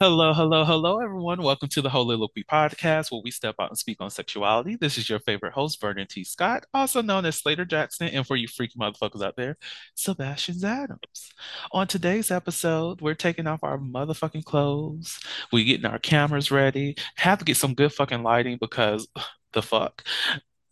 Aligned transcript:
Hello, 0.00 0.32
hello, 0.32 0.64
hello, 0.64 1.00
everyone. 1.00 1.42
Welcome 1.42 1.68
to 1.70 1.82
the 1.82 1.88
Heauxliloquy 1.88 2.44
podcast, 2.48 3.10
where 3.10 3.20
we 3.20 3.32
step 3.32 3.56
out 3.58 3.70
and 3.70 3.76
speak 3.76 4.00
on 4.00 4.10
sexuality. 4.10 4.76
This 4.76 4.96
is 4.96 5.10
your 5.10 5.18
favorite 5.18 5.54
host, 5.54 5.80
Vernon 5.80 6.06
T. 6.08 6.22
Scott, 6.22 6.66
also 6.72 7.02
known 7.02 7.26
as 7.26 7.42
Slaytor 7.42 7.68
Jackson, 7.68 8.06
and 8.06 8.24
for 8.24 8.36
you 8.36 8.46
freaky 8.46 8.78
motherfuckers 8.78 9.24
out 9.24 9.34
there, 9.34 9.56
Sebastian 9.96 10.64
Adams. 10.64 11.32
On 11.72 11.88
today's 11.88 12.30
episode, 12.30 13.00
we're 13.00 13.16
taking 13.16 13.48
off 13.48 13.64
our 13.64 13.76
motherfucking 13.76 14.44
clothes. 14.44 15.18
We're 15.52 15.64
getting 15.64 15.86
our 15.86 15.98
cameras 15.98 16.52
ready. 16.52 16.94
Have 17.16 17.40
to 17.40 17.44
get 17.44 17.56
some 17.56 17.74
good 17.74 17.92
fucking 17.92 18.22
lighting 18.22 18.58
because 18.60 19.08
the 19.52 19.62
fuck 19.62 20.04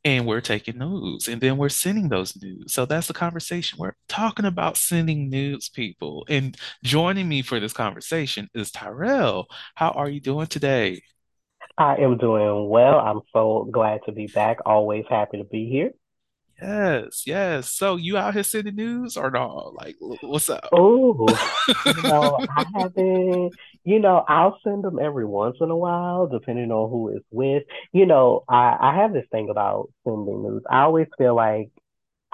and 0.07 0.25
we're 0.25 0.41
taking 0.41 0.79
nudes 0.79 1.27
and 1.27 1.41
then 1.41 1.57
we're 1.57 1.69
sending 1.69 2.09
those 2.09 2.41
nudes. 2.41 2.73
So 2.73 2.87
that's 2.87 3.09
the 3.09 3.13
conversation. 3.13 3.81
We're 3.81 3.97
talking 4.09 4.45
about 4.45 4.77
sending 4.77 5.29
nudes, 5.29 5.69
people. 5.69 6.25
And 6.29 6.57
joining 6.85 7.29
me 7.29 7.43
for 7.43 7.59
this 7.59 7.73
conversation 7.73 8.49
is 8.55 8.71
Tyrell. 8.71 9.49
How 9.75 9.91
are 9.91 10.09
you 10.09 10.21
doing 10.21 10.47
today? 10.47 11.03
I 11.77 11.97
am 11.97 12.19
doing 12.19 12.69
well. 12.69 13.01
I'm 13.01 13.21
so 13.33 13.69
glad 13.73 14.03
to 14.07 14.13
be 14.13 14.29
back. 14.29 14.59
Always 14.65 15.07
happy 15.11 15.39
to 15.39 15.45
be 15.45 15.69
here. 15.69 15.91
Yes, 16.61 17.25
yes. 17.27 17.71
So 17.71 17.97
you 17.97 18.17
out 18.17 18.35
here 18.35 18.43
sending 18.43 18.77
news 18.77 19.17
or 19.17 19.31
no? 19.31 19.73
Like, 19.77 19.97
what's 20.01 20.49
up? 20.49 20.69
Oh, 20.73 21.27
you 21.87 22.03
know, 22.03 22.39
I 22.49 22.65
haven't, 22.75 23.55
you 23.85 23.99
know, 23.99 24.25
I'll 24.27 24.59
send 24.65 24.83
them 24.83 24.99
every 24.99 25.27
once 25.27 25.59
in 25.61 25.71
a 25.71 25.77
while, 25.77 26.27
depending 26.27 26.71
on 26.73 26.91
who 26.91 27.09
it's 27.15 27.27
with. 27.31 27.65
You 27.93 28.07
know, 28.07 28.45
I, 28.49 28.77
I 28.81 28.97
have 28.97 29.13
this 29.13 29.27
thing 29.31 29.49
about 29.51 29.91
sending 30.05 30.43
news. 30.43 30.63
I 30.71 30.83
always 30.83 31.09
feel 31.19 31.35
like, 31.37 31.71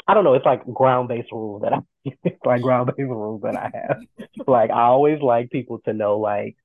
I 0.06 0.14
don't 0.14 0.24
know, 0.24 0.34
it's 0.34 0.46
like 0.46 0.64
ground-based 0.72 1.32
rules 1.32 1.62
that 1.62 1.72
I, 1.72 1.78
it's 2.24 2.44
like 2.44 2.62
ground-based 2.62 2.98
rules 2.98 3.42
that 3.42 3.56
I 3.56 3.70
have. 3.74 3.98
Like, 4.46 4.70
I 4.70 4.82
always 4.82 5.20
like 5.20 5.50
people 5.50 5.80
to 5.84 5.92
know, 5.92 6.18
like, 6.18 6.56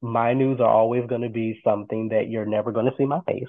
my 0.00 0.32
news 0.32 0.60
are 0.60 0.68
always 0.68 1.06
going 1.08 1.22
to 1.22 1.28
be 1.28 1.60
something 1.62 2.08
that 2.08 2.28
you're 2.28 2.46
never 2.46 2.72
going 2.72 2.86
to 2.86 2.96
see 2.96 3.04
my 3.04 3.20
face 3.20 3.48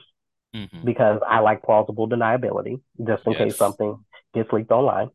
mm-hmm. 0.53 0.85
because 0.85 1.21
I 1.27 1.39
like 1.39 1.63
plausible 1.63 2.09
deniability, 2.09 2.81
just 3.05 3.25
in 3.25 3.33
yes. 3.33 3.41
case 3.41 3.57
something 3.57 4.03
gets 4.33 4.51
leaked 4.51 4.71
online. 4.71 5.09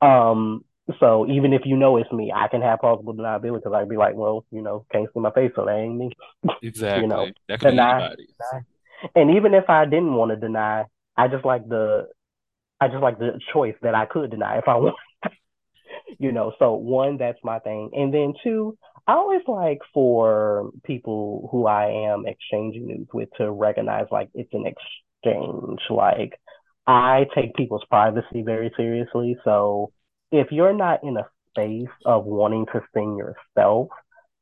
Um, 0.00 0.64
so 1.00 1.26
even 1.28 1.52
if 1.52 1.62
you 1.64 1.76
know 1.76 1.96
it's 1.96 2.12
me, 2.12 2.32
I 2.34 2.48
can 2.48 2.60
have 2.60 2.80
plausible 2.80 3.14
deniability 3.14 3.62
because 3.62 3.72
I'd 3.72 3.88
be 3.88 3.96
like, 3.96 4.14
well, 4.14 4.44
you 4.50 4.60
know, 4.60 4.84
can't 4.92 5.08
see 5.12 5.20
my 5.20 5.30
face, 5.30 5.52
so 5.56 5.64
that 5.64 5.76
ain't 5.76 5.96
me. 5.96 6.10
Exactly. 6.62 7.02
you 7.02 7.08
know, 7.08 7.26
that 7.48 7.60
could 7.60 7.70
deny, 7.70 8.14
be 8.16 8.26
deny. 8.26 8.62
And 9.14 9.36
even 9.36 9.54
if 9.54 9.68
I 9.68 9.84
didn't 9.84 10.14
want 10.14 10.30
to 10.30 10.36
deny, 10.36 10.84
I 11.16 11.28
just 11.28 11.44
like 11.44 11.68
the, 11.68 12.08
I 12.80 12.88
just 12.88 13.02
like 13.02 13.18
the 13.18 13.38
choice 13.52 13.74
that 13.82 13.94
I 13.94 14.06
could 14.06 14.30
deny 14.30 14.58
if 14.58 14.68
I 14.68 14.74
want. 14.76 14.96
you 16.18 16.32
know, 16.32 16.52
so 16.58 16.74
one, 16.74 17.16
that's 17.16 17.38
my 17.42 17.58
thing, 17.60 17.90
and 17.94 18.12
then 18.12 18.34
two, 18.42 18.76
I 19.06 19.12
always 19.14 19.42
like 19.46 19.80
for 19.92 20.70
people 20.84 21.48
who 21.52 21.66
I 21.66 22.10
am 22.10 22.24
exchanging 22.26 22.86
news 22.86 23.06
with 23.12 23.28
to 23.36 23.50
recognize 23.50 24.06
like 24.10 24.30
it's 24.34 24.52
an 24.54 24.64
exchange. 24.66 25.80
Like 25.90 26.40
I 26.86 27.26
take 27.34 27.54
people's 27.54 27.84
privacy 27.90 28.42
very 28.42 28.72
seriously. 28.76 29.36
So 29.44 29.92
if 30.32 30.50
you're 30.50 30.72
not 30.72 31.04
in 31.04 31.16
a 31.16 31.28
space 31.50 31.94
of 32.06 32.24
wanting 32.24 32.66
to 32.72 32.80
sing 32.94 33.18
yourself, 33.18 33.88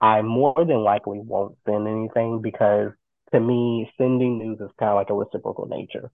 I 0.00 0.22
more 0.22 0.54
than 0.56 0.84
likely 0.84 1.20
won't 1.20 1.56
send 1.66 1.88
anything 1.88 2.40
because 2.40 2.92
to 3.32 3.40
me, 3.40 3.90
sending 3.98 4.38
news 4.38 4.60
is 4.60 4.70
kind 4.78 4.90
of 4.90 4.96
like 4.96 5.10
a 5.10 5.14
reciprocal 5.14 5.66
nature. 5.66 6.10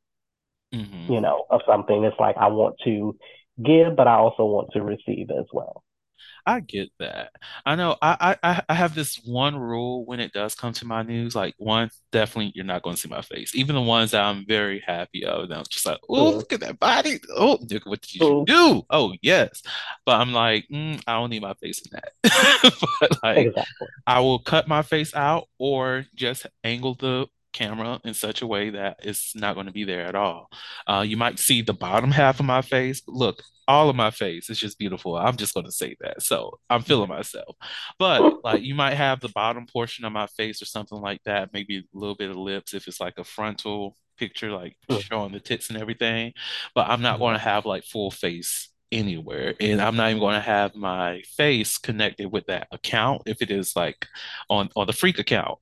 Mm-hmm. 0.74 1.12
You 1.12 1.20
know, 1.20 1.46
of 1.50 1.62
something. 1.66 2.04
It's 2.04 2.18
like 2.20 2.36
I 2.36 2.48
want 2.48 2.76
to 2.84 3.16
give, 3.62 3.96
but 3.96 4.06
I 4.06 4.14
also 4.14 4.44
want 4.44 4.70
to 4.72 4.82
receive 4.82 5.30
as 5.30 5.46
well. 5.52 5.82
I 6.46 6.60
get 6.60 6.90
that. 6.98 7.32
I 7.66 7.74
know 7.74 7.96
I, 8.00 8.36
I 8.42 8.62
I 8.68 8.74
have 8.74 8.94
this 8.94 9.20
one 9.24 9.56
rule 9.56 10.04
when 10.06 10.20
it 10.20 10.32
does 10.32 10.54
come 10.54 10.72
to 10.74 10.86
my 10.86 11.02
news. 11.02 11.34
Like 11.34 11.54
one, 11.58 11.90
definitely 12.12 12.52
you're 12.54 12.64
not 12.64 12.82
going 12.82 12.96
to 12.96 13.02
see 13.02 13.08
my 13.08 13.22
face. 13.22 13.54
Even 13.54 13.74
the 13.74 13.82
ones 13.82 14.12
that 14.12 14.22
I'm 14.22 14.44
very 14.46 14.82
happy 14.86 15.24
of. 15.24 15.50
I'm 15.50 15.64
just 15.68 15.86
like, 15.86 15.98
oh, 16.08 16.30
look 16.30 16.52
at 16.52 16.60
that 16.60 16.78
body. 16.78 17.20
Oh, 17.36 17.58
what 17.84 18.00
did 18.00 18.14
you 18.14 18.44
do? 18.46 18.82
Oh, 18.90 19.14
yes. 19.22 19.62
But 20.06 20.20
I'm 20.20 20.32
like, 20.32 20.66
mm, 20.72 21.00
I 21.06 21.14
don't 21.14 21.30
need 21.30 21.42
my 21.42 21.54
face 21.54 21.80
in 21.80 21.98
that. 21.98 22.72
but 23.00 23.22
like, 23.22 23.46
exactly. 23.48 23.86
I 24.06 24.20
will 24.20 24.38
cut 24.38 24.68
my 24.68 24.82
face 24.82 25.14
out 25.14 25.48
or 25.58 26.06
just 26.14 26.46
angle 26.64 26.94
the 26.94 27.26
camera 27.52 28.00
in 28.04 28.14
such 28.14 28.42
a 28.42 28.46
way 28.46 28.70
that 28.70 28.98
it's 29.02 29.34
not 29.34 29.54
going 29.54 29.66
to 29.66 29.72
be 29.72 29.84
there 29.84 30.06
at 30.06 30.14
all. 30.14 30.48
Uh, 30.86 31.04
you 31.06 31.16
might 31.16 31.38
see 31.38 31.62
the 31.62 31.72
bottom 31.72 32.10
half 32.10 32.40
of 32.40 32.46
my 32.46 32.62
face. 32.62 33.02
Look, 33.06 33.42
all 33.66 33.90
of 33.90 33.96
my 33.96 34.10
face 34.10 34.48
is 34.48 34.58
just 34.58 34.78
beautiful. 34.78 35.16
I'm 35.16 35.36
just 35.36 35.54
going 35.54 35.66
to 35.66 35.72
say 35.72 35.96
that. 36.00 36.22
So 36.22 36.58
I'm 36.70 36.82
feeling 36.82 37.08
myself. 37.08 37.56
But 37.98 38.44
like 38.44 38.62
you 38.62 38.74
might 38.74 38.94
have 38.94 39.20
the 39.20 39.28
bottom 39.28 39.66
portion 39.66 40.04
of 40.04 40.12
my 40.12 40.26
face 40.26 40.62
or 40.62 40.66
something 40.66 40.98
like 40.98 41.22
that, 41.24 41.50
maybe 41.52 41.78
a 41.78 41.98
little 41.98 42.16
bit 42.16 42.30
of 42.30 42.36
lips 42.36 42.74
if 42.74 42.88
it's 42.88 43.00
like 43.00 43.18
a 43.18 43.24
frontal 43.24 43.96
picture, 44.16 44.50
like 44.50 44.76
showing 45.00 45.32
the 45.32 45.40
tits 45.40 45.68
and 45.68 45.78
everything. 45.78 46.32
But 46.74 46.88
I'm 46.88 47.02
not 47.02 47.18
going 47.18 47.34
to 47.34 47.40
have 47.40 47.66
like 47.66 47.84
full 47.84 48.10
face 48.10 48.70
anywhere 48.90 49.54
and 49.60 49.82
i'm 49.82 49.96
not 49.96 50.08
even 50.08 50.18
going 50.18 50.34
to 50.34 50.40
have 50.40 50.74
my 50.74 51.20
face 51.36 51.76
connected 51.76 52.32
with 52.32 52.46
that 52.46 52.66
account 52.72 53.20
if 53.26 53.42
it 53.42 53.50
is 53.50 53.76
like 53.76 54.06
on 54.48 54.70
on 54.76 54.86
the 54.86 54.94
freak 54.94 55.18
account 55.18 55.58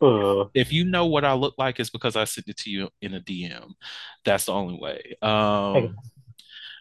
uh, 0.00 0.46
if 0.54 0.72
you 0.72 0.84
know 0.84 1.06
what 1.06 1.24
I 1.24 1.34
look 1.34 1.54
like, 1.58 1.78
it's 1.78 1.90
because 1.90 2.16
I 2.16 2.24
sent 2.24 2.48
it 2.48 2.56
to 2.58 2.70
you 2.70 2.88
in 3.02 3.14
a 3.14 3.20
DM. 3.20 3.72
That's 4.24 4.46
the 4.46 4.52
only 4.52 4.78
way. 4.80 5.16
Um, 5.22 5.96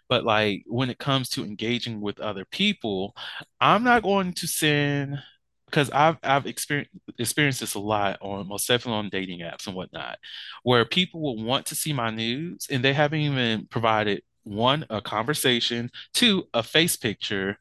but 0.08 0.24
like 0.26 0.64
when 0.68 0.90
it 0.90 0.98
comes 0.98 1.30
to 1.30 1.44
engaging 1.44 2.02
with 2.02 2.20
other 2.20 2.46
people, 2.46 3.16
I'm 3.62 3.84
not 3.84 4.04
going 4.04 4.34
to 4.34 4.48
send 4.48 5.20
because 5.66 5.92
I've 5.92 6.18
I've 6.24 6.48
experienced 6.48 6.92
experienced 7.20 7.60
this 7.60 7.76
a 7.76 7.80
lot 7.80 8.18
on 8.22 8.48
most 8.48 8.68
definitely 8.68 8.98
on 9.00 9.10
dating 9.10 9.42
apps 9.42 9.68
and 9.68 9.76
whatnot, 9.76 10.18
where 10.64 10.84
people 10.86 11.22
will 11.22 11.44
want 11.44 11.68
to 11.68 11.76
see 11.76 11.94
my 11.94 12.10
news 12.10 12.68
and 12.72 12.84
they 12.84 12.94
haven't 12.94 13.20
even 13.20 13.68
provided 13.68 14.24
one 14.44 14.86
a 14.90 15.02
conversation, 15.02 15.92
two 16.14 16.46
a 16.54 16.64
face 16.64 16.98
picture, 16.98 17.58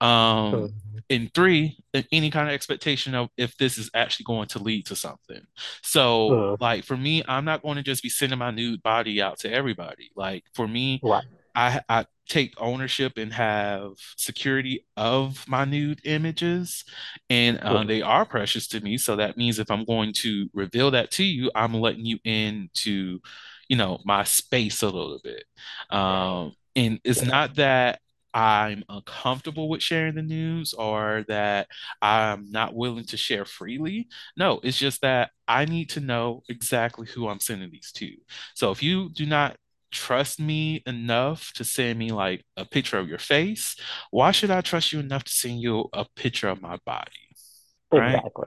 um, 0.00 0.72
and 1.08 1.32
three 1.34 1.76
any 2.12 2.30
kind 2.30 2.48
of 2.48 2.54
expectation 2.54 3.14
of 3.14 3.28
if 3.36 3.56
this 3.56 3.78
is 3.78 3.90
actually 3.94 4.24
going 4.24 4.48
to 4.48 4.58
lead 4.58 4.86
to 4.86 4.96
something. 4.96 5.42
So, 5.82 6.52
uh, 6.52 6.56
like 6.60 6.84
for 6.84 6.96
me, 6.96 7.22
I'm 7.26 7.44
not 7.44 7.62
going 7.62 7.76
to 7.76 7.82
just 7.82 8.02
be 8.02 8.08
sending 8.08 8.38
my 8.38 8.50
nude 8.50 8.82
body 8.82 9.20
out 9.20 9.40
to 9.40 9.52
everybody. 9.52 10.10
Like 10.14 10.44
for 10.54 10.68
me, 10.68 11.00
right. 11.02 11.24
I 11.54 11.80
I 11.88 12.06
take 12.28 12.54
ownership 12.58 13.14
and 13.16 13.32
have 13.32 13.92
security 14.16 14.86
of 14.96 15.46
my 15.48 15.64
nude 15.64 16.00
images, 16.04 16.84
and 17.28 17.58
uh, 17.58 17.82
they 17.82 18.02
are 18.02 18.24
precious 18.24 18.68
to 18.68 18.80
me. 18.80 18.96
So 18.98 19.16
that 19.16 19.36
means 19.36 19.58
if 19.58 19.70
I'm 19.70 19.84
going 19.84 20.12
to 20.18 20.48
reveal 20.54 20.92
that 20.92 21.10
to 21.12 21.24
you, 21.24 21.50
I'm 21.54 21.74
letting 21.74 22.06
you 22.06 22.18
into, 22.24 23.18
you 23.68 23.76
know, 23.76 23.98
my 24.04 24.22
space 24.24 24.82
a 24.82 24.86
little 24.86 25.20
bit. 25.22 25.44
Um, 25.90 26.54
and 26.76 27.00
it's 27.02 27.22
not 27.22 27.56
that 27.56 28.00
I'm 28.32 28.84
uncomfortable 28.88 29.68
with 29.68 29.82
sharing 29.82 30.14
the 30.14 30.22
news 30.22 30.72
or 30.72 31.24
that 31.28 31.68
I'm 32.00 32.50
not 32.50 32.74
willing 32.74 33.04
to 33.06 33.16
share 33.16 33.44
freely. 33.44 34.08
No, 34.36 34.60
it's 34.62 34.78
just 34.78 35.02
that 35.02 35.30
I 35.48 35.64
need 35.64 35.90
to 35.90 36.00
know 36.00 36.42
exactly 36.48 37.06
who 37.06 37.28
I'm 37.28 37.40
sending 37.40 37.70
these 37.70 37.92
to. 37.92 38.10
So 38.54 38.70
if 38.70 38.82
you 38.82 39.10
do 39.10 39.26
not 39.26 39.56
trust 39.90 40.38
me 40.38 40.82
enough 40.86 41.52
to 41.54 41.64
send 41.64 41.98
me 41.98 42.12
like 42.12 42.44
a 42.56 42.64
picture 42.64 42.98
of 42.98 43.08
your 43.08 43.18
face, 43.18 43.76
why 44.10 44.30
should 44.30 44.50
I 44.50 44.60
trust 44.60 44.92
you 44.92 45.00
enough 45.00 45.24
to 45.24 45.32
send 45.32 45.60
you 45.60 45.88
a 45.92 46.06
picture 46.14 46.48
of 46.48 46.62
my 46.62 46.78
body? 46.86 47.10
Right? 47.92 48.14
Exactly. 48.14 48.46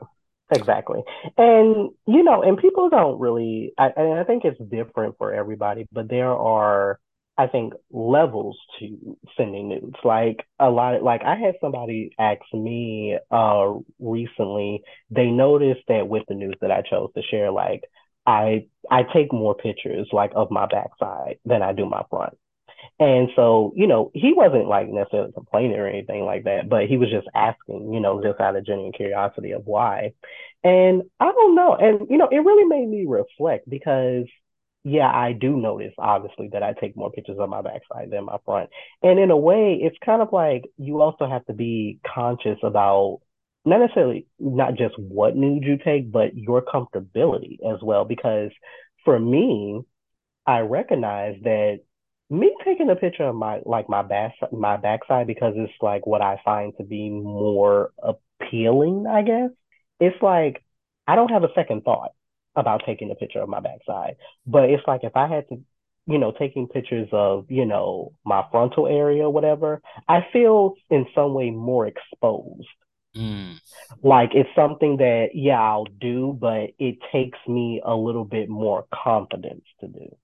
Exactly. 0.55 1.01
And, 1.37 1.89
you 2.05 2.23
know, 2.23 2.43
and 2.43 2.57
people 2.57 2.89
don't 2.89 3.19
really, 3.19 3.73
I, 3.77 3.87
and 3.95 4.19
I 4.19 4.23
think 4.23 4.45
it's 4.45 4.59
different 4.59 5.17
for 5.17 5.33
everybody, 5.33 5.87
but 5.91 6.09
there 6.09 6.31
are, 6.31 6.99
I 7.37 7.47
think, 7.47 7.73
levels 7.91 8.57
to 8.79 9.17
sending 9.35 9.69
nudes. 9.69 9.95
Like 10.03 10.45
a 10.59 10.69
lot 10.69 10.95
of, 10.95 11.03
like 11.03 11.23
I 11.23 11.35
had 11.35 11.55
somebody 11.61 12.11
ask 12.19 12.41
me 12.53 13.17
uh 13.31 13.73
recently, 13.99 14.83
they 15.09 15.27
noticed 15.27 15.81
that 15.87 16.07
with 16.07 16.23
the 16.27 16.35
news 16.35 16.55
that 16.61 16.71
I 16.71 16.81
chose 16.81 17.09
to 17.15 17.23
share, 17.23 17.51
like 17.51 17.83
I 18.25 18.67
I 18.89 19.03
take 19.03 19.33
more 19.33 19.55
pictures 19.55 20.07
like 20.11 20.31
of 20.35 20.51
my 20.51 20.67
backside 20.67 21.39
than 21.45 21.61
I 21.61 21.73
do 21.73 21.85
my 21.85 22.03
front. 22.09 22.37
And 22.99 23.29
so, 23.35 23.73
you 23.75 23.87
know, 23.87 24.11
he 24.13 24.33
wasn't 24.33 24.67
like 24.67 24.87
necessarily 24.89 25.31
complaining 25.31 25.77
or 25.77 25.87
anything 25.87 26.25
like 26.25 26.43
that, 26.43 26.69
but 26.69 26.85
he 26.87 26.97
was 26.97 27.09
just 27.09 27.27
asking, 27.33 27.93
you 27.93 27.99
know, 27.99 28.21
just 28.21 28.39
out 28.39 28.55
of 28.55 28.65
genuine 28.65 28.91
curiosity 28.91 29.51
of 29.51 29.65
why. 29.65 30.13
And 30.63 31.03
I 31.19 31.31
don't 31.31 31.55
know. 31.55 31.75
And, 31.75 32.07
you 32.09 32.17
know, 32.17 32.27
it 32.29 32.37
really 32.37 32.65
made 32.65 32.87
me 32.87 33.05
reflect 33.07 33.69
because, 33.69 34.25
yeah, 34.83 35.09
I 35.09 35.31
do 35.31 35.55
notice, 35.55 35.93
obviously, 35.97 36.49
that 36.51 36.61
I 36.61 36.73
take 36.73 36.97
more 36.97 37.11
pictures 37.11 37.37
of 37.39 37.49
my 37.49 37.61
backside 37.61 38.11
than 38.11 38.25
my 38.25 38.37
front. 38.45 38.69
And 39.01 39.17
in 39.17 39.31
a 39.31 39.37
way, 39.37 39.79
it's 39.81 39.95
kind 40.03 40.21
of 40.21 40.33
like 40.33 40.65
you 40.77 41.01
also 41.01 41.27
have 41.27 41.45
to 41.45 41.53
be 41.53 41.99
conscious 42.05 42.57
about 42.63 43.21
not 43.65 43.79
necessarily 43.79 44.27
not 44.39 44.75
just 44.75 44.99
what 44.99 45.37
nudes 45.37 45.65
you 45.65 45.77
take, 45.77 46.11
but 46.11 46.35
your 46.35 46.61
comfortability 46.61 47.59
as 47.65 47.81
well. 47.81 48.03
Because 48.03 48.51
for 49.05 49.17
me, 49.17 49.83
I 50.45 50.59
recognize 50.59 51.35
that 51.43 51.79
me 52.29 52.53
taking 52.65 52.89
a 52.89 52.95
picture 52.97 53.23
of 53.23 53.35
my 53.35 53.61
like 53.65 53.87
my 53.87 54.01
back 54.01 54.33
my 54.51 54.75
backside 54.75 55.27
because 55.27 55.53
it's 55.55 55.71
like 55.81 56.05
what 56.05 56.21
I 56.21 56.41
find 56.43 56.73
to 56.77 56.83
be 56.83 57.09
more 57.09 57.91
appealing, 58.01 59.05
I 59.07 59.21
guess. 59.21 59.51
It's 60.01 60.21
like 60.21 60.61
I 61.07 61.15
don't 61.15 61.29
have 61.31 61.43
a 61.43 61.53
second 61.55 61.83
thought 61.83 62.11
about 62.55 62.83
taking 62.85 63.11
a 63.11 63.15
picture 63.15 63.41
of 63.41 63.49
my 63.49 63.59
backside. 63.59 64.15
But 64.45 64.69
it's 64.69 64.83
like 64.87 65.03
if 65.03 65.15
I 65.15 65.27
had 65.27 65.47
to, 65.49 65.61
you 66.07 66.17
know, 66.17 66.31
taking 66.31 66.67
pictures 66.67 67.07
of, 67.11 67.45
you 67.49 67.65
know, 67.65 68.13
my 68.25 68.43
frontal 68.51 68.87
area 68.87 69.23
or 69.23 69.33
whatever, 69.33 69.81
I 70.07 70.25
feel 70.33 70.75
in 70.89 71.05
some 71.15 71.33
way 71.33 71.49
more 71.51 71.87
exposed. 71.87 72.67
Mm, 73.15 73.57
Like 74.03 74.31
it's 74.35 74.49
something 74.55 74.97
that, 74.97 75.29
yeah, 75.33 75.59
I'll 75.61 75.85
do, 75.85 76.37
but 76.39 76.71
it 76.79 76.99
takes 77.11 77.39
me 77.47 77.81
a 77.83 77.95
little 77.95 78.25
bit 78.25 78.47
more 78.49 78.85
confidence 78.93 79.65
to 79.79 79.87
do. 79.87 80.15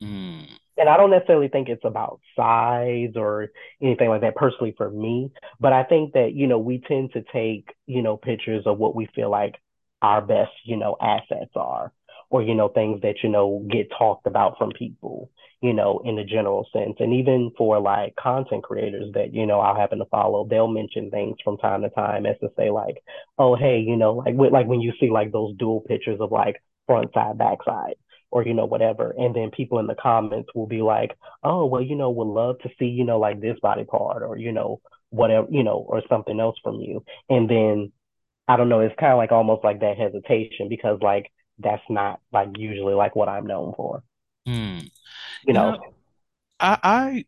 mm, 0.00 0.58
and 0.76 0.88
I 0.88 0.96
don't 0.96 1.10
necessarily 1.10 1.48
think 1.48 1.68
it's 1.68 1.84
about 1.84 2.20
size 2.36 3.10
or 3.16 3.48
anything 3.82 4.08
like 4.08 4.20
that 4.20 4.36
personally 4.36 4.74
for 4.76 4.90
me, 4.90 5.32
but 5.58 5.72
I 5.72 5.82
think 5.82 6.12
that, 6.12 6.34
you 6.34 6.46
know, 6.46 6.58
we 6.58 6.78
tend 6.86 7.12
to 7.14 7.24
take, 7.32 7.74
you 7.86 8.00
know, 8.02 8.16
pictures 8.16 8.62
of 8.66 8.78
what 8.78 8.94
we 8.94 9.06
feel 9.14 9.28
like 9.30 9.56
our 10.02 10.20
best, 10.20 10.52
you 10.64 10.76
know, 10.76 10.96
assets 11.00 11.52
are, 11.56 11.92
or, 12.30 12.42
you 12.42 12.54
know, 12.54 12.68
things 12.68 13.00
that, 13.02 13.16
you 13.22 13.28
know, 13.28 13.66
get 13.70 13.88
talked 13.96 14.26
about 14.26 14.58
from 14.58 14.70
people, 14.72 15.30
you 15.60 15.72
know, 15.72 16.00
in 16.04 16.16
the 16.16 16.24
general 16.24 16.66
sense. 16.72 16.96
And 17.00 17.14
even 17.14 17.50
for 17.56 17.80
like 17.80 18.14
content 18.16 18.64
creators 18.64 19.12
that, 19.14 19.34
you 19.34 19.46
know, 19.46 19.60
I'll 19.60 19.76
happen 19.76 19.98
to 19.98 20.04
follow, 20.06 20.46
they'll 20.46 20.68
mention 20.68 21.10
things 21.10 21.36
from 21.42 21.56
time 21.58 21.82
to 21.82 21.90
time 21.90 22.26
as 22.26 22.36
to 22.40 22.50
say 22.56 22.70
like, 22.70 23.02
oh, 23.38 23.56
hey, 23.56 23.80
you 23.80 23.96
know, 23.96 24.14
like, 24.14 24.34
with 24.34 24.52
like 24.52 24.66
when 24.66 24.80
you 24.80 24.92
see 25.00 25.10
like 25.10 25.32
those 25.32 25.56
dual 25.56 25.80
pictures 25.80 26.20
of 26.20 26.30
like 26.32 26.62
front 26.86 27.12
side, 27.14 27.38
back 27.38 27.58
side 27.64 27.94
or 28.30 28.44
you 28.44 28.54
know 28.54 28.66
whatever 28.66 29.14
and 29.18 29.34
then 29.34 29.50
people 29.50 29.78
in 29.78 29.86
the 29.86 29.94
comments 29.94 30.50
will 30.54 30.66
be 30.66 30.82
like 30.82 31.16
oh 31.44 31.64
well 31.66 31.82
you 31.82 31.96
know 31.96 32.10
would 32.10 32.26
love 32.26 32.58
to 32.60 32.68
see 32.78 32.86
you 32.86 33.04
know 33.04 33.18
like 33.18 33.40
this 33.40 33.58
body 33.60 33.84
part 33.84 34.22
or 34.22 34.36
you 34.36 34.52
know 34.52 34.80
whatever 35.10 35.46
you 35.50 35.62
know 35.62 35.84
or 35.88 36.02
something 36.08 36.38
else 36.38 36.56
from 36.62 36.76
you 36.76 37.02
and 37.30 37.48
then 37.48 37.90
i 38.48 38.56
don't 38.56 38.68
know 38.68 38.80
it's 38.80 38.94
kind 38.98 39.12
of 39.12 39.18
like 39.18 39.32
almost 39.32 39.64
like 39.64 39.80
that 39.80 39.96
hesitation 39.98 40.68
because 40.68 40.98
like 41.02 41.30
that's 41.58 41.82
not 41.88 42.20
like 42.32 42.48
usually 42.56 42.94
like 42.94 43.14
what 43.16 43.28
i'm 43.28 43.46
known 43.46 43.72
for 43.76 44.02
mm. 44.46 44.90
you 45.46 45.52
You 45.52 45.54
know 45.54 45.76
know, 45.78 45.94
I, 46.60 46.78
I 46.84 47.24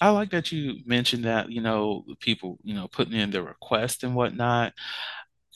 I 0.00 0.10
like 0.10 0.30
that 0.32 0.52
you 0.52 0.76
mentioned 0.86 1.24
that, 1.24 1.50
you 1.50 1.62
know, 1.62 2.04
people, 2.20 2.58
you 2.64 2.74
know, 2.74 2.88
putting 2.88 3.14
in 3.14 3.30
their 3.30 3.42
request 3.44 4.04
and 4.04 4.14
whatnot. 4.14 4.74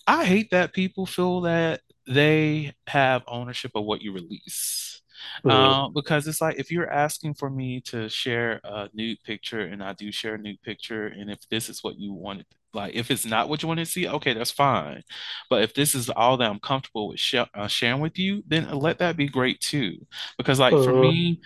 I 0.06 0.24
hate 0.26 0.50
that 0.52 0.74
people 0.74 1.06
feel 1.06 1.42
that 1.42 1.82
they 2.08 2.74
have 2.88 3.22
ownership 3.28 3.72
of 3.76 3.84
what 3.84 4.02
you 4.02 4.12
release. 4.12 5.02
mm, 5.44 5.50
Um, 5.50 5.94
because 5.94 6.28
it's 6.28 6.40
like 6.42 6.58
if 6.58 6.70
you're 6.72 6.90
asking 6.90 7.34
for 7.34 7.50
me 7.50 7.80
to 7.86 8.08
share 8.10 8.60
a 8.64 8.90
nude 8.94 9.22
picture 9.24 9.60
and 9.60 9.82
I 9.84 9.94
do 9.94 10.12
share 10.12 10.36
a 10.36 10.38
nude 10.38 10.62
picture, 10.62 11.06
and 11.08 11.30
if 11.30 11.48
this 11.50 11.68
is 11.70 11.84
what 11.84 11.98
you 11.98 12.12
wanted, 12.14 12.46
like 12.74 12.94
if 12.94 13.10
it's 13.10 13.26
not 13.26 13.48
what 13.48 13.62
you 13.62 13.68
want 13.68 13.80
to 13.80 13.86
see, 13.86 14.08
okay, 14.08 14.34
that's 14.34 14.50
fine. 14.50 15.02
But 15.48 15.62
if 15.62 15.74
this 15.74 15.94
is 15.94 16.10
all 16.10 16.36
that 16.38 16.50
I'm 16.50 16.60
comfortable 16.60 17.08
with 17.08 17.20
sh 17.20 17.36
uh, 17.54 17.66
sharing 17.68 18.00
with 18.00 18.18
you, 18.18 18.42
then 18.46 18.70
let 18.78 18.98
that 18.98 19.16
be 19.16 19.28
great 19.28 19.60
too. 19.60 20.06
Because 20.38 20.58
like 20.60 20.78
for 20.78 20.92
mm, 20.92 20.94
me, 20.94 21.40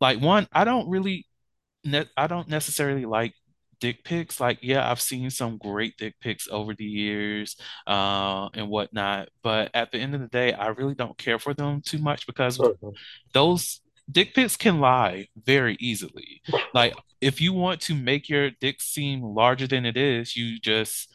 like 0.00 0.20
one, 0.20 0.48
I 0.52 0.64
don't 0.64 0.88
really 0.90 1.26
ne 1.84 2.04
I 2.16 2.26
don't 2.26 2.48
necessarily 2.48 3.06
like 3.06 3.34
dick 3.80 4.04
pics. 4.04 4.40
Like, 4.40 4.58
yeah, 4.62 4.90
I've 4.90 5.00
seen 5.00 5.30
some 5.30 5.58
great 5.58 5.96
dick 5.98 6.14
pics 6.20 6.48
over 6.50 6.74
the 6.74 6.84
years, 6.84 7.56
uh, 7.86 8.48
and 8.54 8.68
whatnot. 8.68 9.28
But 9.42 9.70
at 9.74 9.92
the 9.92 9.98
end 9.98 10.14
of 10.14 10.20
the 10.20 10.28
day, 10.28 10.52
I 10.52 10.68
really 10.68 10.94
don't 10.94 11.18
care 11.18 11.38
for 11.38 11.54
them 11.54 11.82
too 11.84 11.98
much 11.98 12.26
because 12.26 12.58
mm, 12.58 12.96
those 13.34 13.80
dick 14.10 14.34
pics 14.34 14.56
can 14.56 14.80
lie 14.80 15.28
very 15.36 15.76
easily. 15.80 16.42
Like, 16.74 16.94
if 17.20 17.40
you 17.40 17.52
want 17.52 17.80
to 17.82 17.94
make 17.94 18.28
your 18.28 18.50
dick 18.60 18.80
seem 18.80 19.22
larger 19.22 19.66
than 19.66 19.84
it 19.84 19.96
is, 19.96 20.36
you 20.36 20.58
just 20.60 21.08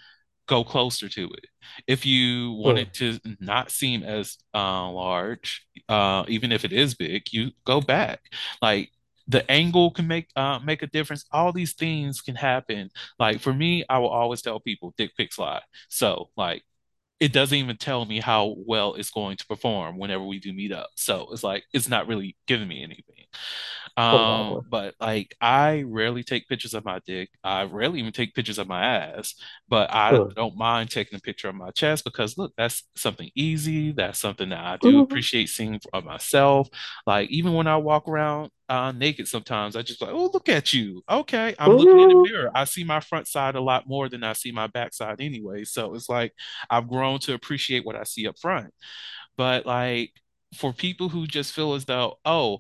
go 0.48 0.64
closer 0.64 1.10
to 1.10 1.26
it. 1.26 1.48
If 1.88 2.06
you 2.06 2.52
want 2.54 2.78
it 2.78 2.94
to 2.96 3.20
not 3.40 3.72
seem 3.72 4.04
as 4.04 4.38
uh, 4.54 4.90
large, 4.90 5.66
uh, 5.90 6.26
even 6.28 6.52
if 6.52 6.64
it 6.66 6.72
is 6.72 6.96
big, 6.96 7.24
you 7.32 7.52
go 7.66 7.82
back. 7.82 8.22
Like 8.62 8.92
the 9.28 9.50
angle 9.50 9.92
can 9.92 10.08
make 10.08 10.28
uh, 10.36 10.60
make 10.60 10.84
a 10.84 10.88
difference. 10.88 11.26
All 11.32 11.52
these 11.52 11.74
things 11.74 12.22
can 12.22 12.36
happen. 12.36 12.90
Like 13.18 13.40
for 13.42 13.54
me, 13.54 13.84
I 13.90 13.98
will 14.00 14.10
always 14.10 14.42
tell 14.42 14.60
people 14.60 14.94
dick 14.98 15.12
pics 15.18 15.40
lie. 15.40 15.64
So 15.90 16.30
like 16.38 16.64
it 17.20 17.34
doesn't 17.34 17.58
even 17.58 17.78
tell 17.78 18.06
me 18.06 18.20
how 18.20 18.56
well 18.68 18.96
it's 18.96 19.10
going 19.12 19.38
to 19.38 19.46
perform 19.48 19.98
whenever 19.98 20.24
we 20.24 20.40
do 20.40 20.54
meet 20.54 20.72
up. 20.72 20.90
So 20.96 21.28
it's 21.32 21.44
like 21.44 21.64
it's 21.74 21.90
not 21.90 22.08
really 22.08 22.36
giving 22.48 22.68
me 22.68 22.84
anything. 22.84 23.25
Um, 23.98 24.62
but 24.70 24.96
like 25.00 25.36
I 25.42 25.84
rarely 25.88 26.24
take 26.24 26.48
pictures 26.48 26.74
of 26.74 26.86
my 26.86 27.00
dick. 27.06 27.30
I 27.44 27.64
rarely 27.64 28.00
even 28.00 28.12
take 28.12 28.34
pictures 28.36 28.58
of 28.60 28.68
my 28.68 28.84
ass, 28.86 29.36
but 29.68 29.92
I 29.94 30.20
mm, 30.20 30.36
don't 30.36 30.58
mind 30.58 30.92
taking 30.92 31.18
a 31.18 31.22
picture 31.22 31.50
of 31.50 31.56
my 31.56 31.72
chest 31.72 32.04
because 32.04 32.38
look, 32.38 32.54
that's 32.58 32.84
something 32.96 33.30
easy. 33.36 33.92
That's 33.92 34.20
something 34.20 34.50
that 34.50 34.60
I 34.64 34.78
do 34.78 35.00
mm, 35.00 35.00
appreciate 35.00 35.50
seeing 35.50 35.80
of 35.94 36.06
myself. 36.06 36.70
Like 37.06 37.30
even 37.30 37.54
when 37.54 37.68
I 37.68 37.78
walk 37.78 38.08
around 38.08 38.52
uh, 38.70 38.92
naked 38.92 39.28
sometimes, 39.28 39.76
I 39.76 39.82
just 39.84 40.02
like, 40.02 40.12
oh, 40.12 40.30
look 40.34 40.50
at 40.50 40.74
you. 40.74 41.04
Okay, 41.10 41.56
I'm 41.60 41.76
looking 41.76 42.00
in 42.00 42.10
the 42.10 42.16
mm, 42.16 42.30
mirror. 42.32 42.50
I 42.56 42.66
see 42.66 42.84
my 42.84 43.00
front 43.00 43.28
side 43.28 43.56
a 43.56 43.62
lot 43.62 43.88
more 43.88 44.10
than 44.10 44.24
I 44.24 44.34
see 44.34 44.52
my 44.52 44.68
backside 44.68 45.22
anyway. 45.22 45.64
So 45.64 45.94
it's 45.96 46.10
like 46.10 46.34
I've 46.70 46.88
grown 46.88 47.20
to 47.20 47.34
appreciate 47.34 47.86
what 47.86 47.96
I 47.96 48.04
see 48.04 48.28
up 48.28 48.40
front. 48.40 48.74
But 49.38 49.66
like 49.66 50.12
for 50.56 50.74
people 50.74 51.10
who 51.10 51.28
just 51.28 51.54
feel 51.54 51.74
as 51.74 51.86
though, 51.86 52.20
oh, 52.26 52.60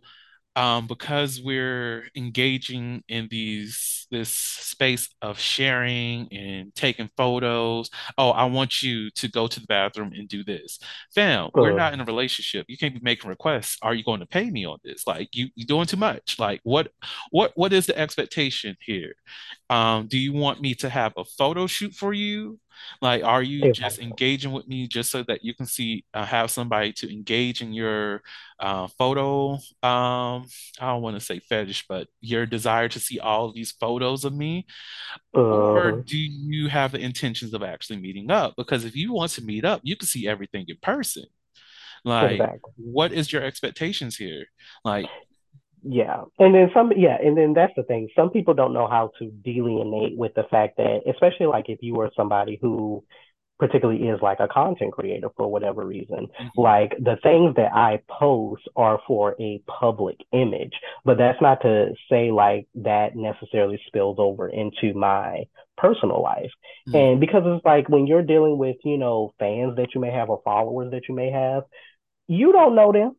um, 0.55 0.87
because 0.87 1.41
we're 1.41 2.07
engaging 2.15 3.03
in 3.09 3.27
these 3.29 4.07
this 4.11 4.29
space 4.29 5.09
of 5.21 5.39
sharing 5.39 6.31
and 6.31 6.73
taking 6.75 7.09
photos. 7.17 7.89
Oh, 8.17 8.29
I 8.29 8.45
want 8.45 8.81
you 8.81 9.09
to 9.11 9.27
go 9.27 9.47
to 9.47 9.59
the 9.59 9.65
bathroom 9.67 10.13
and 10.13 10.27
do 10.27 10.43
this. 10.43 10.79
Fam, 11.13 11.49
we're 11.55 11.73
mm, 11.73 11.77
not 11.77 11.93
in 11.93 12.01
a 12.01 12.05
relationship. 12.05 12.65
You 12.69 12.77
can't 12.77 12.93
be 12.93 13.01
making 13.03 13.29
requests. 13.29 13.77
Are 13.81 13.93
you 13.93 14.03
going 14.03 14.19
to 14.21 14.25
pay 14.25 14.49
me 14.49 14.65
on 14.65 14.77
this? 14.83 15.05
Like 15.07 15.29
you 15.33 15.47
you're 15.55 15.67
doing 15.67 15.87
too 15.87 15.97
much. 15.97 16.37
Like 16.39 16.61
what 16.63 16.91
what 17.31 17.51
what 17.55 17.73
is 17.73 17.85
the 17.87 17.97
expectation 17.97 18.77
here? 18.79 19.15
Um, 19.69 20.07
do 20.07 20.17
you 20.17 20.33
want 20.33 20.61
me 20.61 20.75
to 20.75 20.89
have 20.89 21.13
a 21.17 21.25
photo 21.25 21.67
shoot 21.67 21.93
for 21.93 22.13
you? 22.13 22.59
Like, 23.01 23.23
are 23.23 23.41
you 23.43 23.67
just 23.67 23.99
engaging 23.99 24.51
with 24.51 24.67
me 24.67 24.87
just 24.87 25.11
so 25.11 25.23
that 25.23 25.43
you 25.43 25.53
can 25.53 25.65
see, 25.65 26.05
uh, 26.13 26.25
have 26.25 26.51
somebody 26.51 26.93
to 26.93 27.11
engage 27.11 27.61
in 27.61 27.73
your 27.73 28.21
uh, 28.59 28.87
photo? 28.97 29.53
Um, 29.83 30.45
I 30.79 30.87
don't 30.87 31.01
want 31.01 31.17
to 31.17 31.25
say 31.25 31.39
fetish, 31.39 31.85
but 31.87 32.07
your 32.21 32.45
desire 32.45 32.89
to 32.89 32.99
see 32.99 33.19
all 33.19 33.45
of 33.49 33.55
these 33.55 33.71
photos 33.71 34.25
of 34.25 34.33
me? 34.33 34.65
Or 35.33 35.89
uh, 35.89 35.93
do 36.05 36.17
you 36.17 36.69
have 36.69 36.91
the 36.91 36.99
intentions 36.99 37.53
of 37.53 37.63
actually 37.63 37.97
meeting 37.99 38.31
up? 38.31 38.55
Because 38.57 38.85
if 38.85 38.95
you 38.95 39.13
want 39.13 39.31
to 39.31 39.43
meet 39.43 39.65
up, 39.65 39.81
you 39.83 39.95
can 39.95 40.07
see 40.07 40.27
everything 40.27 40.65
in 40.67 40.77
person. 40.81 41.25
Like, 42.03 42.33
exactly 42.33 42.71
what 42.77 43.11
is 43.13 43.31
your 43.31 43.43
expectations 43.43 44.15
here? 44.17 44.45
Like, 44.83 45.09
Yeah. 45.87 46.23
And 46.39 46.55
then 46.55 46.71
some, 46.73 46.91
yeah. 46.95 47.17
And 47.23 47.37
then 47.37 47.53
that's 47.53 47.73
the 47.75 47.83
thing. 47.83 48.09
Some 48.15 48.31
people 48.31 48.53
don't 48.53 48.73
know 48.73 48.87
how 48.87 49.11
to 49.19 49.31
delineate 49.43 50.17
with 50.17 50.33
the 50.33 50.43
fact 50.49 50.77
that, 50.77 51.01
especially 51.07 51.45
like 51.45 51.65
if 51.69 51.79
you 51.81 51.93
were 51.93 52.09
somebody 52.15 52.57
who 52.59 53.03
particularly 53.59 54.03
is 54.07 54.19
like 54.21 54.39
a 54.39 54.47
content 54.47 54.91
creator 54.91 55.29
for 55.37 55.49
whatever 55.49 55.85
reason. 55.85 56.27
Mm-hmm. 56.27 56.61
Like 56.61 56.91
the 56.99 57.17
things 57.23 57.55
that 57.55 57.73
I 57.73 58.01
post 58.09 58.63
are 58.75 58.99
for 59.07 59.35
a 59.39 59.61
public 59.67 60.17
image, 60.33 60.73
but 61.05 61.17
that's 61.17 61.41
not 61.41 61.61
to 61.61 61.91
say 62.09 62.31
like 62.31 62.67
that 62.75 63.15
necessarily 63.15 63.79
spills 63.87 64.17
over 64.19 64.49
into 64.49 64.93
my 64.93 65.43
personal 65.77 66.21
life. 66.21 66.51
Mm-hmm. 66.89 66.95
And 66.95 67.19
because 67.19 67.43
it's 67.45 67.65
like 67.65 67.87
when 67.87 68.07
you're 68.07 68.23
dealing 68.23 68.57
with, 68.57 68.77
you 68.83 68.97
know, 68.97 69.33
fans 69.39 69.77
that 69.77 69.95
you 69.95 70.01
may 70.01 70.11
have 70.11 70.29
or 70.29 70.41
followers 70.43 70.91
that 70.91 71.07
you 71.07 71.15
may 71.15 71.31
have, 71.31 71.63
you 72.27 72.51
don't 72.51 72.75
know 72.75 72.91
them. 72.91 73.15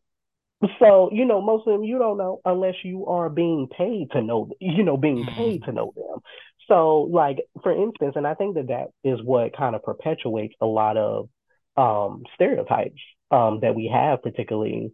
So, 0.79 1.09
you 1.11 1.25
know, 1.25 1.39
most 1.39 1.67
of 1.67 1.73
them 1.73 1.83
you 1.83 1.99
don't 1.99 2.17
know 2.17 2.41
unless 2.43 2.75
you 2.83 3.05
are 3.05 3.29
being 3.29 3.67
paid 3.67 4.09
to 4.11 4.21
know, 4.23 4.49
you 4.59 4.83
know, 4.83 4.97
being 4.97 5.23
mm-hmm. 5.23 5.35
paid 5.35 5.63
to 5.65 5.71
know 5.71 5.93
them. 5.95 6.19
So, 6.67 7.01
like, 7.11 7.37
for 7.63 7.71
instance, 7.71 8.13
and 8.15 8.25
I 8.25 8.33
think 8.33 8.55
that 8.55 8.67
that 8.67 8.87
is 9.03 9.19
what 9.23 9.55
kind 9.55 9.75
of 9.75 9.83
perpetuates 9.83 10.55
a 10.59 10.65
lot 10.65 10.97
of 10.97 11.29
um, 11.77 12.23
stereotypes 12.35 12.99
um, 13.29 13.59
that 13.61 13.75
we 13.75 13.89
have, 13.93 14.23
particularly 14.23 14.91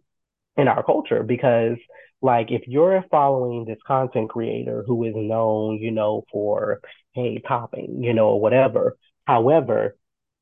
in 0.56 0.68
our 0.68 0.84
culture, 0.84 1.22
because, 1.22 1.78
like, 2.20 2.50
if 2.50 2.62
you're 2.68 3.02
following 3.10 3.64
this 3.64 3.78
content 3.86 4.28
creator 4.30 4.84
who 4.86 5.04
is 5.04 5.14
known, 5.16 5.78
you 5.78 5.90
know, 5.90 6.24
for, 6.30 6.80
hey, 7.12 7.40
popping, 7.42 8.02
you 8.02 8.12
know, 8.12 8.28
or 8.28 8.40
whatever, 8.40 8.96
however, 9.26 9.96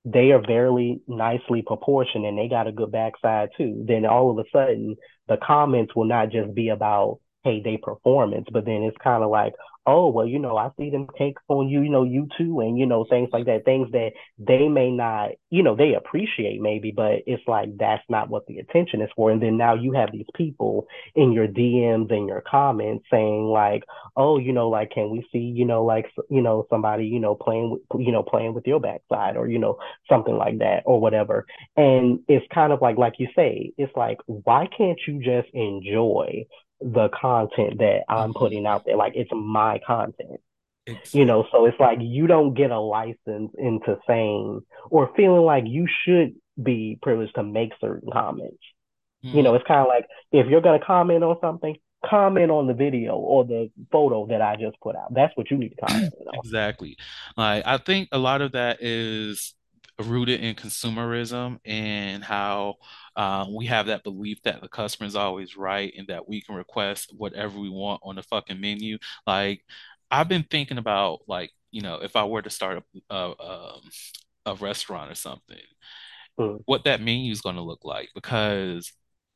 they 0.05 0.33
are 0.33 0.43
very 0.45 1.01
nicely 1.07 1.63
proportioned 1.63 2.27
and 2.27 2.37
they 2.39 2.49
got 2.49 2.67
a 2.67 2.73
good 2.73 2.91
backside 2.91 3.51
too, 3.57 3.85
then 3.87 4.05
all 4.05 4.31
of 4.31 4.39
a 4.39 4.49
sudden 4.53 4.97
the 5.29 5.37
comments 5.37 5.95
will 5.95 6.07
not 6.07 6.31
just 6.31 6.55
be 6.55 6.71
about, 6.71 7.21
hey, 7.45 7.61
they 7.63 7.77
performance, 7.77 8.47
but 8.53 8.65
then 8.65 8.83
it's 8.83 8.97
kind 9.03 9.23
of 9.23 9.31
like, 9.31 9.55
oh, 9.87 10.09
well, 10.09 10.27
you 10.27 10.39
know, 10.39 10.57
I 10.57 10.71
see 10.79 10.91
them 10.91 11.09
take 11.19 11.37
on 11.49 11.69
you, 11.69 11.83
you 11.83 11.91
know, 11.91 12.05
you 12.05 12.29
too, 12.39 12.61
and, 12.61 12.79
you 12.79 12.87
know, 12.87 13.05
things 13.09 13.31
like 13.33 13.47
that, 13.47 13.65
things 13.65 13.91
that 13.93 14.13
they 14.39 14.69
may 14.69 14.91
not, 14.91 15.31
you 15.51 15.63
know, 15.63 15.75
they 15.75 15.95
appreciate 15.95 16.61
maybe, 16.61 16.93
but 16.95 17.23
it's 17.27 17.43
like 17.49 17.77
that's 17.79 18.03
not 18.09 18.31
what 18.31 18.47
the 18.47 18.59
attention 18.59 19.03
is 19.03 19.11
for. 19.17 19.31
And 19.31 19.43
then 19.43 19.57
now 19.57 19.75
you 19.75 19.93
have 19.93 20.13
these 20.13 20.27
people 20.37 20.87
in 21.17 21.33
your 21.33 21.49
DMs 21.49 22.13
and 22.13 22.29
your 22.29 22.43
comments 22.49 23.05
saying, 23.11 23.45
like, 23.47 23.83
oh, 24.17 24.39
you 24.39 24.53
know, 24.53 24.69
like, 24.69 24.91
can 24.93 25.11
we 25.11 25.27
see, 25.33 25.39
you 25.39 25.65
know, 25.65 25.85
like, 25.85 26.07
you 26.31 26.43
know, 26.43 26.67
somebody, 26.71 27.07
you 27.07 27.19
know, 27.19 27.35
playing, 27.35 27.71
with, 27.71 27.83
you 28.01 28.13
know, 28.13 28.23
playing 28.23 28.55
with 28.55 28.67
your 28.67 28.81
backside 28.81 29.37
or, 29.37 29.49
you 29.49 29.59
know, 29.59 29.79
something 30.09 30.37
like 30.37 30.59
that 30.59 30.83
or 30.87 31.01
whatever. 31.01 31.45
And 31.77 32.21
it's 32.29 32.47
kind 32.55 32.73
of 32.73 32.81
like, 32.81 32.99
like 32.99 33.15
you 33.19 33.27
say, 33.35 33.73
it's 33.77 33.93
like, 33.97 34.19
why 34.27 34.69
can't 34.77 34.99
you 35.09 35.19
just 35.19 35.53
enjoy 35.55 36.45
the 36.83 37.09
content 37.09 37.79
that 37.79 38.03
I'm 38.09 38.31
mm-hmm. 38.31 38.39
putting 38.39 38.67
out 38.67 38.85
there. 38.85 38.97
Like 38.97 39.13
it's 39.15 39.31
my 39.33 39.81
content. 39.87 40.41
It's, 40.87 41.15
you 41.15 41.25
know, 41.25 41.47
so 41.53 41.67
it's 41.67 41.79
like 41.79 41.99
you 42.01 42.27
don't 42.27 42.55
get 42.55 42.71
a 42.71 42.81
license 42.81 43.53
into 43.57 43.99
saying 44.07 44.63
or 44.91 45.11
feeling 45.17 45.43
like 45.43 45.65
you 45.67 45.87
should 46.05 46.35
be 46.61 46.99
privileged 47.01 47.37
to 47.37 47.45
make 47.45 47.71
certain 47.81 48.11
comments. 48.13 48.59
Mm-hmm. 49.25 49.37
You 49.37 49.43
know, 49.45 49.55
it's 49.55 49.67
kind 49.67 49.81
of 49.81 49.87
like 49.87 50.07
if 50.33 50.49
you're 50.49 50.61
going 50.61 50.81
to 50.81 50.85
comment 50.85 51.23
on 51.23 51.37
something, 51.41 51.77
comment 52.05 52.51
on 52.51 52.67
the 52.67 52.75
video 52.75 53.15
or 53.15 53.45
the 53.45 53.71
photo 53.93 54.27
that 54.27 54.43
I 54.43 54.57
just 54.57 54.79
put 54.81 54.97
out. 54.97 55.15
That's 55.15 55.37
what 55.37 55.51
you 55.51 55.57
need 55.57 55.71
to 55.71 55.87
comment 55.87 56.15
on. 56.27 56.35
Exactly. 56.45 56.97
Like 57.37 57.65
I 57.65 57.79
think 57.79 58.09
a 58.11 58.19
lot 58.19 58.43
of 58.43 58.53
that 58.53 58.83
is 58.83 59.55
rooted 60.01 60.41
in 60.41 60.55
consumerism 60.55 61.59
and 61.65 62.25
how 62.25 62.77
uh, 63.17 63.47
we 63.51 63.67
have 63.67 63.87
that 63.87 64.05
belief 64.05 64.43
that 64.43 64.61
the 64.61 64.69
customer 64.69 65.07
is 65.07 65.17
always 65.17 65.57
right 65.57 65.93
and 65.97 66.07
that 66.09 66.29
we 66.29 66.41
can 66.41 66.55
request 66.55 67.13
whatever 67.17 67.59
we 67.59 67.69
want 67.69 68.01
on 68.05 68.17
the 68.17 68.23
fucking 68.23 68.61
menu. 68.61 68.99
Like, 69.27 69.63
I've 70.11 70.29
been 70.29 70.45
thinking 70.45 70.79
about 70.79 71.21
like, 71.27 71.51
you 71.71 71.83
know, 71.83 71.97
if 71.97 72.17
I 72.17 72.25
were 72.25 72.43
to 72.43 72.51
start 72.51 72.83
a 73.11 73.15
a, 73.15 73.29
um, 73.29 73.81
a 74.47 74.55
restaurant 74.57 75.11
or 75.11 75.15
something, 75.15 75.59
mm. 76.39 76.61
what 76.67 76.85
that 76.85 77.01
menu 77.01 77.33
is 77.33 77.41
going 77.41 77.57
to 77.57 77.63
look 77.63 77.85
like 77.85 78.11
because 78.15 78.93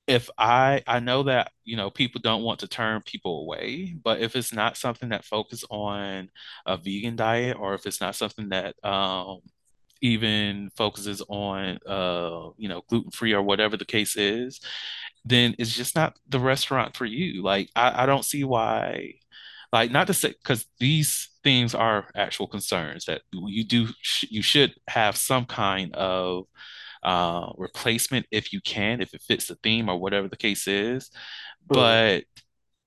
if 0.06 0.30
I 0.38 0.82
I 0.86 1.00
know 1.00 1.24
that 1.24 1.50
you 1.64 1.76
know 1.76 1.90
people 1.90 2.20
don't 2.22 2.42
want 2.42 2.60
to 2.60 2.68
turn 2.68 3.02
people 3.04 3.40
away, 3.42 3.96
but 4.02 4.20
if 4.20 4.36
it's 4.36 4.52
not 4.52 4.76
something 4.76 5.08
that 5.10 5.24
focus 5.24 5.64
on 5.70 6.30
a 6.64 6.76
vegan 6.76 7.16
diet 7.16 7.56
or 7.58 7.74
if 7.74 7.86
it's 7.86 8.00
not 8.00 8.14
something 8.14 8.50
that 8.50 8.76
um, 8.84 9.40
even 10.02 10.70
focuses 10.76 11.22
on 11.28 11.78
uh 11.86 12.50
you 12.56 12.68
know 12.68 12.82
gluten 12.88 13.10
free 13.10 13.32
or 13.32 13.42
whatever 13.42 13.76
the 13.76 13.84
case 13.84 14.16
is 14.16 14.60
then 15.24 15.54
it's 15.58 15.74
just 15.74 15.96
not 15.96 16.16
the 16.28 16.38
restaurant 16.38 16.96
for 16.96 17.04
you. 17.04 17.42
Like 17.42 17.70
i, 17.74 18.04
I 18.04 18.06
don't 18.06 18.24
see 18.24 18.44
why 18.44 19.14
like 19.72 19.90
not 19.90 20.06
to 20.06 20.14
say 20.14 20.28
because 20.28 20.66
these 20.78 21.28
things 21.42 21.74
are 21.74 22.08
actual 22.14 22.46
concerns 22.46 23.04
that 23.06 23.22
you 23.32 23.64
do 23.64 23.88
sh- 24.00 24.26
you 24.30 24.42
should 24.42 24.74
have 24.88 25.16
some 25.16 25.44
kind 25.44 25.94
of 25.94 26.44
uh, 27.02 27.52
replacement 27.56 28.26
if 28.30 28.52
you 28.52 28.60
can 28.60 29.00
if 29.00 29.14
it 29.14 29.22
fits 29.22 29.46
the 29.46 29.56
theme 29.56 29.88
or 29.88 29.98
whatever 29.98 30.28
the 30.28 30.36
case 30.36 30.66
is. 30.66 31.10
But 31.66 32.24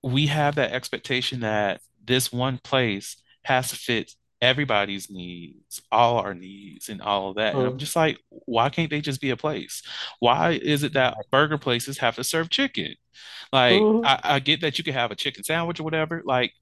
we 0.02 0.26
have 0.26 0.56
that 0.56 0.72
expectation 0.72 1.40
that 1.40 1.80
this 2.04 2.32
one 2.32 2.58
place 2.62 3.16
has 3.44 3.70
to 3.70 3.76
fit 3.76 4.12
everybody's 4.42 5.10
needs, 5.10 5.82
all 5.92 6.18
our 6.18 6.34
needs, 6.34 6.88
and 6.88 7.02
all 7.02 7.30
of 7.30 7.36
that. 7.36 7.54
And 7.54 7.66
I'm 7.66 7.72
mm. 7.74 7.78
just 7.78 7.96
like, 7.96 8.18
why 8.28 8.70
can't 8.70 8.90
they 8.90 9.00
just 9.00 9.20
be 9.20 9.30
a 9.30 9.36
place? 9.36 9.82
Why 10.18 10.52
is 10.52 10.82
it 10.82 10.94
that 10.94 11.16
burger 11.30 11.58
places 11.58 11.98
have 11.98 12.16
to 12.16 12.24
serve 12.24 12.50
chicken? 12.50 12.94
Like, 13.52 13.80
mm. 13.80 14.04
I, 14.04 14.20
I, 14.22 14.38
get 14.38 14.60
that 14.62 14.78
you 14.78 14.84
can 14.84 14.94
have 14.94 15.10
a 15.10 15.16
chicken 15.16 15.44
sandwich 15.44 15.80
or 15.80 15.84
whatever. 15.84 16.22
Like 16.24 16.52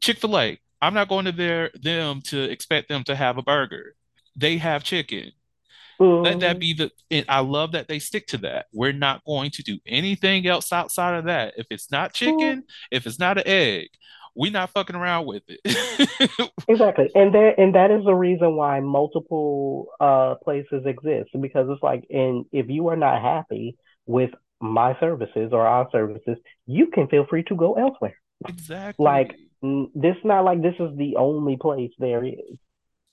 Chick 0.00 0.18
Fil 0.18 0.38
A, 0.38 0.58
I'm 0.80 0.94
not 0.94 1.08
going 1.08 1.24
to 1.26 1.32
their 1.32 1.70
them 1.74 2.22
to 2.26 2.42
expect 2.42 2.88
them 2.88 3.04
to 3.04 3.16
have 3.16 3.38
a 3.38 3.42
burger. 3.42 3.94
They 4.36 4.58
have 4.58 4.84
chicken. 4.84 5.32
Mm. 6.00 6.24
Let 6.24 6.40
that 6.40 6.58
be 6.58 6.74
the. 6.74 7.24
I 7.28 7.40
love 7.40 7.72
that 7.72 7.88
they 7.88 7.98
stick 7.98 8.26
to 8.28 8.38
that. 8.38 8.66
We're 8.72 8.92
not 8.92 9.24
going 9.24 9.50
to 9.52 9.62
do 9.62 9.78
anything 9.86 10.46
else 10.46 10.72
outside 10.72 11.16
of 11.16 11.24
that. 11.24 11.54
If 11.56 11.66
it's 11.70 11.90
not 11.90 12.12
chicken, 12.12 12.64
if 12.90 13.06
it's 13.06 13.18
not 13.18 13.38
an 13.38 13.44
egg, 13.46 13.88
we're 14.36 14.52
not 14.52 14.70
fucking 14.70 14.94
around 14.94 15.26
with 15.26 15.42
it. 15.48 16.50
exactly. 16.68 17.10
And 17.14 17.34
there 17.34 17.58
and 17.58 17.74
that 17.74 17.90
is 17.90 18.04
the 18.04 18.14
reason 18.14 18.54
why 18.54 18.80
multiple 18.80 19.88
uh 19.98 20.34
places 20.44 20.84
exist 20.84 21.30
because 21.40 21.66
it's 21.70 21.82
like 21.82 22.04
and 22.10 22.44
if 22.52 22.68
you 22.68 22.88
are 22.88 22.96
not 22.96 23.22
happy 23.22 23.76
with 24.04 24.30
my 24.60 24.98
services 25.00 25.50
or 25.52 25.66
our 25.66 25.88
services, 25.90 26.36
you 26.66 26.88
can 26.88 27.08
feel 27.08 27.26
free 27.28 27.42
to 27.44 27.56
go 27.56 27.74
elsewhere. 27.74 28.16
Exactly. 28.46 29.04
Like 29.04 29.34
this 29.62 30.16
not 30.22 30.44
like 30.44 30.62
this 30.62 30.74
is 30.78 30.96
the 30.96 31.16
only 31.16 31.56
place 31.56 31.90
there 31.98 32.24
is. 32.24 32.58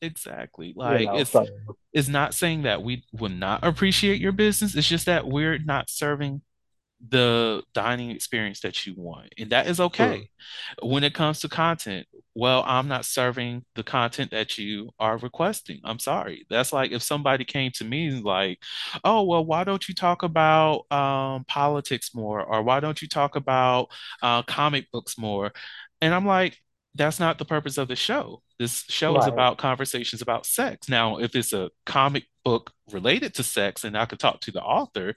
Exactly. 0.02 0.74
Like 0.76 1.00
you 1.00 1.06
know, 1.06 1.18
it's 1.18 1.32
so. 1.32 1.48
it's 1.94 2.10
not 2.10 2.34
saying 2.34 2.64
that 2.64 2.84
we 2.84 3.06
would 3.14 3.32
not 3.32 3.64
appreciate 3.64 4.20
your 4.20 4.34
business. 4.34 4.76
It's 4.76 4.88
just 4.88 5.06
that 5.06 5.26
we're 5.28 5.58
not 5.58 5.90
serving 5.90 6.42
the 7.10 7.64
dining 7.74 8.12
experience 8.12 8.62
that 8.62 8.86
you 8.86 8.94
want. 8.96 9.34
And 9.38 9.50
that 9.50 9.68
is 9.68 9.80
okay. 9.80 10.30
Sure. 10.80 10.90
When 10.92 11.04
it 11.04 11.14
comes 11.14 11.42
to 11.42 11.50
content, 11.50 12.08
well, 12.34 12.64
I'm 12.66 12.88
not 12.88 13.06
serving 13.06 13.66
the 13.76 13.84
content 13.84 14.32
that 14.32 14.58
you 14.58 14.90
are 15.00 15.18
requesting. 15.18 15.82
I'm 15.84 16.00
sorry. 16.00 16.46
That's 16.50 16.72
like 16.72 16.92
if 16.92 17.04
somebody 17.04 17.44
came 17.46 17.72
to 17.76 17.84
me 17.84 18.12
like, 18.22 18.60
oh, 19.04 19.24
well, 19.24 19.46
why 19.46 19.64
don't 19.64 19.88
you 19.88 19.94
talk 19.94 20.24
about 20.24 20.92
um, 20.92 21.44
politics 21.46 22.16
more? 22.16 22.42
Or 22.42 22.64
why 22.64 22.80
don't 22.80 23.02
you 23.02 23.08
talk 23.08 23.36
about 23.36 23.90
uh, 24.22 24.44
comic 24.44 24.90
books 24.92 25.18
more? 25.18 25.52
And 26.02 26.14
I'm 26.14 26.26
like, 26.26 26.58
that's 26.96 27.20
not 27.20 27.38
the 27.38 27.46
purpose 27.46 27.78
of 27.78 27.88
the 27.88 27.96
show. 27.96 28.42
This 28.60 28.84
show 28.88 29.16
right. 29.16 29.24
is 29.24 29.28
about 29.28 29.58
conversations 29.58 30.22
about 30.22 30.46
sex. 30.46 30.88
Now, 30.88 31.18
if 31.18 31.36
it's 31.36 31.54
a 31.54 31.72
comic 31.86 32.26
book 32.46 32.72
related 32.92 33.34
to 33.36 33.44
sex 33.44 33.84
and 33.84 33.98
I 33.98 34.06
could 34.06 34.20
talk 34.20 34.42
to 34.42 34.52
the 34.52 34.62
author, 34.62 35.16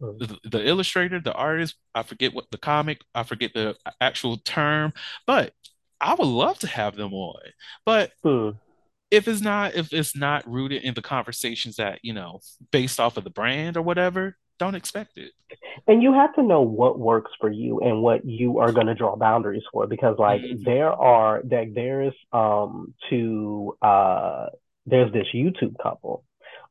the, 0.00 0.38
the, 0.44 0.66
illustrator, 0.66 1.20
the 1.20 1.32
artist, 1.32 1.76
I 1.94 2.02
forget 2.02 2.34
what 2.34 2.50
the 2.50 2.58
comic, 2.58 3.00
I 3.14 3.22
forget 3.22 3.52
the 3.54 3.76
actual 4.00 4.38
term, 4.38 4.92
but 5.26 5.52
I 6.00 6.14
would 6.14 6.26
love 6.26 6.58
to 6.60 6.66
have 6.66 6.96
them 6.96 7.14
on. 7.14 7.40
But 7.84 8.12
hmm. 8.22 8.50
if 9.10 9.28
it's 9.28 9.40
not 9.40 9.74
if 9.74 9.92
it's 9.92 10.16
not 10.16 10.48
rooted 10.48 10.82
in 10.82 10.94
the 10.94 11.02
conversations 11.02 11.76
that, 11.76 12.00
you 12.02 12.12
know, 12.12 12.40
based 12.70 13.00
off 13.00 13.16
of 13.16 13.24
the 13.24 13.30
brand 13.30 13.76
or 13.76 13.82
whatever, 13.82 14.36
don't 14.58 14.74
expect 14.74 15.18
it. 15.18 15.32
And 15.86 16.02
you 16.02 16.12
have 16.12 16.34
to 16.34 16.42
know 16.42 16.62
what 16.62 16.98
works 16.98 17.30
for 17.40 17.50
you 17.50 17.80
and 17.80 18.02
what 18.02 18.24
you 18.24 18.58
are 18.58 18.72
going 18.72 18.86
to 18.86 18.94
draw 18.94 19.16
boundaries 19.16 19.62
for 19.72 19.86
because 19.86 20.16
like 20.18 20.40
mm-hmm. 20.40 20.64
there 20.64 20.92
are 20.92 21.42
that 21.44 21.72
there's 21.74 22.14
um 22.32 22.94
to 23.10 23.76
uh 23.80 24.46
there's 24.84 25.12
this 25.12 25.26
YouTube 25.34 25.74
couple 25.82 26.24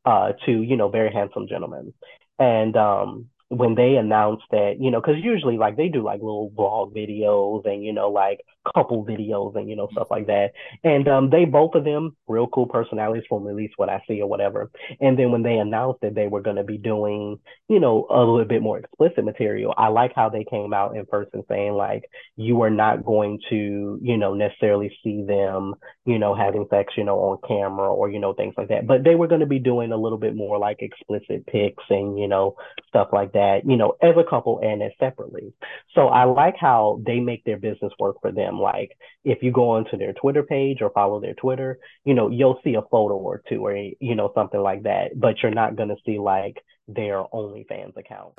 uh 0.05 0.33
two, 0.45 0.61
you 0.61 0.77
know, 0.77 0.89
very 0.89 1.11
handsome 1.11 1.47
gentlemen 1.47 1.93
and 2.39 2.75
um, 2.75 3.29
when 3.49 3.75
they 3.75 3.95
announced 3.95 4.45
that, 4.51 4.75
you 4.79 4.91
know, 4.91 5.01
because 5.01 5.23
usually 5.23 5.57
like 5.57 5.77
they 5.77 5.89
do 5.89 6.03
like 6.03 6.19
little 6.21 6.49
blog 6.49 6.93
videos 6.93 7.65
and 7.65 7.83
you 7.83 7.93
know 7.93 8.09
like 8.09 8.41
couple 8.73 9.05
videos 9.05 9.55
and 9.55 9.69
you 9.69 9.75
know 9.75 9.87
stuff 9.91 10.07
like 10.09 10.27
that. 10.27 10.51
And 10.83 11.07
um, 11.07 11.29
they 11.29 11.45
both 11.45 11.75
of 11.75 11.83
them 11.83 12.15
real 12.27 12.47
cool 12.47 12.67
personalities 12.67 13.23
from 13.29 13.47
at 13.47 13.55
least 13.55 13.73
what 13.77 13.89
I 13.89 14.01
see 14.07 14.21
or 14.21 14.27
whatever. 14.27 14.71
And 14.99 15.17
then 15.17 15.31
when 15.31 15.43
they 15.43 15.55
announced 15.55 16.01
that 16.01 16.15
they 16.15 16.27
were 16.27 16.41
going 16.41 16.55
to 16.57 16.63
be 16.63 16.77
doing, 16.77 17.39
you 17.67 17.79
know, 17.79 18.07
a 18.09 18.19
little 18.19 18.45
bit 18.45 18.61
more 18.61 18.79
explicit 18.79 19.23
material, 19.23 19.73
I 19.77 19.87
like 19.87 20.13
how 20.15 20.29
they 20.29 20.43
came 20.43 20.73
out 20.73 20.95
in 20.95 21.05
person 21.05 21.43
saying 21.49 21.73
like 21.73 22.05
you 22.35 22.61
are 22.61 22.69
not 22.69 23.05
going 23.05 23.39
to, 23.49 23.99
you 24.01 24.17
know, 24.17 24.33
necessarily 24.33 24.95
see 25.03 25.23
them, 25.23 25.75
you 26.05 26.19
know, 26.19 26.35
having 26.35 26.67
sex, 26.69 26.93
you 26.97 27.03
know, 27.03 27.17
on 27.19 27.39
camera 27.47 27.93
or 27.93 28.09
you 28.09 28.19
know 28.19 28.33
things 28.33 28.53
like 28.57 28.69
that. 28.69 28.87
But 28.87 29.03
they 29.03 29.15
were 29.15 29.27
going 29.27 29.41
to 29.41 29.45
be 29.45 29.59
doing 29.59 29.91
a 29.91 29.97
little 29.97 30.17
bit 30.17 30.35
more 30.35 30.57
like 30.57 30.81
explicit 30.81 31.45
pics 31.47 31.83
and 31.89 32.17
you 32.19 32.27
know 32.27 32.55
stuff 32.87 33.09
like 33.11 33.33
that, 33.33 33.61
you 33.65 33.77
know, 33.77 33.95
as 34.01 34.15
a 34.17 34.29
couple 34.29 34.59
and 34.63 34.81
as 34.81 34.91
separately. 34.99 35.53
So 35.93 36.07
I 36.07 36.25
like 36.25 36.55
how 36.59 37.01
they 37.05 37.19
make 37.19 37.43
their 37.43 37.57
business 37.57 37.93
work 37.99 38.17
for 38.21 38.31
them. 38.31 38.54
Like 38.59 38.97
if 39.23 39.41
you 39.41 39.51
go 39.51 39.71
onto 39.71 39.97
their 39.97 40.13
Twitter 40.13 40.43
page 40.43 40.81
or 40.81 40.89
follow 40.89 41.19
their 41.19 41.33
Twitter, 41.33 41.79
you 42.03 42.13
know, 42.13 42.29
you'll 42.29 42.59
see 42.63 42.75
a 42.75 42.81
photo 42.81 43.15
or 43.15 43.41
two 43.47 43.65
or, 43.65 43.75
you 43.75 44.15
know, 44.15 44.31
something 44.35 44.61
like 44.61 44.83
that, 44.83 45.19
but 45.19 45.41
you're 45.41 45.51
not 45.51 45.75
going 45.75 45.89
to 45.89 45.97
see 46.05 46.19
like 46.19 46.63
their 46.87 47.23
OnlyFans 47.33 47.97
account. 47.97 48.33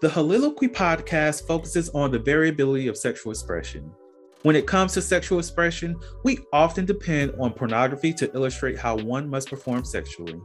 The 0.00 0.10
Heauxliloquy 0.10 0.74
podcast 0.74 1.46
focuses 1.46 1.88
on 1.90 2.10
the 2.10 2.18
variability 2.18 2.88
of 2.88 2.96
sexual 2.96 3.32
expression. 3.32 3.90
When 4.42 4.56
it 4.56 4.66
comes 4.66 4.92
to 4.92 5.00
sexual 5.00 5.38
expression, 5.38 5.96
we 6.22 6.40
often 6.52 6.84
depend 6.84 7.32
on 7.40 7.54
pornography 7.54 8.12
to 8.12 8.30
illustrate 8.34 8.78
how 8.78 8.98
one 8.98 9.30
must 9.30 9.48
perform 9.48 9.86
sexually. 9.86 10.38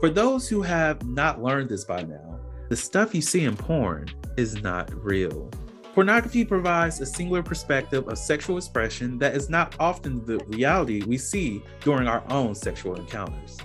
For 0.00 0.10
those 0.10 0.46
who 0.46 0.60
have 0.60 1.02
not 1.06 1.42
learned 1.42 1.70
this 1.70 1.84
by 1.84 2.02
now, 2.02 2.27
the 2.68 2.76
stuff 2.76 3.14
you 3.14 3.22
see 3.22 3.44
in 3.44 3.56
porn 3.56 4.08
is 4.36 4.62
not 4.62 4.92
real. 5.04 5.50
Pornography 5.94 6.44
provides 6.44 7.00
a 7.00 7.06
singular 7.06 7.42
perspective 7.42 8.06
of 8.06 8.18
sexual 8.18 8.56
expression 8.56 9.18
that 9.18 9.34
is 9.34 9.48
not 9.48 9.74
often 9.80 10.24
the 10.24 10.38
reality 10.46 11.02
we 11.02 11.18
see 11.18 11.62
during 11.80 12.06
our 12.06 12.22
own 12.30 12.54
sexual 12.54 12.94
encounters. 12.94 13.58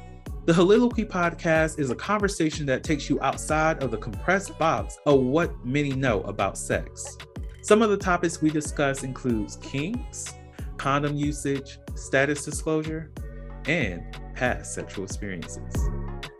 The 0.45 0.53
Heauxliloquy 0.53 1.07
podcast 1.07 1.79
is 1.79 1.89
a 1.89 1.95
conversation 1.95 2.65
that 2.65 2.83
takes 2.83 3.09
you 3.09 3.21
outside 3.21 3.83
of 3.83 3.91
the 3.91 3.97
compressed 3.97 4.57
box 4.57 4.97
of 5.05 5.19
what 5.19 5.65
many 5.65 5.91
know 5.91 6.21
about 6.21 6.57
sex. 6.57 7.17
Some 7.61 7.81
of 7.81 7.89
the 7.89 7.97
topics 7.97 8.41
we 8.41 8.49
discuss 8.49 9.03
includes 9.03 9.57
kinks, 9.57 10.33
condom 10.77 11.15
usage, 11.15 11.79
status 11.95 12.43
disclosure, 12.43 13.11
and 13.67 14.01
past 14.33 14.73
sexual 14.73 15.05
experiences. 15.05 15.73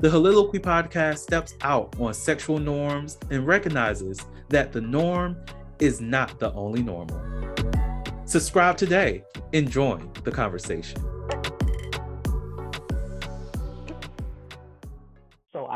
The 0.03 0.10
Heauxliloquy 0.10 0.60
podcast 0.60 1.19
steps 1.19 1.55
out 1.62 1.95
on 1.98 2.13
sexual 2.13 2.60
norms 2.60 3.17
and 3.31 3.48
recognizes 3.48 4.19
that 4.50 4.74
the 4.74 4.81
norm 4.81 5.38
is 5.79 6.01
not 6.01 6.39
the 6.39 6.51
only 6.51 6.83
normal. 6.83 7.22
Subscribe 8.25 8.75
today 8.75 9.24
and 9.53 9.72
join 9.72 10.12
the 10.25 10.31
conversation. 10.31 11.12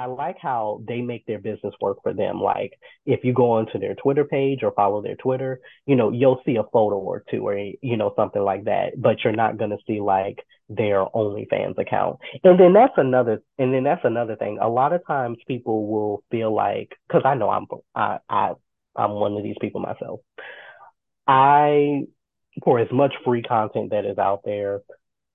Like 0.08 0.38
how 0.40 0.82
they 0.88 1.02
make 1.02 1.26
their 1.26 1.40
business 1.40 1.74
work 1.82 1.98
for 2.04 2.14
them. 2.14 2.42
Like 2.42 2.80
if 3.06 3.24
you 3.24 3.34
go 3.34 3.52
onto 3.52 3.80
their 3.80 3.96
Twitter 3.96 4.26
page 4.26 4.64
or 4.64 4.72
follow 4.72 5.02
their 5.02 5.16
Twitter, 5.16 5.60
you 5.86 5.96
know, 5.96 6.12
you'll 6.12 6.42
see 6.46 6.56
a 6.56 6.64
photo 6.64 6.98
or 6.98 7.24
two 7.30 7.48
or 7.48 7.58
you 7.58 7.98
know 7.98 8.14
something 8.16 8.42
like 8.42 8.66
that, 8.66 9.00
but 9.00 9.24
you're 9.24 9.34
not 9.34 9.58
going 9.58 9.72
to 9.72 9.78
see 9.86 10.00
like 10.00 10.44
their 10.70 11.06
OnlyFans 11.06 11.78
account. 11.78 12.20
And 12.44 12.60
then 12.60 12.74
that's 12.74 12.94
another 12.98 13.42
and 13.58 13.74
then 13.74 13.84
that's 13.84 14.06
another 14.06 14.36
thing. 14.36 14.60
A 14.62 14.70
lot 14.70 14.94
of 14.94 15.06
times 15.06 15.38
people 15.48 15.88
will 15.88 16.24
feel 16.32 16.54
like 16.54 16.96
cuz 17.12 17.22
I 17.26 17.36
know 17.36 17.50
I'm 17.50 17.66
I 17.96 18.20
I 18.30 18.54
I'm 18.96 19.12
one 19.12 19.38
of 19.38 19.44
these 19.44 19.58
people 19.62 19.82
myself. 19.82 20.22
I 21.28 22.04
for 22.64 22.80
as 22.80 22.92
much 22.92 23.14
free 23.24 23.44
content 23.44 23.92
that 23.92 24.06
is 24.06 24.18
out 24.18 24.42
there, 24.44 24.82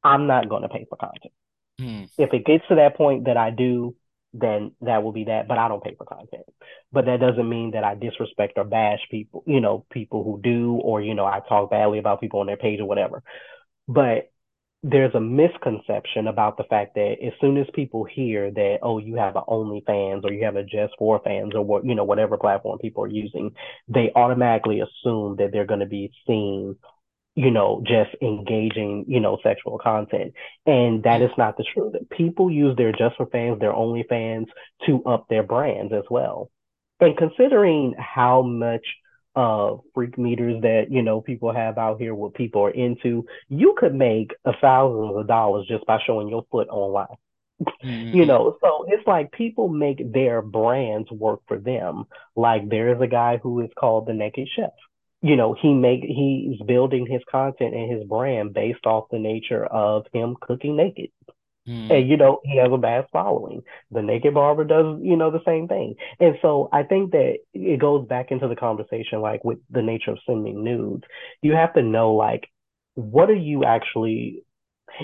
I'm 0.02 0.26
not 0.26 0.48
going 0.48 0.62
to 0.62 0.68
pay 0.68 0.86
for 0.88 0.96
content. 0.96 1.32
Mm. 1.80 2.10
If 2.18 2.32
it 2.32 2.44
gets 2.44 2.66
to 2.68 2.76
that 2.76 2.96
point 2.96 3.26
that 3.26 3.36
I 3.36 3.50
do, 3.50 3.94
then 4.32 4.72
that 4.80 5.02
will 5.02 5.12
be 5.12 5.24
that. 5.24 5.48
But 5.48 5.58
I 5.58 5.68
don't 5.68 5.82
pay 5.82 5.94
for 5.96 6.04
content. 6.04 6.44
But 6.90 7.06
that 7.06 7.20
doesn't 7.20 7.48
mean 7.48 7.72
that 7.72 7.84
I 7.84 7.94
disrespect 7.94 8.54
or 8.56 8.64
bash 8.64 9.00
people, 9.10 9.44
you 9.46 9.60
know, 9.60 9.84
people 9.90 10.24
who 10.24 10.40
do, 10.42 10.74
or, 10.82 11.00
you 11.00 11.14
know, 11.14 11.26
I 11.26 11.40
talk 11.48 11.70
badly 11.70 11.98
about 11.98 12.20
people 12.20 12.40
on 12.40 12.46
their 12.46 12.56
page 12.56 12.80
or 12.80 12.86
whatever. 12.86 13.22
But 13.88 14.30
there's 14.84 15.14
a 15.14 15.20
misconception 15.20 16.26
about 16.26 16.56
the 16.56 16.64
fact 16.64 16.96
that 16.96 17.16
as 17.24 17.32
soon 17.40 17.56
as 17.56 17.66
people 17.72 18.04
hear 18.04 18.50
that, 18.50 18.78
oh, 18.82 18.98
you 18.98 19.14
have 19.14 19.36
an 19.36 19.42
OnlyFans 19.48 20.24
or 20.24 20.32
you 20.32 20.44
have 20.44 20.56
a 20.56 20.64
Just 20.64 20.94
for 20.98 21.20
Fans 21.24 21.54
or 21.54 21.64
what, 21.64 21.86
you 21.86 21.94
know, 21.94 22.02
whatever 22.02 22.36
platform 22.36 22.78
people 22.78 23.04
are 23.04 23.08
using, 23.08 23.54
they 23.86 24.10
automatically 24.16 24.80
assume 24.80 25.36
that 25.36 25.50
they're 25.52 25.66
going 25.66 25.80
to 25.80 25.86
be 25.86 26.10
seen, 26.26 26.76
you 27.34 27.50
know, 27.50 27.82
just 27.86 28.10
engaging, 28.20 29.06
you 29.08 29.20
know, 29.20 29.38
sexual 29.42 29.78
content. 29.78 30.34
And 30.66 31.02
that 31.04 31.22
is 31.22 31.30
not 31.38 31.56
the 31.56 31.64
truth. 31.64 31.94
People 32.10 32.50
use 32.50 32.76
their 32.76 32.92
Just 32.92 33.16
for 33.16 33.26
Fans, 33.26 33.58
their 33.58 33.72
OnlyFans 33.72 34.46
to 34.86 35.02
up 35.04 35.26
their 35.28 35.42
brands 35.42 35.92
as 35.92 36.04
well. 36.10 36.50
And 37.00 37.16
considering 37.16 37.94
how 37.98 38.42
much 38.42 38.84
uh 39.34 39.76
freak 39.94 40.18
meters 40.18 40.60
that 40.60 40.90
you 40.90 41.02
know 41.02 41.22
people 41.22 41.54
have 41.54 41.78
out 41.78 41.98
here 41.98 42.14
what 42.14 42.34
people 42.34 42.60
are 42.62 42.70
into 42.70 43.24
you 43.48 43.74
could 43.78 43.94
make 43.94 44.32
a 44.44 44.52
thousands 44.60 45.16
of 45.16 45.26
dollars 45.26 45.66
just 45.66 45.86
by 45.86 45.98
showing 46.06 46.28
your 46.28 46.44
foot 46.50 46.68
online 46.68 47.06
mm-hmm. 47.82 48.14
you 48.14 48.26
know 48.26 48.58
so 48.60 48.84
it's 48.88 49.06
like 49.06 49.32
people 49.32 49.68
make 49.68 50.12
their 50.12 50.42
brands 50.42 51.10
work 51.10 51.40
for 51.48 51.58
them 51.58 52.04
like 52.36 52.68
there 52.68 52.94
is 52.94 53.00
a 53.00 53.06
guy 53.06 53.38
who 53.42 53.60
is 53.60 53.70
called 53.74 54.06
the 54.06 54.12
naked 54.12 54.46
chef 54.54 54.68
you 55.22 55.36
know 55.36 55.54
he 55.60 55.72
make 55.72 56.02
he's 56.02 56.60
building 56.66 57.06
his 57.06 57.22
content 57.30 57.74
and 57.74 57.90
his 57.90 58.04
brand 58.06 58.52
based 58.52 58.84
off 58.86 59.08
the 59.10 59.18
nature 59.18 59.64
of 59.64 60.04
him 60.12 60.36
cooking 60.40 60.76
naked 60.76 61.10
Mm. 61.68 61.90
And 61.90 62.08
you 62.08 62.16
know, 62.16 62.40
he 62.44 62.56
has 62.56 62.70
a 62.72 62.76
vast 62.76 63.10
following. 63.12 63.62
The 63.90 64.02
Naked 64.02 64.34
Barber 64.34 64.64
does, 64.64 64.98
you 65.00 65.16
know, 65.16 65.30
the 65.30 65.42
same 65.46 65.68
thing. 65.68 65.94
And 66.18 66.36
so 66.42 66.68
I 66.72 66.82
think 66.82 67.12
that 67.12 67.38
it 67.54 67.80
goes 67.80 68.06
back 68.06 68.30
into 68.30 68.48
the 68.48 68.56
conversation 68.56 69.20
like 69.20 69.44
with 69.44 69.58
the 69.70 69.82
nature 69.82 70.12
of 70.12 70.18
sending 70.26 70.64
nudes. 70.64 71.04
You 71.40 71.52
have 71.52 71.74
to 71.74 71.82
know 71.82 72.14
like 72.14 72.48
what 72.94 73.30
are 73.30 73.34
you 73.34 73.64
actually 73.64 74.44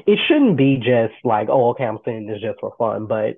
it 0.07 0.19
shouldn't 0.27 0.59
be 0.59 0.77
just 0.77 1.15
like, 1.25 1.49
oh, 1.49 1.71
okay, 1.71 1.85
I'm 1.85 1.99
sending 2.05 2.27
this 2.27 2.43
just 2.43 2.61
for 2.61 2.75
fun, 2.77 3.07
but 3.07 3.37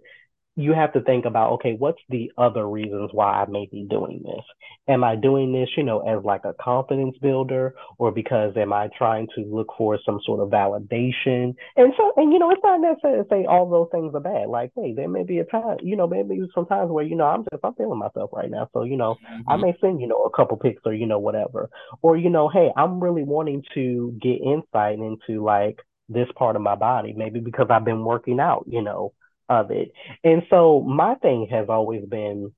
you 0.56 0.72
have 0.72 0.92
to 0.92 1.00
think 1.02 1.24
about 1.24 1.52
okay 1.52 1.74
what's 1.78 2.00
the 2.08 2.30
other 2.36 2.68
reasons 2.68 3.10
why 3.12 3.42
i 3.42 3.46
may 3.48 3.68
be 3.70 3.86
doing 3.88 4.20
this? 4.24 4.44
Am 4.88 5.04
i 5.04 5.16
doing 5.16 5.52
this 5.52 5.68
you 5.76 5.82
know 5.82 6.00
as 6.00 6.24
like 6.24 6.44
a 6.44 6.54
confidence 6.60 7.16
builder 7.22 7.74
or 7.98 8.10
because 8.10 8.56
am 8.56 8.72
i 8.72 8.88
trying 8.96 9.28
to 9.34 9.42
look 9.42 9.68
for 9.78 9.98
some 10.04 10.20
sort 10.24 10.40
of 10.40 10.48
validation? 10.48 11.54
And 11.76 11.92
so 11.96 12.12
and 12.16 12.32
you 12.32 12.38
know 12.38 12.50
it's 12.50 12.62
not 12.64 12.80
necessarily 12.80 13.22
to 13.22 13.28
say 13.30 13.46
all 13.46 13.68
those 13.68 13.88
things 13.92 14.14
are 14.14 14.20
bad. 14.20 14.48
Like 14.48 14.72
hey 14.74 14.92
there 14.94 15.08
may 15.08 15.22
be 15.22 15.38
a 15.38 15.44
time 15.44 15.78
you 15.82 15.96
know 15.96 16.06
maybe 16.06 16.40
sometimes 16.54 16.90
where 16.90 17.04
you 17.04 17.16
know 17.16 17.26
i'm 17.26 17.44
just 17.50 17.64
i'm 17.64 17.74
feeling 17.74 17.98
myself 17.98 18.30
right 18.32 18.50
now. 18.50 18.68
So 18.72 18.82
you 18.82 18.96
know 18.96 19.16
mm-hmm. 19.24 19.48
i 19.48 19.56
may 19.56 19.76
send 19.80 20.00
you 20.00 20.08
know 20.08 20.24
a 20.24 20.36
couple 20.36 20.56
pics 20.56 20.82
or 20.84 20.94
you 20.94 21.06
know 21.06 21.18
whatever. 21.18 21.70
Or 22.02 22.16
you 22.16 22.30
know 22.30 22.48
hey 22.48 22.70
i'm 22.76 23.02
really 23.02 23.24
wanting 23.24 23.62
to 23.74 24.16
get 24.20 24.40
insight 24.42 24.98
into 24.98 25.44
like 25.44 25.78
this 26.08 26.28
part 26.36 26.56
of 26.56 26.62
my 26.62 26.74
body 26.74 27.14
maybe 27.16 27.38
because 27.38 27.68
i've 27.70 27.84
been 27.84 28.04
working 28.04 28.40
out 28.40 28.64
you 28.66 28.82
know 28.82 29.12
of 29.50 29.70
it. 29.70 29.92
And 30.24 30.42
so 30.48 30.80
my 30.80 31.16
thing 31.16 31.48
has 31.50 31.66
always 31.68 32.04
been 32.06 32.52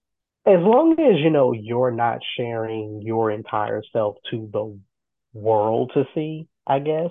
as 0.46 0.58
long 0.60 0.92
as 0.92 1.20
you 1.20 1.30
know 1.30 1.52
you're 1.52 1.90
not 1.90 2.18
sharing 2.36 3.00
your 3.02 3.30
entire 3.30 3.82
self 3.92 4.16
to 4.30 4.48
the 4.52 4.78
world 5.32 5.92
to 5.94 6.04
see, 6.14 6.46
I 6.66 6.80
guess. 6.80 7.10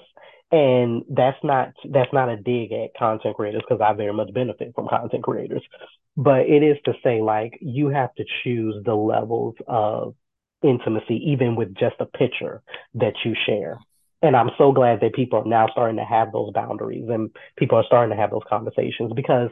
And 0.52 1.04
that's 1.10 1.38
not 1.44 1.74
that's 1.90 2.12
not 2.14 2.30
a 2.30 2.36
dig 2.38 2.72
at 2.74 2.94
content 2.98 3.36
creators 3.36 3.64
because 3.68 3.82
I 3.82 3.94
very 3.94 4.14
much 4.14 4.34
benefit 4.34 4.74
from 4.76 4.88
content 4.88 5.24
creators. 5.24 5.64
But 6.18 6.42
it 6.42 6.62
is 6.62 6.78
to 6.86 6.94
say 7.04 7.22
like 7.22 7.58
you 7.62 7.88
have 7.90 8.14
to 8.16 8.26
choose 8.44 8.76
the 8.86 8.94
levels 8.94 9.56
of 9.68 10.14
intimacy 10.62 11.32
even 11.32 11.56
with 11.56 11.74
just 11.74 11.96
a 12.00 12.06
picture 12.06 12.62
that 12.96 13.14
you 13.26 13.34
share 13.46 13.80
and 14.22 14.36
I'm 14.36 14.52
so 14.58 14.72
glad 14.72 15.02
that 15.02 15.14
people 15.14 15.40
are 15.40 15.46
now 15.46 15.68
starting 15.72 15.98
to 15.98 16.06
have 16.06 16.32
those 16.32 16.52
boundaries 16.54 17.06
and 17.10 17.32
people 17.58 17.78
are 17.78 17.84
starting 17.86 18.16
to 18.16 18.22
have 18.22 18.32
those 18.32 18.44
conversations 18.48 19.12
because 19.16 19.50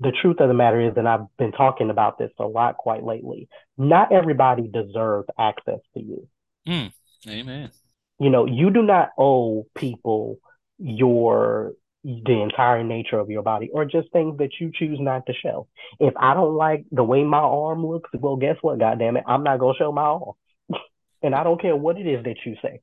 the 0.00 0.12
truth 0.22 0.40
of 0.40 0.48
the 0.48 0.54
matter 0.54 0.80
is, 0.80 0.94
and 0.96 1.08
I've 1.08 1.26
been 1.38 1.52
talking 1.52 1.90
about 1.90 2.18
this 2.18 2.30
a 2.38 2.44
lot 2.46 2.76
quite 2.76 3.04
lately, 3.04 3.48
not 3.76 4.12
everybody 4.12 4.66
deserves 4.66 5.28
access 5.38 5.80
to 5.94 6.00
you. 6.02 6.28
Mm, 6.66 6.92
amen. 7.28 7.70
You 8.18 8.30
know, 8.30 8.46
you 8.46 8.70
do 8.70 8.82
not 8.82 9.10
owe 9.16 9.66
people 9.74 10.38
your 10.78 11.74
the 12.02 12.40
entire 12.40 12.82
nature 12.82 13.18
of 13.18 13.28
your 13.28 13.42
body 13.42 13.68
or 13.74 13.84
just 13.84 14.10
things 14.10 14.38
that 14.38 14.52
you 14.58 14.72
choose 14.74 14.98
not 14.98 15.26
to 15.26 15.34
show. 15.34 15.68
If 15.98 16.14
I 16.16 16.32
don't 16.32 16.54
like 16.54 16.86
the 16.90 17.04
way 17.04 17.22
my 17.24 17.38
arm 17.38 17.86
looks, 17.86 18.08
well, 18.14 18.36
guess 18.36 18.56
what? 18.62 18.78
God 18.78 18.98
damn 18.98 19.18
it, 19.18 19.24
I'm 19.26 19.44
not 19.44 19.58
gonna 19.58 19.76
show 19.78 19.92
my 19.92 20.02
arm. 20.02 20.32
and 21.22 21.34
I 21.34 21.44
don't 21.44 21.60
care 21.60 21.76
what 21.76 21.98
it 21.98 22.06
is 22.06 22.24
that 22.24 22.36
you 22.46 22.56
say 22.62 22.80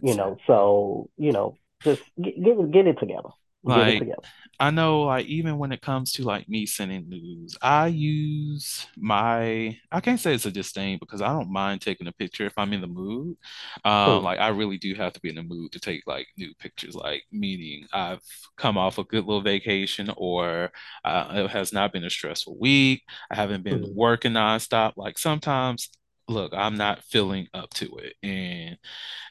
you 0.00 0.14
know, 0.14 0.38
so 0.46 1.10
you 1.16 1.32
know, 1.32 1.58
just 1.84 2.02
get 2.22 2.42
get, 2.42 2.70
get 2.72 2.86
it 2.86 2.98
together. 3.00 3.30
Get 3.72 3.88
it 3.88 3.98
together. 3.98 4.28
I 4.58 4.70
know 4.70 5.02
like 5.02 5.26
even 5.26 5.58
when 5.58 5.72
it 5.72 5.80
comes 5.80 6.12
to 6.12 6.22
like 6.24 6.48
me 6.48 6.66
sending 6.66 7.08
news, 7.08 7.56
I 7.62 7.86
use 7.88 8.86
my 8.96 9.78
I 9.90 10.00
can't 10.00 10.20
say 10.20 10.34
it's 10.34 10.46
a 10.46 10.50
disdain 10.50 10.98
because 11.00 11.22
I 11.22 11.28
don't 11.28 11.50
mind 11.52 11.80
taking 11.80 12.06
a 12.06 12.12
picture 12.12 12.44
if 12.46 12.52
I'm 12.58 12.72
in 12.74 12.80
the 12.82 12.86
mood. 12.86 13.36
Um 13.84 14.22
Mm, 14.22 14.24
like 14.24 14.38
I 14.38 14.48
really 14.48 14.78
do 14.78 14.94
have 14.94 15.12
to 15.14 15.20
be 15.20 15.30
in 15.30 15.36
the 15.36 15.42
mood 15.42 15.72
to 15.72 15.80
take 15.80 16.02
like 16.06 16.26
new 16.36 16.52
pictures, 16.58 16.94
like 16.94 17.22
meaning 17.32 17.86
I've 17.92 18.20
come 18.56 18.76
off 18.76 18.98
a 18.98 19.04
good 19.04 19.24
little 19.24 19.42
vacation 19.42 20.10
or 20.16 20.70
uh, 21.04 21.28
it 21.46 21.50
has 21.50 21.72
not 21.72 21.92
been 21.92 22.04
a 22.04 22.10
stressful 22.10 22.58
week. 22.58 23.02
I 23.30 23.36
haven't 23.36 23.64
been 23.64 23.80
mm, 23.80 23.94
working 23.94 24.32
nonstop. 24.32 24.92
Like 24.96 25.18
sometimes 25.18 25.88
look, 26.30 26.54
I'm 26.54 26.76
not 26.76 27.04
feeling 27.04 27.48
up 27.54 27.70
to 27.74 27.96
it 27.98 28.14
and 28.22 28.78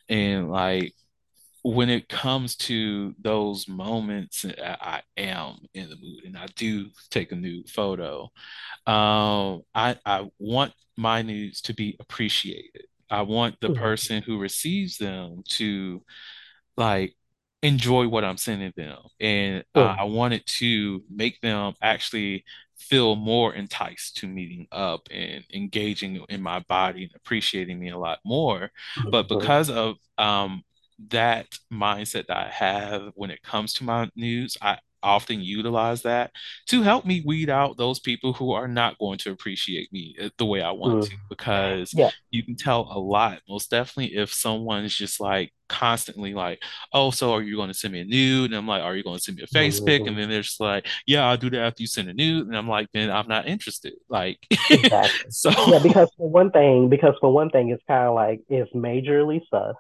and 0.10 0.52
like 0.52 0.94
when 1.64 1.90
it 1.90 2.10
comes 2.10 2.56
to 2.56 3.14
those 3.22 3.68
moments, 3.68 4.46
I, 4.46 5.02
I 5.18 5.22
am 5.22 5.58
in 5.74 5.90
the 5.90 5.98
mood 5.98 6.24
and 6.26 6.38
I 6.38 6.48
do 6.56 6.88
take 7.12 7.32
a 7.32 7.36
nude 7.36 7.70
photo. 7.70 8.32
Um, 8.88 9.64
I 9.76 9.98
I 10.06 10.30
want 10.40 10.74
my 10.98 11.22
nudes 11.22 11.62
to 11.64 11.74
be 11.74 11.98
appreciated. 12.00 12.84
I 13.10 13.24
want 13.24 13.58
the 13.62 13.70
mm, 13.70 13.76
person 13.76 14.22
who 14.24 14.40
receives 14.40 14.98
them 14.98 15.44
to 15.50 16.04
like 16.78 17.16
enjoy 17.62 18.08
what 18.08 18.24
I'm 18.24 18.38
sending 18.38 18.74
them. 18.78 19.00
And 19.20 19.64
uh, 19.76 19.94
I 19.98 20.06
wanted 20.06 20.46
to 20.60 21.04
make 21.10 21.42
them 21.42 21.74
actually 21.82 22.46
feel 22.80 23.16
more 23.16 23.54
enticed 23.54 24.18
to 24.18 24.28
meeting 24.28 24.68
up 24.72 25.08
and 25.12 25.44
engaging 25.54 26.24
in 26.30 26.42
my 26.42 26.60
body 26.62 27.04
and 27.04 27.12
appreciating 27.16 27.80
me 27.80 27.90
a 27.90 27.98
lot 27.98 28.20
more. 28.26 28.72
But 29.12 29.28
because 29.28 29.70
of 29.70 29.98
um, 30.18 30.64
that 31.10 31.48
mindset 31.72 32.28
that 32.28 32.38
I 32.38 32.50
have 32.50 33.12
when 33.16 33.32
it 33.32 33.44
comes 33.44 33.74
to 33.76 33.84
my 33.84 34.10
news, 34.16 34.58
I 34.62 34.80
often 35.04 35.42
utilize 35.42 36.04
that 36.04 36.32
to 36.68 36.82
help 36.82 37.06
me 37.06 37.24
weed 37.26 37.50
out 37.50 37.78
those 37.78 38.00
people 38.00 38.34
who 38.34 38.52
are 38.52 38.68
not 38.68 38.98
going 39.00 39.18
to 39.20 39.32
appreciate 39.32 39.92
me 39.94 40.16
uh, 40.22 40.30
the 40.38 40.46
way 40.46 40.62
I 40.62 40.72
want 40.72 41.04
mm. 41.04 41.10
to 41.10 41.16
because 41.30 41.94
Yeah. 41.94 42.12
you 42.32 42.44
can 42.44 42.56
tell 42.56 42.88
a 42.92 43.00
lot 43.00 43.40
most 43.48 43.70
definitely 43.72 44.16
if 44.18 44.34
someone's 44.34 44.96
just 44.96 45.20
like 45.20 45.54
constantly 45.68 46.34
like 46.34 46.60
oh, 46.94 47.12
so 47.12 47.34
are 47.34 47.42
you 47.42 47.56
going 47.56 47.68
to 47.70 47.74
send 47.74 47.94
me 47.94 48.02
a 48.02 48.06
nude? 48.06 48.52
And 48.52 48.56
I'm 48.58 48.68
like, 48.68 48.82
are 48.82 48.96
you 48.96 49.04
going 49.04 49.18
to 49.18 49.24
send 49.24 49.38
me 49.38 49.44
a 49.44 49.48
face 49.48 49.80
pic? 49.80 50.08
And 50.08 50.18
then 50.18 50.30
they're 50.30 50.42
just 50.42 50.60
like, 50.60 50.88
yeah, 51.06 51.28
I'll 51.28 51.38
do 51.38 51.50
that 51.52 51.60
after 51.62 51.84
you 51.84 51.88
send 51.88 52.10
a 52.10 52.14
nude. 52.14 52.48
And 52.48 52.58
I'm 52.58 52.68
like, 52.68 52.88
then 52.94 53.12
I'm 53.12 53.28
not 53.28 53.48
interested. 53.48 53.94
Like, 54.10 54.40
Exactly. 54.70 55.30
so 55.30 55.52
Yeah, 55.66 55.80
because 55.80 56.10
for 56.18 56.30
one 56.30 56.52
thing, 56.52 56.90
because 56.90 57.16
for 57.20 57.32
one 57.34 57.50
thing, 57.50 57.70
it's 57.70 57.84
kind 57.88 58.08
of 58.08 58.16
like 58.16 58.42
it's 58.50 58.72
majorly 58.74 59.42
sus 59.50 59.76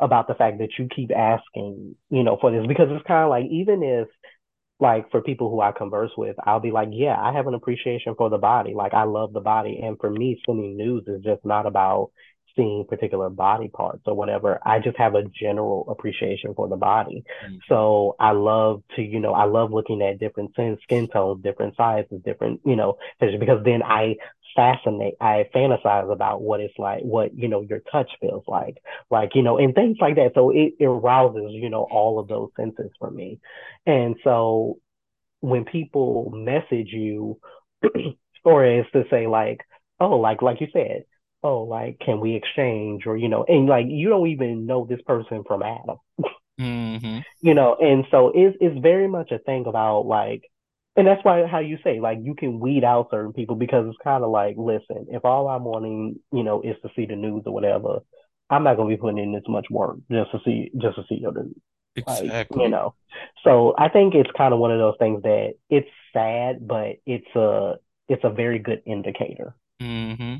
about 0.00 0.28
the 0.28 0.34
fact 0.34 0.58
that 0.58 0.70
you 0.78 0.88
keep 0.94 1.10
asking, 1.12 1.96
you 2.10 2.22
know, 2.22 2.38
for 2.40 2.50
this 2.52 2.66
because 2.66 2.88
it's 2.90 3.06
kind 3.06 3.24
of 3.24 3.30
like 3.30 3.46
even 3.50 3.82
if 3.82 4.08
like 4.80 5.10
for 5.10 5.20
people 5.20 5.50
who 5.50 5.60
I 5.60 5.72
converse 5.72 6.12
with, 6.16 6.36
I'll 6.44 6.60
be 6.60 6.70
like, 6.70 6.88
yeah, 6.92 7.16
I 7.20 7.32
have 7.32 7.46
an 7.46 7.54
appreciation 7.54 8.14
for 8.16 8.30
the 8.30 8.38
body. 8.38 8.74
Like 8.74 8.94
I 8.94 9.04
love 9.04 9.32
the 9.32 9.40
body. 9.40 9.80
And 9.82 9.98
for 9.98 10.10
me, 10.10 10.40
sending 10.46 10.76
news 10.76 11.04
is 11.06 11.22
just 11.22 11.44
not 11.44 11.66
about 11.66 12.10
seeing 12.56 12.84
particular 12.88 13.30
body 13.30 13.68
parts 13.68 14.02
or 14.06 14.14
whatever. 14.14 14.58
I 14.64 14.80
just 14.80 14.96
have 14.98 15.14
a 15.14 15.22
general 15.24 15.86
appreciation 15.88 16.54
for 16.54 16.68
the 16.68 16.76
body. 16.76 17.24
Mhm. 17.44 17.58
So 17.68 18.16
I 18.18 18.32
love 18.32 18.82
to, 18.96 19.02
you 19.02 19.20
know, 19.20 19.32
I 19.32 19.44
love 19.44 19.72
looking 19.72 20.02
at 20.02 20.18
different 20.18 20.52
skin 20.82 21.08
tones, 21.08 21.42
different 21.42 21.76
sizes, 21.76 22.20
different, 22.24 22.60
you 22.64 22.76
know, 22.76 22.98
because 23.20 23.62
then 23.64 23.82
I 23.82 24.16
fascinate, 24.56 25.14
I 25.20 25.48
fantasize 25.54 26.12
about 26.12 26.42
what 26.42 26.60
it's 26.60 26.78
like, 26.78 27.02
what, 27.02 27.36
you 27.36 27.48
know, 27.48 27.62
your 27.62 27.80
touch 27.92 28.10
feels 28.20 28.44
like, 28.48 28.78
like, 29.10 29.30
you 29.34 29.42
know, 29.42 29.58
and 29.58 29.74
things 29.74 29.98
like 30.00 30.16
that. 30.16 30.32
So 30.34 30.50
it, 30.50 30.74
it 30.78 30.84
arouses, 30.86 31.50
you 31.52 31.70
know, 31.70 31.86
all 31.90 32.18
of 32.18 32.28
those 32.28 32.50
senses 32.56 32.90
for 32.98 33.10
me. 33.10 33.40
And 33.86 34.16
so 34.24 34.78
when 35.40 35.64
people 35.64 36.32
message 36.34 36.88
you, 36.92 37.40
or 38.44 38.64
is 38.64 38.86
to 38.92 39.04
say 39.10 39.26
like, 39.26 39.60
oh, 40.00 40.18
like 40.18 40.42
like 40.42 40.60
you 40.60 40.68
said, 40.72 41.04
oh, 41.42 41.62
like 41.64 41.98
can 42.00 42.20
we 42.20 42.34
exchange, 42.34 43.06
or 43.06 43.16
you 43.16 43.28
know, 43.28 43.44
and 43.48 43.66
like 43.68 43.86
you 43.88 44.08
don't 44.08 44.28
even 44.28 44.66
know 44.66 44.86
this 44.86 45.02
person 45.02 45.44
from 45.46 45.62
Adam, 45.62 45.98
Mhm. 46.58 47.22
you 47.40 47.54
know, 47.54 47.76
and 47.80 48.04
so 48.10 48.32
it's 48.34 48.56
it's 48.60 48.78
very 48.80 49.08
much 49.08 49.30
a 49.32 49.38
thing 49.38 49.66
about 49.66 50.06
like, 50.06 50.42
and 50.98 51.06
that's 51.06 51.24
why 51.24 51.46
how 51.46 51.60
you 51.60 51.78
say 51.84 52.00
like 52.00 52.18
you 52.20 52.34
can 52.34 52.58
weed 52.58 52.82
out 52.82 53.08
certain 53.10 53.32
people 53.32 53.54
because 53.54 53.86
it's 53.88 53.96
kind 54.02 54.24
of 54.24 54.30
like, 54.30 54.56
listen, 54.58 55.06
if 55.10 55.24
all 55.24 55.46
I'm 55.48 55.64
wanting, 55.64 56.18
you 56.32 56.42
know, 56.42 56.60
is 56.60 56.74
to 56.82 56.90
see 56.96 57.06
the 57.06 57.14
news 57.14 57.44
or 57.46 57.54
whatever, 57.54 58.00
I'm 58.50 58.64
not 58.64 58.76
gonna 58.76 58.88
be 58.88 58.96
putting 58.96 59.18
in 59.18 59.32
this 59.32 59.44
much 59.48 59.66
work 59.70 59.98
just 60.10 60.32
to 60.32 60.40
see 60.44 60.70
just 60.76 60.96
to 60.96 61.04
see 61.08 61.20
your 61.20 61.32
news. 61.32 61.54
Like 62.06 62.48
you 62.54 62.68
know. 62.68 62.94
So 63.44 63.74
i 63.78 63.88
think 63.88 64.14
it's 64.14 64.30
kind 64.36 64.52
of 64.52 64.60
one 64.60 64.72
of 64.72 64.78
those 64.78 64.94
things 64.98 65.22
that 65.22 65.54
it's 65.70 65.88
sad 66.12 66.66
but 66.66 66.96
it's 67.06 67.34
a 67.34 67.74
it's 68.08 68.24
a 68.24 68.30
very 68.30 68.58
good 68.58 68.82
indicator 68.86 69.54
hmm 69.80 70.36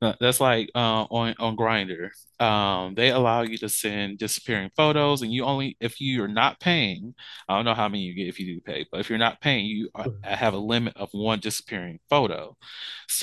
That's 0.00 0.40
like 0.40 0.70
uh, 0.74 1.04
on 1.10 1.34
on 1.38 1.56
Grindr. 1.56 2.10
Um, 2.40 2.94
they 2.94 3.10
allow 3.10 3.42
you 3.42 3.56
to 3.58 3.68
send 3.68 4.18
disappearing 4.18 4.70
photos, 4.76 5.22
and 5.22 5.32
you 5.32 5.44
only 5.44 5.76
if 5.80 6.00
you're 6.00 6.28
not 6.28 6.58
paying. 6.60 7.14
I 7.48 7.56
don't 7.56 7.64
know 7.64 7.74
how 7.74 7.88
many 7.88 8.02
you 8.02 8.14
get 8.14 8.28
if 8.28 8.40
you 8.40 8.54
do 8.54 8.60
pay, 8.60 8.86
but 8.90 9.00
if 9.00 9.08
you're 9.08 9.18
not 9.18 9.40
paying, 9.40 9.66
you 9.66 9.90
are- 9.94 10.06
mm-hmm. 10.08 10.34
have 10.34 10.54
a 10.54 10.58
limit 10.58 10.96
of 10.96 11.10
one 11.12 11.40
disappearing 11.40 12.00
photo. 12.08 12.56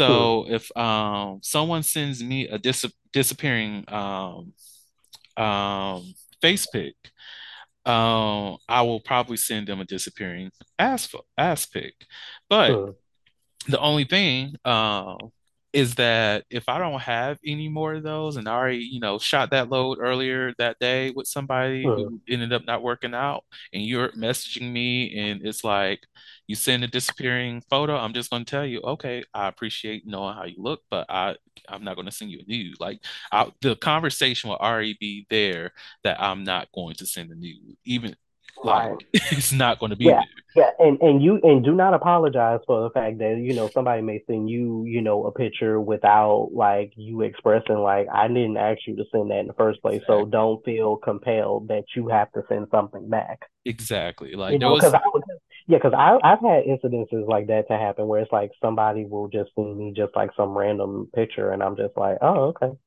Mm-hmm. 0.08 0.26
So 0.26 0.46
if 0.50 0.76
um 0.78 1.40
someone 1.44 1.84
sends 1.84 2.24
me 2.24 2.48
a 2.48 2.58
dis 2.58 2.86
disappearing 3.12 3.84
um 3.90 4.54
um 5.38 6.14
face 6.42 6.66
pic, 6.68 6.96
um, 7.86 8.58
I 8.68 8.82
will 8.82 9.00
probably 9.00 9.38
send 9.38 9.68
them 9.68 9.80
a 9.80 9.86
disappearing 9.86 10.52
ass 10.80 11.14
ass 11.38 11.66
pic. 11.66 11.94
But 12.50 12.82
the 13.68 13.80
only 13.80 14.06
thing 14.06 14.56
um 14.66 15.18
is 15.78 15.96
that 15.96 16.46
if 16.50 16.70
I 16.70 16.80
don't 16.80 17.02
have 17.02 17.40
any 17.46 17.70
more 17.70 17.96
of 17.96 18.04
those 18.04 18.38
and 18.38 18.50
I 18.50 18.54
already, 18.56 18.80
you 18.80 19.00
know, 19.00 19.20
shot 19.20 19.52
that 19.52 19.70
load 19.70 20.00
earlier 20.02 20.54
that 20.58 20.80
day 20.80 21.12
with 21.12 21.28
somebody 21.28 21.86
Mm-hmm. 21.86 22.18
who 22.18 22.20
ended 22.30 22.54
up 22.54 22.66
not 22.66 22.84
working 22.84 23.14
out 23.14 23.44
and 23.74 23.84
you're 23.84 24.10
messaging 24.12 24.72
me 24.72 25.16
and 25.20 25.46
it's 25.46 25.64
like 25.64 26.02
you 26.48 26.56
send 26.56 26.84
a 26.84 26.88
disappearing 26.88 27.62
photo, 27.70 27.96
I'm 27.98 28.14
just 28.14 28.30
gonna 28.32 28.46
tell 28.46 28.66
you, 28.66 28.82
okay, 28.82 29.24
I 29.34 29.48
appreciate 29.48 30.08
knowing 30.08 30.36
how 30.36 30.46
you 30.46 30.56
look, 30.58 30.82
but 30.90 31.06
I 31.10 31.36
I'm 31.70 31.84
not 31.84 31.96
gonna 31.96 32.12
send 32.12 32.32
you 32.32 32.40
a 32.40 32.50
nude. 32.50 32.80
Like 32.80 33.00
I, 33.32 33.52
the 33.62 33.76
conversation 33.76 34.50
will 34.50 34.58
already 34.58 34.98
be 35.00 35.28
there 35.30 35.74
that 36.04 36.22
I'm 36.22 36.44
not 36.44 36.70
going 36.74 36.96
to 36.96 37.06
send 37.06 37.32
a 37.32 37.36
nude, 37.36 37.78
even 37.86 38.16
like 38.64 38.90
right 38.90 39.04
it's 39.32 39.52
not 39.52 39.80
going 39.80 39.90
to 39.90 39.96
be 39.96 40.06
yeah 40.06 40.22
there. 40.56 40.74
yeah 40.80 40.86
and 40.86 41.00
and 41.02 41.22
you 41.22 41.40
and 41.44 41.64
do 41.64 41.74
not 41.74 41.94
apologize 41.94 42.60
for 42.66 42.82
the 42.84 42.90
fact 42.92 43.18
that 43.20 43.38
you 43.38 43.54
know 43.54 43.70
somebody 43.70 44.02
may 44.02 44.22
send 44.28 44.50
you 44.50 44.84
you 44.86 45.02
know 45.02 45.26
a 45.26 45.32
picture 45.32 45.80
without 45.80 46.50
like 46.54 46.94
you 46.96 47.22
expressing 47.22 47.78
like 47.78 48.08
i 48.14 48.28
didn't 48.28 48.58
ask 48.58 48.80
you 48.88 48.96
to 48.96 49.06
send 49.12 49.32
that 49.32 49.40
in 49.40 49.48
the 49.48 49.54
first 49.54 49.82
place 49.82 50.02
so 50.08 50.26
don't 50.26 50.64
feel 50.66 50.98
compelled 50.98 51.68
that 51.68 51.84
you 51.96 52.08
have 52.08 52.32
to 52.32 52.44
send 52.50 52.68
something 52.72 53.10
back 53.10 53.42
Exactly. 53.66 54.34
Like 54.34 54.54
You 54.54 54.60
know, 54.60 54.76
because 54.76 54.94
was 54.94 55.02
I 55.04 55.10
would, 55.14 55.24
yeah, 55.68 55.78
because 55.78 55.94
I 55.94 56.18
I've 56.24 56.40
had 56.40 56.64
incidences 56.64 57.28
like 57.28 57.48
that 57.48 57.68
to 57.68 57.78
happen 57.78 58.08
where 58.08 58.22
it's 58.22 58.32
like 58.32 58.52
somebody 58.62 59.06
will 59.06 59.28
just 59.28 59.52
send 59.56 59.78
me 59.78 59.94
just 59.96 60.16
like 60.16 60.32
some 60.38 60.58
random 60.58 61.10
picture, 61.14 61.52
and 61.52 61.62
I'm 61.62 61.76
just 61.76 61.98
like, 61.98 62.18
oh, 62.22 62.54
okay, 62.56 62.78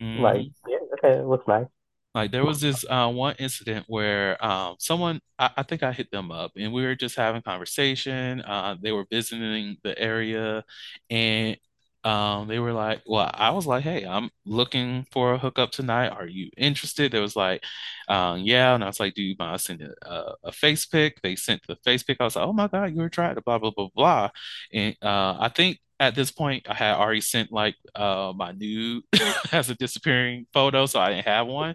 like 0.00 0.40
mhm. 0.40 0.52
yeah, 0.66 0.78
okay, 0.94 1.18
it 1.18 1.26
looks 1.26 1.46
nice. 1.46 1.66
Like 2.14 2.32
there 2.32 2.44
was 2.44 2.60
this 2.60 2.84
uh, 2.88 3.08
one 3.10 3.36
incident 3.38 3.84
where 3.88 4.42
um, 4.44 4.76
someone, 4.80 5.20
I, 5.38 5.50
I 5.58 5.62
think 5.62 5.82
I 5.84 5.92
hit 5.92 6.10
them 6.10 6.32
up, 6.32 6.52
and 6.56 6.72
we 6.72 6.82
were 6.84 6.96
just 6.96 7.14
having 7.16 7.42
conversation. 7.42 8.40
Uh, 8.42 8.76
they 8.82 8.90
were 8.92 9.06
visiting 9.10 9.76
the 9.84 9.96
area, 9.98 10.64
and 11.08 11.56
um, 12.04 12.48
they 12.48 12.58
were 12.58 12.72
like, 12.72 13.02
"Well, 13.06 13.30
I 13.34 13.50
was 13.50 13.66
like, 13.66 13.82
hey, 13.84 14.04
I'm 14.04 14.30
looking 14.46 15.06
for 15.12 15.34
a 15.34 15.38
hookup 15.38 15.70
tonight. 15.72 16.08
Are 16.08 16.26
you 16.26 16.50
interested?" 16.56 17.12
They 17.12 17.20
was 17.20 17.36
like, 17.36 17.62
um, 18.08 18.40
"Yeah," 18.40 18.74
and 18.74 18.82
I 18.84 18.86
was 18.88 19.00
like, 19.00 19.14
"Do 19.14 19.22
you 19.22 19.36
mind 19.38 19.60
sending 19.60 19.90
a, 20.02 20.24
a 20.44 20.52
face 20.52 20.86
pic?" 20.86 21.20
They 21.22 21.36
sent 21.36 21.66
the 21.66 21.76
face 21.84 22.02
pic. 22.02 22.18
I 22.20 22.24
was 22.24 22.36
like, 22.36 22.46
"Oh 22.46 22.52
my 22.52 22.68
God, 22.68 22.94
you're 22.94 23.06
attractive." 23.06 23.44
Blah 23.44 23.58
blah 23.58 23.70
blah 23.70 23.88
blah. 23.94 24.30
And 24.72 24.96
uh, 25.02 25.36
I 25.40 25.50
think 25.54 25.78
at 26.00 26.14
this 26.14 26.30
point, 26.30 26.66
I 26.68 26.74
had 26.74 26.96
already 26.96 27.20
sent 27.20 27.52
like 27.52 27.76
uh, 27.94 28.32
my 28.34 28.52
nude 28.52 29.04
as 29.52 29.68
a 29.70 29.74
disappearing 29.74 30.46
photo, 30.52 30.86
so 30.86 31.00
I 31.00 31.10
didn't 31.10 31.26
have 31.26 31.46
one 31.46 31.74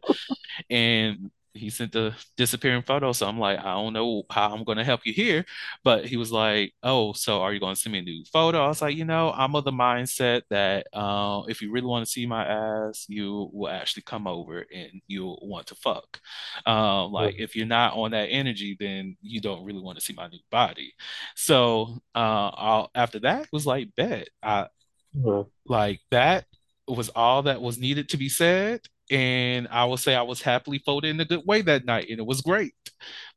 and 0.70 1.32
he 1.56 1.70
sent 1.72 1.94
the 1.94 2.14
disappearing 2.38 2.84
photo. 2.84 3.12
So 3.14 3.28
I'm 3.28 3.40
like, 3.40 3.60
I 3.60 3.74
don't 3.74 3.94
know 3.94 4.24
how 4.32 4.52
I'm 4.54 4.64
going 4.66 4.78
to 4.78 4.84
help 4.84 5.02
you 5.06 5.14
here. 5.14 5.46
But 5.84 6.06
he 6.06 6.18
was 6.18 6.32
like, 6.32 6.74
Oh, 6.84 7.14
so 7.14 7.42
are 7.42 7.54
you 7.54 7.60
going 7.60 7.76
to 7.76 7.82
send 7.82 7.94
me 7.94 8.00
a 8.00 8.04
new 8.04 8.24
photo? 8.32 8.64
I 8.64 8.68
was 8.68 8.82
like, 8.82 8.96
You 8.96 9.06
know, 9.06 9.32
I'm 9.32 9.56
of 9.56 9.64
the 9.66 9.72
mindset 9.72 10.44
that 10.50 10.88
uh, 10.94 11.44
if 11.48 11.62
you 11.62 11.72
really 11.72 11.88
want 11.88 12.06
to 12.06 12.12
see 12.12 12.26
my 12.26 12.46
ass, 12.46 13.06
you 13.10 13.50
will 13.54 13.70
actually 13.70 14.04
come 14.04 14.28
over 14.28 14.66
and 14.74 15.02
you'll 15.08 15.40
want 15.42 15.68
to 15.68 15.76
fuck. 15.76 16.20
Um, 16.66 17.12
like, 17.12 17.36
if 17.40 17.56
you're 17.56 17.66
not 17.66 17.94
on 17.96 18.12
that 18.12 18.28
energy, 18.28 18.76
then 18.80 19.18
you 19.22 19.42
don't 19.42 19.66
really 19.66 19.82
want 19.82 19.98
to 19.98 20.04
see 20.04 20.14
my 20.14 20.28
new 20.28 20.40
body. 20.52 20.94
So 21.36 22.00
uh, 22.16 22.52
I'll, 22.54 22.92
after 22.96 23.20
that, 23.20 23.48
was 23.52 23.66
like, 23.66 23.90
Bet. 23.96 24.30
I 24.44 24.68
Mm-hmm. 25.16 25.50
like 25.66 26.02
that 26.12 26.46
was 26.88 27.10
all 27.10 27.44
that 27.44 27.62
was 27.62 27.78
needed 27.78 28.10
to 28.10 28.18
be 28.18 28.30
said 28.30 28.82
and 29.12 29.68
I 29.70 29.86
will 29.86 29.98
say 29.98 30.16
I 30.16 30.24
was 30.24 30.42
happily 30.42 30.80
folded 30.80 31.10
in 31.10 31.20
a 31.20 31.26
good 31.26 31.46
way 31.46 31.62
that 31.62 31.86
night, 31.86 32.10
and 32.10 32.20
it 32.20 32.26
was 32.26 32.42
great. 32.42 32.74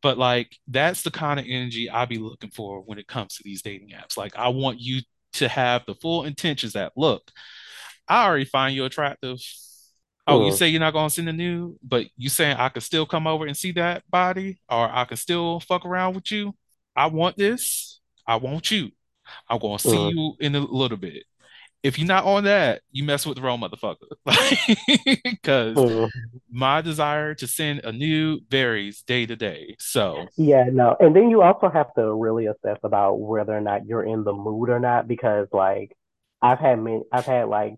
But 0.03 0.19
like 0.19 0.57
that's 0.67 1.03
the 1.03 1.11
kind 1.11 1.41
of 1.41 1.47
energy 1.49 1.91
I 1.91 2.05
be 2.07 2.19
looking 2.19 2.51
for 2.51 2.81
when 2.83 2.99
it 2.99 3.09
comes 3.09 3.37
to 3.37 3.43
these 3.45 3.63
dating 3.63 3.91
apps. 3.91 4.17
Like 4.17 4.37
I 4.37 4.49
want 4.49 4.81
you 4.81 5.03
to 5.35 5.49
have 5.49 5.85
the 5.87 5.95
full 5.95 6.25
intentions 6.25 6.73
that 6.75 6.93
look, 6.97 7.31
I 8.09 8.27
already 8.27 8.45
find 8.45 8.75
you 8.75 8.85
attractive. 8.85 9.39
Oh, 10.27 10.45
you 10.45 10.53
say 10.53 10.69
you're 10.69 10.81
not 10.81 10.93
gonna 10.93 11.11
send 11.11 11.29
a 11.29 11.33
nude, 11.33 11.77
but 11.83 12.07
you 12.17 12.29
saying 12.29 12.57
I 12.59 12.69
could 12.69 12.83
still 12.83 13.07
come 13.07 13.27
over 13.27 13.47
and 13.47 13.57
see 13.57 13.73
that 13.73 14.03
body, 14.11 14.61
or 14.69 14.89
I 14.91 15.05
could 15.07 15.19
still 15.19 15.61
fuck 15.61 15.87
around 15.87 16.15
with 16.15 16.31
you. 16.31 16.55
I 16.95 17.07
want 17.07 17.37
this. 17.39 18.01
I 18.27 18.37
want 18.37 18.71
you. 18.71 18.91
I'm 19.49 19.59
gonna 19.59 19.79
see 19.79 19.89
mm, 19.91 20.13
you 20.13 20.35
in 20.41 20.55
a 20.55 20.61
little 20.61 20.99
bit. 20.99 21.25
If 21.83 21.99
you're 21.99 22.09
not 22.09 22.25
on 22.25 22.45
that, 22.45 22.83
you 22.91 23.05
mess 23.05 23.25
with 23.25 23.37
the 23.37 23.43
wrong 23.43 23.61
motherfucker. 23.61 23.97
Because 25.25 25.77
mm. 25.77 26.11
my 26.51 26.81
desire 26.81 27.35
to 27.37 27.47
send 27.47 27.81
a 27.85 27.93
new 27.93 28.41
varies 28.51 29.03
day 29.03 29.27
to 29.27 29.37
day. 29.37 29.77
So, 29.79 30.27
Yeah, 30.37 30.65
no. 30.73 30.97
And 30.99 31.15
then 31.15 31.31
you 31.31 31.43
also 31.43 31.69
have 31.69 31.93
to 31.95 32.13
really 32.15 32.47
assess 32.47 32.79
about 32.83 33.21
whether 33.21 33.53
or 33.57 33.61
not 33.61 33.87
you're 33.87 34.05
in 34.05 34.25
the 34.25 34.33
mood 34.33 34.71
or 34.71 34.81
not, 34.81 35.07
because 35.07 35.47
like 35.53 35.97
I've 36.43 36.59
had 36.59 36.81
many, 36.81 37.03
I've 37.13 37.27
had 37.27 37.49
like 37.49 37.75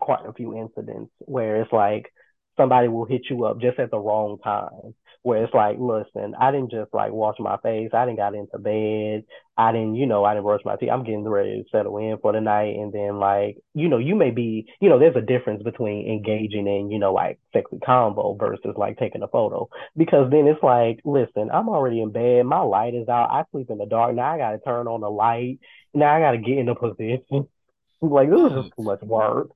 quite 0.00 0.26
a 0.26 0.32
few 0.32 0.56
incidents 0.56 1.12
where 1.20 1.62
it's 1.62 1.72
like 1.72 2.12
somebody 2.56 2.88
will 2.88 3.04
hit 3.04 3.22
you 3.28 3.44
up 3.44 3.60
just 3.60 3.78
at 3.78 3.90
the 3.90 3.98
wrong 3.98 4.38
time. 4.42 4.94
Where 5.22 5.42
it's 5.42 5.54
like, 5.54 5.76
listen, 5.78 6.34
I 6.38 6.52
didn't 6.52 6.70
just 6.70 6.94
like 6.94 7.10
wash 7.12 7.36
my 7.40 7.56
face. 7.58 7.90
I 7.92 8.04
didn't 8.06 8.18
got 8.18 8.34
into 8.34 8.58
bed. 8.58 9.24
I 9.58 9.72
didn't, 9.72 9.94
you 9.94 10.06
know, 10.06 10.24
I 10.24 10.34
didn't 10.34 10.44
brush 10.44 10.60
my 10.64 10.76
teeth. 10.76 10.90
I'm 10.92 11.04
getting 11.04 11.26
ready 11.26 11.62
to 11.62 11.68
settle 11.70 11.96
in 11.96 12.18
for 12.20 12.32
the 12.32 12.40
night. 12.40 12.76
And 12.76 12.92
then 12.92 13.18
like, 13.18 13.56
you 13.74 13.88
know, 13.88 13.96
you 13.96 14.14
may 14.14 14.30
be, 14.30 14.66
you 14.80 14.88
know, 14.90 14.98
there's 14.98 15.16
a 15.16 15.22
difference 15.22 15.62
between 15.62 16.10
engaging 16.10 16.66
in, 16.66 16.90
you 16.90 16.98
know, 16.98 17.12
like 17.12 17.38
sexy 17.54 17.78
combo 17.84 18.34
versus 18.34 18.74
like 18.76 18.98
taking 18.98 19.22
a 19.22 19.28
photo. 19.28 19.68
Because 19.96 20.30
then 20.30 20.46
it's 20.46 20.62
like, 20.62 21.00
listen, 21.04 21.50
I'm 21.50 21.70
already 21.70 22.02
in 22.02 22.12
bed. 22.12 22.44
My 22.44 22.60
light 22.60 22.94
is 22.94 23.08
out. 23.08 23.30
I 23.30 23.44
sleep 23.50 23.70
in 23.70 23.78
the 23.78 23.86
dark. 23.86 24.14
Now 24.14 24.34
I 24.34 24.38
gotta 24.38 24.58
turn 24.58 24.88
on 24.88 25.00
the 25.00 25.10
light. 25.10 25.58
Now 25.94 26.14
I 26.14 26.20
gotta 26.20 26.38
get 26.38 26.58
in 26.58 26.68
a 26.68 26.74
position. 26.74 27.48
Like 28.02 28.28
this 28.28 28.38
is 28.38 28.52
just 28.52 28.76
too 28.76 28.82
much 28.82 29.00
work. 29.00 29.48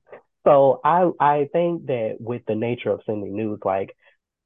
So 0.45 0.81
I 0.83 1.11
I 1.19 1.49
think 1.53 1.85
that 1.85 2.17
with 2.19 2.41
the 2.47 2.55
nature 2.55 2.89
of 2.89 3.01
sending 3.05 3.35
news, 3.35 3.59
like, 3.63 3.95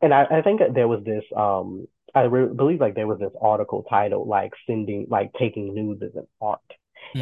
and 0.02 0.14
I, 0.14 0.26
I 0.26 0.42
think 0.42 0.60
there 0.74 0.88
was 0.90 1.04
this 1.06 1.24
um 1.36 1.88
I 2.16 2.24
re- 2.24 2.54
believe 2.54 2.82
like 2.82 2.96
there 2.96 3.08
was 3.08 3.20
this 3.20 3.34
article 3.42 3.84
titled 3.90 4.28
like 4.28 4.54
sending 4.68 5.08
like 5.10 5.32
taking 5.40 5.74
news 5.74 6.02
as 6.04 6.16
an 6.16 6.28
art. 6.42 6.62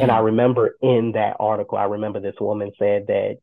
And 0.00 0.10
I 0.10 0.18
mm, 0.18 0.20
remember 0.20 0.76
in 0.82 1.12
that 1.14 1.36
article, 1.40 1.78
I 1.78 1.84
remember 1.84 2.20
this 2.20 2.36
woman 2.40 2.72
said 2.78 3.06
that 3.08 3.38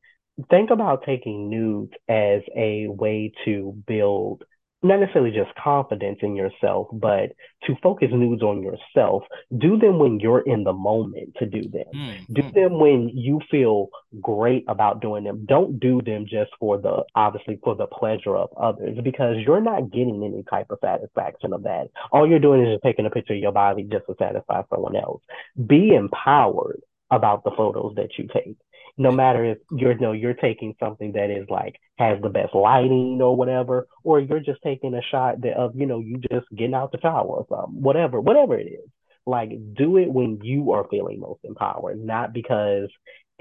think 0.49 0.71
about 0.71 1.03
taking 1.05 1.49
nudes 1.49 1.93
as 2.09 2.41
a 2.55 2.87
way 2.87 3.33
to 3.45 3.75
build 3.87 4.43
not 4.83 4.99
necessarily 4.99 5.31
just 5.31 5.53
confidence 5.55 6.19
in 6.21 6.35
yourself, 6.35 6.87
but 6.91 7.31
to 7.63 7.75
focus 7.83 8.09
nudes 8.11 8.41
on 8.41 8.63
yourself. 8.63 9.23
Do 9.57 9.77
them 9.77 9.99
when 9.99 10.19
you're 10.19 10.41
in 10.41 10.63
the 10.63 10.73
moment 10.73 11.35
to 11.37 11.45
do 11.45 11.61
them. 11.61 11.85
mm, 11.93 12.33
Do 12.33 12.41
mm, 12.41 12.53
them 12.53 12.79
when 12.79 13.09
you 13.09 13.41
feel 13.51 13.89
great 14.19 14.65
about 14.67 15.01
doing 15.01 15.23
them. 15.23 15.45
Don't 15.45 15.79
do 15.79 16.01
them 16.01 16.25
just 16.27 16.51
for 16.59 16.79
the 16.79 17.03
obviously 17.15 17.59
for 17.63 17.75
the 17.75 17.85
pleasure 17.85 18.35
of 18.35 18.49
others 18.57 18.97
because 19.03 19.37
you're 19.45 19.61
not 19.61 19.91
getting 19.91 20.23
any 20.23 20.43
type 20.49 20.71
of 20.71 20.79
satisfaction 20.83 21.53
of 21.53 21.63
that. 21.63 21.89
All 22.11 22.27
you're 22.27 22.39
doing 22.39 22.63
is 22.63 22.73
just 22.73 22.83
taking 22.83 23.05
a 23.05 23.11
picture 23.11 23.33
of 23.33 23.39
your 23.39 23.51
body 23.51 23.83
just 23.83 24.05
to 24.07 24.15
satisfy 24.17 24.63
someone 24.69 24.95
else. 24.95 25.21
Be 25.67 25.93
empowered 25.93 26.81
about 27.11 27.43
the 27.43 27.51
photos 27.55 27.93
that 27.97 28.17
you 28.17 28.27
take 28.33 28.55
no 28.97 29.11
matter 29.11 29.43
if 29.45 29.57
you're 29.71 29.93
you 29.93 29.99
know 29.99 30.11
you're 30.11 30.33
taking 30.33 30.75
something 30.79 31.13
that 31.13 31.29
is 31.29 31.47
like 31.49 31.75
has 31.97 32.21
the 32.21 32.29
best 32.29 32.53
lighting 32.53 33.19
or 33.21 33.35
whatever, 33.35 33.87
or 34.03 34.19
you're 34.19 34.39
just 34.39 34.61
taking 34.63 34.93
a 34.93 35.01
shot 35.11 35.41
that 35.41 35.57
of 35.57 35.75
you 35.75 35.85
know 35.85 35.99
you 35.99 36.17
just 36.31 36.47
getting 36.55 36.73
out 36.73 36.91
the 36.91 36.99
shower 37.01 37.25
or 37.25 37.45
something, 37.49 37.81
whatever, 37.81 38.19
whatever 38.19 38.57
it 38.57 38.67
is. 38.67 38.89
Like 39.25 39.51
do 39.75 39.97
it 39.97 40.11
when 40.11 40.39
you 40.41 40.71
are 40.71 40.87
feeling 40.89 41.19
most 41.19 41.41
empowered, 41.43 42.03
not 42.03 42.33
because 42.33 42.89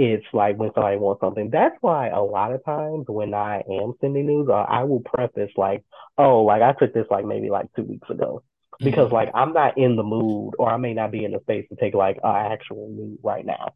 it's 0.00 0.24
like 0.32 0.56
when 0.56 0.70
somebody 0.74 0.96
wants 0.96 1.20
something. 1.20 1.50
That's 1.50 1.76
why 1.82 2.08
a 2.08 2.22
lot 2.22 2.54
of 2.54 2.64
times 2.64 3.04
when 3.06 3.34
I 3.34 3.62
am 3.70 3.92
sending 4.00 4.26
news, 4.26 4.48
uh, 4.48 4.54
I 4.54 4.84
will 4.84 5.00
preface 5.00 5.50
like, 5.58 5.84
oh, 6.16 6.42
like 6.42 6.62
I 6.62 6.72
took 6.72 6.94
this 6.94 7.06
like 7.10 7.26
maybe 7.26 7.50
like 7.50 7.66
two 7.76 7.82
weeks 7.82 8.08
ago. 8.08 8.42
Because 8.78 9.10
mm. 9.10 9.12
like 9.12 9.30
I'm 9.34 9.52
not 9.52 9.76
in 9.76 9.96
the 9.96 10.02
mood 10.02 10.54
or 10.58 10.70
I 10.70 10.78
may 10.78 10.94
not 10.94 11.10
be 11.10 11.24
in 11.24 11.32
the 11.32 11.40
space 11.40 11.66
to 11.68 11.76
take 11.76 11.92
like 11.92 12.16
an 12.22 12.52
actual 12.52 12.88
nude 12.90 13.18
right 13.22 13.44
now. 13.44 13.74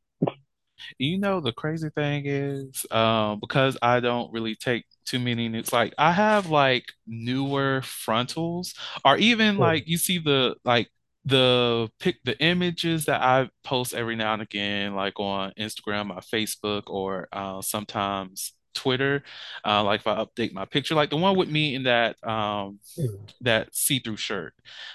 You 0.99 1.19
know, 1.19 1.41
the 1.41 1.53
crazy 1.53 1.89
thing 1.91 2.25
is, 2.27 2.85
um, 2.91 3.41
because 3.41 3.77
I 3.83 4.01
don't 4.01 4.33
really 4.33 4.55
take 4.55 4.85
too 5.05 5.19
many 5.19 5.49
nudes, 5.49 5.73
like 5.73 5.95
I 5.99 6.13
have 6.13 6.49
like 6.51 6.85
newer 7.07 7.83
frontals, 7.83 8.75
or 9.05 9.17
even 9.17 9.59
like 9.59 9.87
you 9.89 9.99
see 9.99 10.19
the 10.19 10.57
like 10.65 10.89
the 11.25 11.89
pic 12.01 12.17
the 12.25 12.39
images 12.41 13.07
that 13.07 13.23
I 13.23 13.49
post 13.65 13.95
every 13.95 14.17
now 14.17 14.35
and 14.35 14.43
again, 14.43 14.95
like 14.95 15.19
on 15.21 15.53
Instagram, 15.59 16.09
my 16.09 16.21
Facebook, 16.21 16.83
or 16.89 17.29
uh, 17.33 17.63
sometimes 17.63 18.53
Twitter. 18.75 19.23
Uh, 19.65 19.83
like 19.85 20.01
if 20.01 20.07
I 20.07 20.17
update 20.25 20.53
my 20.53 20.65
picture, 20.65 20.95
like 20.95 21.11
the 21.11 21.17
one 21.17 21.37
with 21.37 21.49
me 21.51 21.75
in 21.75 21.85
that 21.85 22.17
um 22.27 22.79
mm, 22.97 23.29
that 23.43 23.75
see-through 23.75 24.17
shirt, 24.17 24.55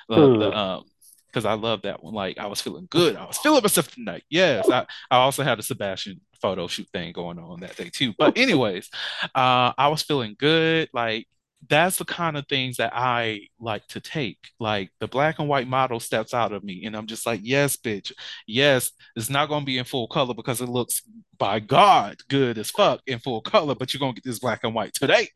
uh, 0.10 0.30
the 0.38 0.52
mm, 0.52 0.58
um 0.58 0.84
because 1.32 1.46
I 1.46 1.54
love 1.54 1.84
that 1.84 2.04
one. 2.04 2.14
Like 2.14 2.38
I 2.38 2.48
was 2.48 2.62
feeling 2.62 2.88
good. 2.90 3.16
I 3.16 3.26
was 3.26 3.38
feeling 3.38 3.62
myself 3.62 3.92
tonight. 3.92 4.24
Yes. 4.30 4.70
I, 4.70 4.86
I 5.12 5.18
also 5.18 5.44
had 5.44 5.60
a 5.60 5.64
Sebastian 5.64 6.22
photo 6.42 6.68
shoot 6.68 6.88
thing 6.94 7.14
going 7.14 7.40
on 7.40 7.60
that 7.62 7.76
day 7.76 7.90
too. 7.94 8.14
But 8.18 8.38
anyways, 8.38 8.90
uh 9.36 9.74
I 9.78 9.88
was 9.90 10.02
feeling 10.02 10.36
good. 10.40 10.90
Like 10.94 11.28
that's 11.68 11.98
the 11.98 12.06
kind 12.06 12.38
of 12.38 12.48
things 12.48 12.78
that 12.78 12.94
I 12.96 13.42
like 13.60 13.86
to 13.88 14.00
take. 14.00 14.38
Like 14.60 14.92
the 15.00 15.08
black 15.08 15.40
and 15.40 15.50
white 15.50 15.68
model 15.68 16.00
steps 16.00 16.34
out 16.34 16.54
of 16.54 16.64
me, 16.64 16.86
and 16.86 16.96
I'm 16.96 17.08
just 17.08 17.26
like, 17.26 17.42
yes, 17.44 17.76
bitch, 17.76 18.14
yes, 18.48 18.92
it's 19.16 19.30
not 19.30 19.50
gonna 19.50 19.66
be 19.66 19.78
in 19.78 19.86
full 19.86 20.08
color 20.08 20.34
because 20.34 20.62
it 20.62 20.70
looks 20.70 21.02
by 21.38 21.60
God 21.60 22.18
good 22.30 22.58
as 22.58 22.72
fuck 22.72 23.02
in 23.08 23.20
full 23.20 23.42
color, 23.42 23.76
but 23.76 23.94
you're 23.94 24.00
gonna 24.00 24.14
get 24.14 24.24
this 24.24 24.40
black 24.40 24.62
and 24.64 24.74
white 24.74 24.94
today. 24.94 25.30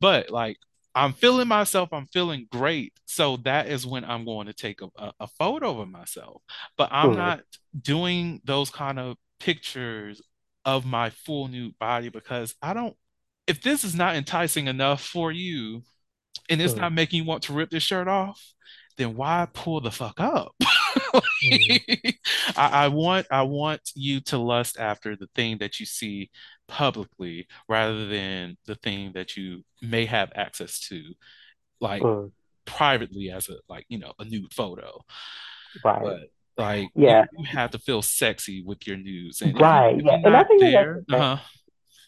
But 0.00 0.30
like 0.30 0.58
I'm 0.94 1.12
feeling 1.12 1.48
myself. 1.48 1.92
I'm 1.92 2.06
feeling 2.06 2.46
great. 2.50 2.92
So 3.06 3.38
that 3.38 3.68
is 3.68 3.86
when 3.86 4.04
I'm 4.04 4.24
going 4.24 4.46
to 4.46 4.52
take 4.52 4.80
a, 4.80 5.12
a, 5.18 5.26
photo 5.26 5.80
of 5.80 5.88
myself. 5.88 6.42
But 6.76 6.90
I'm 6.92 7.12
mm, 7.12 7.16
not 7.16 7.40
doing 7.80 8.40
those 8.44 8.70
kind 8.70 8.98
of 8.98 9.16
pictures 9.40 10.22
of 10.64 10.86
my 10.86 11.10
full 11.10 11.48
nude 11.48 11.78
body 11.78 12.08
because 12.08 12.54
I 12.62 12.74
don't, 12.74 12.96
if 13.46 13.60
this 13.60 13.84
is 13.84 13.94
not 13.94 14.16
enticing 14.16 14.68
enough 14.68 15.02
for 15.02 15.32
you 15.32 15.82
and 16.48 16.60
it's 16.60 16.74
mm, 16.74 16.78
not 16.78 16.92
making 16.92 17.22
you 17.22 17.28
want 17.28 17.42
to 17.44 17.52
rip 17.52 17.70
this 17.70 17.82
shirt 17.82 18.08
off, 18.08 18.40
then 18.96 19.16
why 19.16 19.48
pull 19.52 19.80
the 19.80 19.90
fuck 19.90 20.20
up? 20.20 20.54
mm, 21.44 22.14
I, 22.56 22.84
I 22.84 22.88
want 22.88 23.26
I 23.30 23.42
want 23.42 23.80
you 23.94 24.20
to 24.22 24.38
lust 24.38 24.78
after 24.78 25.16
the 25.16 25.28
thing 25.34 25.58
that 25.58 25.80
you 25.80 25.86
see 25.86 26.30
publicly 26.68 27.46
rather 27.68 28.06
than 28.06 28.56
the 28.66 28.74
thing 28.76 29.12
that 29.14 29.36
you 29.36 29.62
may 29.82 30.06
have 30.06 30.32
access 30.34 30.80
to 30.80 31.02
like 31.80 32.02
mm. 32.02 32.30
privately 32.64 33.30
as 33.30 33.48
a 33.48 33.56
like 33.68 33.84
you 33.88 33.98
know 33.98 34.12
a 34.18 34.24
nude 34.24 34.52
photo 34.54 35.00
Right. 35.82 36.02
but 36.02 36.28
like 36.56 36.88
Yeah. 36.94 37.24
you 37.36 37.44
have 37.46 37.70
to 37.72 37.78
feel 37.78 38.02
sexy 38.02 38.62
with 38.64 38.86
your 38.86 38.96
news 38.96 39.40
and 39.42 39.58
Right. 39.58 39.96
Yeah. 40.02 40.18
And 40.24 40.36
I 40.36 40.44
think 40.44 40.60
that 40.62 40.72
that's 40.72 40.90
the 40.94 41.02
thing. 41.12 41.20
uh-huh 41.20 41.38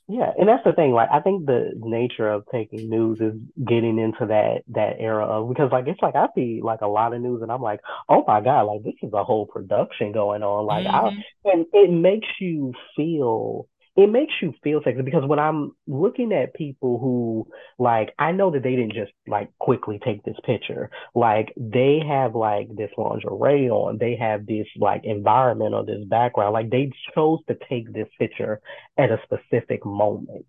Yeah, 0.08 0.30
and 0.38 0.48
that's 0.48 0.62
the 0.64 0.72
thing. 0.72 0.92
Like, 0.92 1.08
I 1.12 1.20
think 1.20 1.46
the 1.46 1.72
nature 1.76 2.28
of 2.30 2.44
taking 2.52 2.88
news 2.88 3.20
is 3.20 3.34
getting 3.66 3.98
into 3.98 4.26
that 4.26 4.62
that 4.68 5.00
era 5.00 5.26
of 5.26 5.48
because, 5.48 5.72
like, 5.72 5.88
it's 5.88 6.00
like 6.00 6.14
I 6.14 6.28
see 6.36 6.60
like 6.62 6.80
a 6.82 6.86
lot 6.86 7.12
of 7.12 7.20
news, 7.20 7.42
and 7.42 7.50
I'm 7.50 7.60
like, 7.62 7.80
oh 8.08 8.22
my 8.26 8.40
God, 8.40 8.62
like 8.62 8.84
this 8.84 8.94
is 9.02 9.12
a 9.12 9.24
whole 9.24 9.46
production 9.46 10.12
going 10.12 10.42
on. 10.44 10.66
Like, 10.66 10.86
I 10.86 11.10
hmm 11.10 11.20
and 11.44 11.66
it 11.72 11.90
makes 11.90 12.28
you 12.40 12.72
feel 12.96 13.68
it 13.96 14.08
makes 14.08 14.34
you 14.42 14.52
feel 14.62 14.80
sexy 14.84 15.02
because 15.02 15.24
when 15.26 15.38
I'm 15.38 15.72
looking 15.86 16.32
at 16.32 16.54
people 16.54 16.98
who 16.98 17.46
like 17.78 18.12
I 18.18 18.32
know 18.32 18.50
that 18.50 18.62
they 18.62 18.76
didn't 18.76 18.92
just 18.92 19.12
like 19.26 19.50
quickly 19.58 19.98
take 20.04 20.22
this 20.22 20.36
picture. 20.44 20.90
Like 21.14 21.52
they 21.56 22.00
have 22.06 22.34
like 22.34 22.68
this 22.74 22.90
lingerie 22.98 23.70
on, 23.70 23.98
they 23.98 24.16
have 24.16 24.46
this 24.46 24.66
like 24.76 25.04
environment 25.04 25.74
or 25.74 25.84
this 25.84 26.04
background. 26.06 26.52
Like 26.52 26.70
they 26.70 26.90
chose 27.14 27.40
to 27.48 27.56
take 27.68 27.92
this 27.92 28.08
picture 28.18 28.60
at 28.98 29.10
a 29.10 29.20
specific 29.24 29.84
moment. 29.84 30.44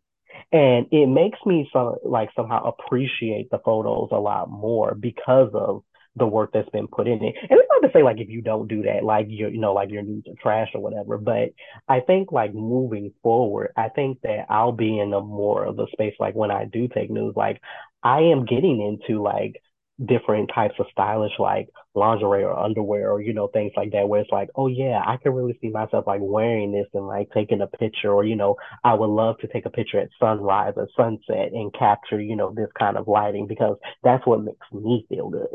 And 0.51 0.87
it 0.91 1.07
makes 1.07 1.39
me 1.45 1.69
so 1.73 1.97
like 2.03 2.29
somehow 2.35 2.63
appreciate 2.63 3.49
the 3.49 3.59
photos 3.59 4.09
a 4.11 4.19
lot 4.19 4.49
more 4.49 4.93
because 4.93 5.49
of 5.53 5.83
the 6.17 6.27
work 6.27 6.51
that's 6.53 6.69
been 6.69 6.87
put 6.87 7.07
in 7.07 7.23
it. 7.23 7.35
And 7.49 7.59
it's 7.59 7.69
not 7.71 7.87
to 7.87 7.93
say 7.93 8.03
like 8.03 8.19
if 8.19 8.29
you 8.29 8.41
don't 8.41 8.67
do 8.67 8.83
that, 8.83 9.03
like 9.03 9.27
you're 9.29 9.49
you 9.49 9.59
know, 9.59 9.73
like 9.73 9.89
your 9.91 10.03
news 10.03 10.23
are 10.27 10.41
trash 10.41 10.69
or 10.73 10.81
whatever. 10.81 11.17
But 11.17 11.49
I 11.87 11.99
think 12.01 12.31
like 12.31 12.53
moving 12.53 13.13
forward, 13.23 13.71
I 13.77 13.89
think 13.89 14.21
that 14.21 14.45
I'll 14.49 14.71
be 14.71 14.99
in 14.99 15.13
a 15.13 15.21
more 15.21 15.65
of 15.65 15.77
the 15.77 15.87
space 15.91 16.15
like 16.19 16.35
when 16.35 16.51
I 16.51 16.65
do 16.65 16.87
take 16.87 17.09
news, 17.09 17.35
like 17.35 17.61
I 18.03 18.19
am 18.21 18.45
getting 18.45 18.81
into 18.81 19.21
like 19.21 19.61
different 20.05 20.51
types 20.53 20.75
of 20.79 20.85
stylish 20.91 21.31
like 21.39 21.69
lingerie 21.95 22.43
or 22.43 22.55
underwear 22.57 23.11
or 23.11 23.19
you 23.19 23.33
know 23.33 23.47
things 23.47 23.71
like 23.75 23.91
that 23.91 24.07
where 24.07 24.21
it's 24.21 24.31
like 24.31 24.47
oh 24.55 24.67
yeah 24.67 25.01
I 25.03 25.17
can 25.17 25.33
really 25.33 25.57
see 25.59 25.69
myself 25.69 26.05
like 26.05 26.19
wearing 26.21 26.71
this 26.71 26.85
and 26.93 27.07
like 27.07 27.29
taking 27.33 27.61
a 27.61 27.67
picture 27.67 28.13
or 28.13 28.23
you 28.23 28.35
know 28.35 28.57
I 28.83 28.93
would 28.93 29.09
love 29.09 29.39
to 29.39 29.47
take 29.47 29.65
a 29.65 29.71
picture 29.71 29.99
at 29.99 30.09
sunrise 30.19 30.73
or 30.75 30.87
sunset 30.95 31.51
and 31.51 31.73
capture 31.73 32.21
you 32.21 32.35
know 32.35 32.53
this 32.55 32.69
kind 32.77 32.95
of 32.95 33.07
lighting 33.07 33.47
because 33.47 33.77
that's 34.03 34.25
what 34.27 34.43
makes 34.43 34.67
me 34.71 35.03
feel 35.09 35.29
good. 35.29 35.47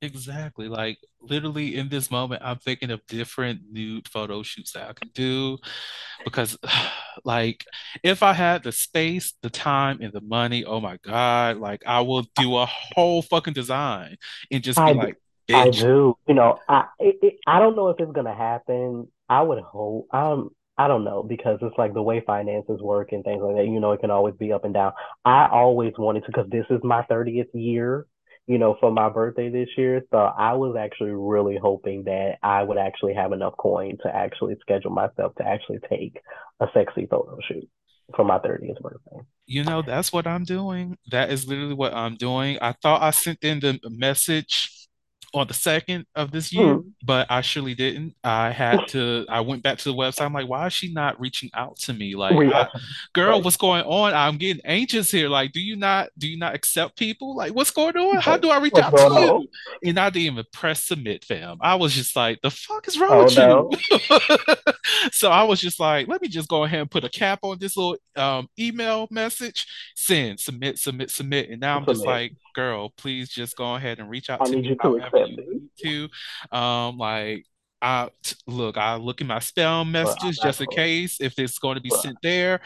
Exactly. 0.00 0.68
Like 0.68 0.98
literally 1.20 1.76
in 1.76 1.88
this 1.88 2.10
moment, 2.10 2.42
I'm 2.44 2.58
thinking 2.58 2.90
of 2.90 3.04
different 3.06 3.62
nude 3.70 4.08
photo 4.08 4.42
shoots 4.44 4.72
that 4.72 4.88
I 4.88 4.92
could 4.92 5.12
do 5.12 5.58
because 6.24 6.56
like 7.24 7.64
if 8.04 8.22
I 8.22 8.32
had 8.32 8.62
the 8.62 8.70
space, 8.70 9.34
the 9.42 9.50
time, 9.50 9.98
and 10.00 10.12
the 10.12 10.20
money, 10.20 10.64
oh 10.64 10.80
my 10.80 10.98
God, 11.02 11.56
like 11.56 11.82
I 11.84 12.02
will 12.02 12.26
do 12.36 12.56
a 12.56 12.66
whole 12.66 13.22
fucking 13.22 13.54
design 13.54 14.16
and 14.52 14.62
just 14.62 14.78
be 14.78 14.82
I 14.82 14.92
like, 14.92 15.16
I 15.52 15.70
do. 15.70 16.16
You 16.28 16.34
know, 16.34 16.60
I 16.68 16.84
it, 17.00 17.16
it, 17.22 17.34
I 17.46 17.58
don't 17.58 17.74
know 17.74 17.88
if 17.88 17.98
it's 17.98 18.12
gonna 18.12 18.36
happen. 18.36 19.08
I 19.28 19.42
would 19.42 19.62
hope. 19.62 20.06
Um, 20.14 20.50
I 20.76 20.86
don't 20.86 21.02
know 21.02 21.24
because 21.24 21.58
it's 21.60 21.76
like 21.76 21.92
the 21.92 22.02
way 22.02 22.22
finances 22.24 22.80
work 22.80 23.10
and 23.10 23.24
things 23.24 23.42
like 23.42 23.56
that. 23.56 23.66
You 23.66 23.80
know, 23.80 23.92
it 23.92 24.00
can 24.00 24.12
always 24.12 24.36
be 24.36 24.52
up 24.52 24.64
and 24.64 24.72
down. 24.72 24.92
I 25.24 25.48
always 25.48 25.92
wanted 25.98 26.20
to 26.20 26.26
because 26.28 26.48
this 26.50 26.66
is 26.70 26.78
my 26.84 27.02
30th 27.10 27.48
year. 27.52 28.06
You 28.48 28.58
know, 28.58 28.76
for 28.80 28.90
my 28.90 29.10
birthday 29.10 29.50
this 29.50 29.68
year, 29.76 30.02
so 30.10 30.16
I 30.16 30.54
was 30.54 30.74
actually 30.74 31.10
really 31.10 31.58
hoping 31.60 32.04
that 32.04 32.38
I 32.42 32.62
would 32.62 32.78
actually 32.78 33.14
have 33.14 33.32
enough 33.32 33.54
coin 33.58 33.98
to 34.02 34.14
actually 34.14 34.56
schedule 34.62 34.90
myself 34.90 35.34
to 35.36 35.46
actually 35.46 35.80
take 35.88 36.18
a 36.58 36.66
sexy 36.72 37.06
photo 37.06 37.38
shoot 37.46 37.68
for 38.16 38.24
my 38.24 38.38
30th 38.38 38.80
birthday. 38.80 39.20
You 39.46 39.64
know, 39.64 39.82
that's 39.82 40.12
what 40.14 40.26
I'm 40.26 40.44
doing. 40.44 40.96
That 41.10 41.30
is 41.30 41.46
literally 41.46 41.74
what 41.74 41.92
I'm 41.92 42.16
doing. 42.16 42.58
I 42.62 42.72
thought 42.72 43.02
I 43.02 43.10
sent 43.10 43.44
in 43.44 43.60
the 43.60 43.78
message 43.84 44.87
on 45.34 45.46
the 45.46 45.54
second 45.54 46.06
of 46.14 46.30
this 46.30 46.52
year, 46.52 46.74
Hmm. 46.76 46.88
but 47.04 47.26
I 47.30 47.42
surely 47.42 47.74
didn't. 47.74 48.14
I 48.24 48.50
had 48.50 48.88
to, 48.88 49.26
I 49.28 49.40
went 49.42 49.62
back 49.62 49.78
to 49.78 49.84
the 49.84 49.94
website. 49.94 50.22
I'm 50.24 50.32
like, 50.32 50.48
why 50.48 50.66
is 50.66 50.72
she 50.72 50.92
not 50.92 51.20
reaching 51.20 51.50
out 51.54 51.76
to 51.80 51.92
me? 51.92 52.14
Like, 52.16 52.34
We, 52.34 52.52
I, 52.52 52.66
girl, 53.14 53.36
right, 53.36 53.44
what's 53.44 53.56
going 53.58 53.84
on? 53.84 54.14
I'm 54.14 54.38
getting 54.38 54.62
anxious 54.64 55.10
here. 55.10 55.28
Like, 55.28 55.52
do 55.52 55.60
you 55.60 55.76
not, 55.76 56.08
do 56.16 56.26
you 56.28 56.38
not 56.38 56.54
accept 56.54 56.96
people? 56.96 57.36
Like, 57.36 57.52
what's 57.54 57.70
going 57.70 57.96
on? 57.96 58.20
How 58.22 58.38
do 58.38 58.48
I 58.48 58.58
reach 58.58 58.72
What's 58.72 58.86
out 58.86 58.90
to 58.96 58.96
going 59.08 59.42
you? 59.82 59.88
And 59.90 59.98
I 59.98 60.08
didn't 60.10 60.32
even 60.32 60.44
press 60.52 60.84
submit, 60.84 61.24
fam. 61.24 61.58
I 61.60 61.74
was 61.74 61.94
just 61.94 62.16
like, 62.16 62.40
the 62.42 62.50
fuck 62.50 62.88
is 62.88 62.98
wrong 62.98 63.28
Oh 63.30 63.68
with 63.70 63.80
you? 63.90 64.08
So 65.12 65.30
I 65.30 65.42
was 65.44 65.60
just 65.60 65.78
like, 65.80 66.08
let 66.08 66.22
me 66.22 66.28
just 66.28 66.48
go 66.48 66.64
ahead 66.64 66.80
and 66.80 66.90
put 66.90 67.04
a 67.04 67.08
cap 67.08 67.40
on 67.42 67.58
this 67.58 67.76
little 67.76 67.96
um, 68.16 68.48
email 68.58 69.06
message, 69.10 69.66
send, 69.94 70.40
submit, 70.40 70.78
submit, 70.78 71.10
submit. 71.10 71.50
And 71.50 71.60
now 71.60 71.76
I'm 71.76 71.84
just 71.86 72.00
Submit. 72.00 72.06
like, 72.14 72.32
girl, 72.58 72.92
please 72.96 73.28
just 73.28 73.56
go 73.56 73.76
ahead 73.76 74.00
and 74.00 74.10
reach 74.10 74.28
out 74.28 74.42
I 74.42 74.46
to 74.46 74.56
need 74.56 74.70
me 74.70 74.76
however 74.80 75.26
you 75.26 75.36
need 75.36 76.08
to. 76.50 76.56
Um, 76.56 76.98
like, 76.98 77.46
I 77.80 78.08
look, 78.48 78.76
I 78.76 78.96
look 78.96 79.20
in 79.20 79.28
my 79.28 79.38
spam 79.38 79.90
messages 79.92 80.40
just 80.42 80.60
in 80.60 80.66
case 80.66 81.20
if 81.20 81.38
it's 81.38 81.60
going 81.60 81.76
to 81.76 81.80
be 81.80 81.90
sent 81.90 82.18
there. 82.20 82.60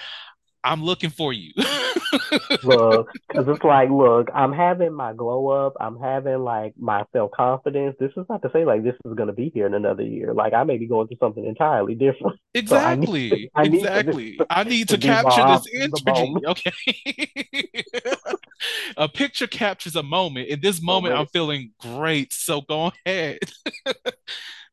I'm 0.65 0.83
looking 0.83 1.11
for 1.11 1.33
you. 1.33 1.53
look, 2.63 3.09
because 3.29 3.47
it's 3.49 3.65
like, 3.65 3.91
look, 3.91 4.29
I'm 4.35 4.53
having 4.53 4.93
my 4.93 5.13
glow 5.13 5.49
up. 5.49 5.75
I'm 5.81 5.99
having 5.99 6.39
like 6.39 6.75
my 6.79 7.05
self 7.13 7.33
confidence. 7.33 7.97
This 7.99 8.13
is 8.17 8.27
not 8.29 8.43
to 8.43 8.51
say 8.53 8.65
like 8.65 8.85
this 8.85 8.95
is 9.05 9.15
gonna 9.15 9.33
be 9.33 9.51
here 9.53 9.67
in 9.67 9.75
another 9.75 10.05
year. 10.05 10.33
Like 10.33 10.53
I 10.53 10.65
may 10.65 10.79
be 10.79 10.87
going 10.87 11.09
through 11.09 11.19
something 11.21 11.45
entirely 11.45 11.95
different. 11.95 12.39
So 12.67 12.77
I 12.77 12.95
need, 12.97 13.09
Exactly. 13.09 13.51
Need 13.63 13.75
Exactly. 13.75 14.41
I 14.51 14.65
need 14.65 14.89
to 14.91 14.99
to 14.99 15.07
capture 15.07 15.43
this 15.47 15.67
energy. 15.75 16.03
moment. 16.07 16.45
Okay. 16.47 16.73
A 18.97 19.09
picture 19.09 19.47
captures 19.47 19.97
a 19.97 20.03
moment. 20.03 20.49
In 20.49 20.61
this 20.61 20.83
moment, 20.83 21.15
I'm 21.15 21.27
feeling 21.27 21.73
great. 21.81 22.33
So 22.33 22.61
go 22.61 22.93
ahead. 23.07 23.39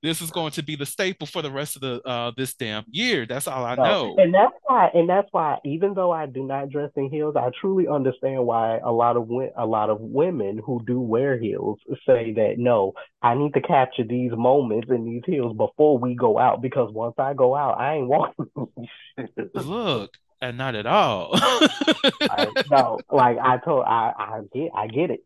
This 0.02 0.22
is 0.22 0.32
going 0.32 0.52
to 0.52 0.64
be 0.64 0.76
the 0.76 0.86
staple 0.86 1.28
for 1.28 1.42
the 1.42 1.52
rest 1.52 1.76
of 1.76 1.82
the 1.82 2.02
uh 2.08 2.32
this 2.38 2.54
damn 2.56 2.86
year. 2.90 3.26
That's 3.26 3.48
all 3.48 3.66
I 3.66 3.76
No, 3.76 3.84
know. 3.84 4.16
and 4.18 4.34
that's 4.34 4.54
why, 4.66 4.90
and 4.94 5.08
that's 5.08 5.30
why, 5.32 5.60
even 5.64 5.94
though 5.94 6.12
I 6.12 6.26
do 6.26 6.44
not 6.46 6.70
dress 6.70 6.92
in 6.98 7.10
heels, 7.10 7.36
I 7.38 7.50
truly 7.62 7.88
understand 7.88 8.46
why 8.46 8.78
a 8.80 8.92
lot 8.92 9.16
of 9.16 9.30
a 9.56 9.66
lot 9.66 9.90
of 9.90 10.02
women 10.02 10.60
who 10.66 10.84
do 10.86 11.00
wear 11.00 11.40
heels 11.40 11.80
say 12.06 12.34
that 12.34 12.56
no, 12.58 12.94
I 13.22 13.36
need 13.36 13.54
to 13.54 13.62
capture 13.62 14.04
these 14.04 14.32
moments 14.34 14.90
in 14.90 15.06
these 15.06 15.24
heels 15.26 15.56
before 15.56 15.98
we 15.98 16.16
go 16.16 16.38
out 16.38 16.62
because 16.62 16.92
once 16.92 17.16
I 17.18 17.34
go 17.34 17.56
out, 17.56 17.80
I 17.80 17.96
ain't 17.96 18.08
walking. 18.08 18.48
Look, 19.54 20.18
and 20.42 20.58
not 20.58 20.76
at 20.76 20.86
all. 20.86 21.36
Like 22.28 22.58
no, 22.70 23.04
like 23.12 23.38
I 23.38 23.58
told, 23.58 23.86
I 23.86 24.14
I 24.18 24.42
get 24.54 24.72
I 24.76 24.88
get 24.88 25.12
it. 25.12 25.22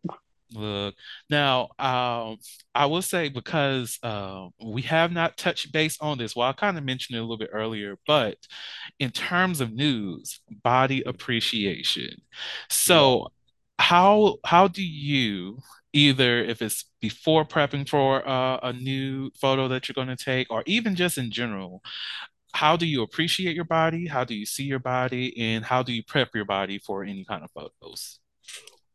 Look, 0.54 0.94
now, 1.28 1.70
um, 1.80 2.38
I 2.74 2.86
will 2.86 3.02
say 3.02 3.28
because 3.28 3.98
uh, 4.02 4.48
we 4.64 4.82
have 4.82 5.10
not 5.12 5.36
touched 5.36 5.72
base 5.72 5.98
on 6.00 6.18
this. 6.18 6.36
Well, 6.36 6.48
I 6.48 6.52
kind 6.52 6.78
of 6.78 6.84
mentioned 6.84 7.16
it 7.16 7.18
a 7.18 7.22
little 7.22 7.38
bit 7.38 7.50
earlier, 7.52 7.96
but 8.06 8.38
in 9.00 9.10
terms 9.10 9.60
of 9.60 9.72
news, 9.72 10.40
body 10.62 11.02
appreciation. 11.04 12.22
So, 12.70 13.32
how 13.78 14.36
how 14.44 14.68
do 14.68 14.82
you 14.82 15.58
either 15.92 16.38
if 16.44 16.62
it's 16.62 16.84
before 17.00 17.44
prepping 17.44 17.88
for 17.88 18.26
uh, 18.28 18.58
a 18.62 18.72
new 18.72 19.30
photo 19.40 19.68
that 19.68 19.88
you're 19.88 19.94
going 19.94 20.16
to 20.16 20.24
take, 20.24 20.48
or 20.50 20.62
even 20.66 20.94
just 20.94 21.18
in 21.18 21.30
general, 21.30 21.82
how 22.52 22.76
do 22.76 22.86
you 22.86 23.02
appreciate 23.02 23.56
your 23.56 23.64
body? 23.64 24.06
How 24.06 24.24
do 24.24 24.34
you 24.34 24.46
see 24.46 24.64
your 24.64 24.78
body, 24.78 25.36
and 25.36 25.64
how 25.64 25.82
do 25.82 25.92
you 25.92 26.04
prep 26.04 26.30
your 26.34 26.44
body 26.44 26.78
for 26.78 27.02
any 27.04 27.24
kind 27.24 27.42
of 27.44 27.50
photos? 27.50 28.20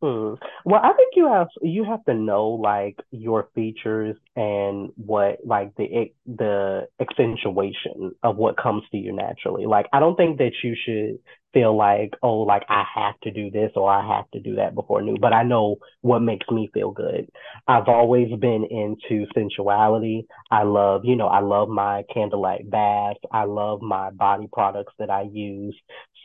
Hmm. 0.02 0.36
Well, 0.64 0.80
I 0.82 0.94
think 0.94 1.16
you 1.16 1.28
have 1.28 1.50
you 1.62 1.84
have 1.84 2.06
to 2.06 2.14
know 2.14 2.48
like 2.48 2.96
your 3.12 3.50
features 3.54 4.16
and 4.34 4.92
what 4.96 5.40
like 5.46 5.76
the 5.76 6.12
the 6.26 6.88
accentuation 7.02 8.14
of 8.24 8.38
what 8.38 8.56
comes 8.56 8.84
to 8.92 8.98
you 8.98 9.12
naturally. 9.14 9.66
Like 9.66 9.88
I 9.92 10.00
don't 10.00 10.16
think 10.16 10.38
that 10.38 10.54
you 10.64 10.76
should 10.86 11.20
feel 11.54 11.76
like 11.76 12.14
oh 12.24 12.40
like 12.40 12.64
I 12.70 12.84
have 12.96 13.20
to 13.22 13.32
do 13.32 13.50
this 13.50 13.72
or 13.76 13.90
I 13.90 14.06
have 14.16 14.30
to 14.32 14.40
do 14.40 14.56
that 14.56 14.76
before 14.76 15.02
new, 15.02 15.18
but 15.20 15.34
I 15.34 15.44
know 15.44 15.78
what 16.02 16.20
makes 16.20 16.48
me 16.50 16.70
feel 16.74 16.92
good. 16.92 17.30
I've 17.68 17.88
always 17.88 18.30
been 18.40 18.66
into 18.66 19.26
sensuality. 19.34 20.26
I 20.52 20.64
love, 20.64 21.02
you 21.04 21.16
know, 21.16 21.28
I 21.28 21.40
love 21.40 21.70
my 21.70 22.04
candlelight 22.14 22.70
baths. 22.70 23.20
I 23.32 23.44
love 23.44 23.82
my 23.82 24.12
body 24.12 24.48
products 24.52 24.94
that 25.00 25.10
I 25.10 25.24
use. 25.32 25.76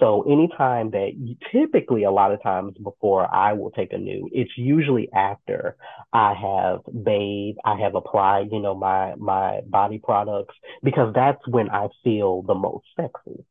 So 0.01 0.23
anytime 0.23 0.91
that 0.91 1.13
typically 1.53 2.05
a 2.05 2.11
lot 2.11 2.33
of 2.33 2.43
times 2.43 2.75
before 2.83 3.33
I 3.33 3.53
will 3.53 3.71
take 3.71 3.93
a 3.93 3.99
nude, 3.99 4.31
it's 4.33 4.51
usually 4.57 5.09
after 5.13 5.77
I 6.13 6.35
have 6.35 6.81
bathed, 7.05 7.59
I 7.65 7.79
have 7.81 7.95
applied, 7.95 8.49
you 8.51 8.61
know, 8.61 8.75
my 8.75 9.15
my 9.17 9.61
body 9.67 10.01
products 10.03 10.55
because 10.83 11.15
that's 11.15 11.47
when 11.49 11.71
I 11.71 11.89
feel 12.03 12.43
the 12.43 12.55
most 12.55 12.87
sexy. 12.97 13.45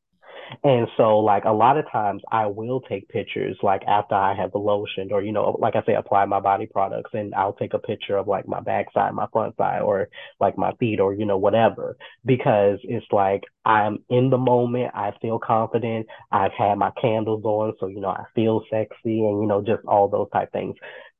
And 0.63 0.87
so, 0.97 1.19
like, 1.19 1.45
a 1.45 1.51
lot 1.51 1.77
of 1.77 1.89
times 1.91 2.21
I 2.31 2.47
will 2.47 2.81
take 2.81 3.09
pictures, 3.09 3.57
like, 3.63 3.83
after 3.87 4.15
I 4.15 4.33
have 4.35 4.51
lotioned 4.51 5.11
or, 5.11 5.21
you 5.21 5.31
know, 5.31 5.57
like 5.59 5.75
I 5.75 5.83
say, 5.85 5.95
apply 5.95 6.25
my 6.25 6.39
body 6.39 6.65
products, 6.65 7.11
and 7.13 7.33
I'll 7.35 7.53
take 7.53 7.73
a 7.73 7.79
picture 7.79 8.17
of, 8.17 8.27
like, 8.27 8.47
my 8.47 8.59
backside, 8.59 9.13
my 9.13 9.27
front 9.31 9.55
side, 9.57 9.81
or, 9.81 10.09
like, 10.39 10.57
my 10.57 10.71
feet, 10.79 10.99
or, 10.99 11.13
you 11.13 11.25
know, 11.25 11.37
whatever, 11.37 11.97
because 12.25 12.79
it's 12.83 13.05
like 13.11 13.43
I'm 13.65 13.99
in 14.09 14.29
the 14.29 14.37
moment. 14.37 14.91
I 14.93 15.11
feel 15.21 15.39
confident. 15.39 16.07
I've 16.31 16.53
had 16.53 16.77
my 16.77 16.91
candles 17.01 17.43
on, 17.45 17.73
so, 17.79 17.87
you 17.87 17.99
know, 18.01 18.09
I 18.09 18.25
feel 18.35 18.63
sexy 18.69 19.25
and, 19.25 19.41
you 19.41 19.47
know, 19.47 19.61
just 19.61 19.83
all 19.85 20.07
those 20.07 20.29
type 20.31 20.51
things. 20.51 20.75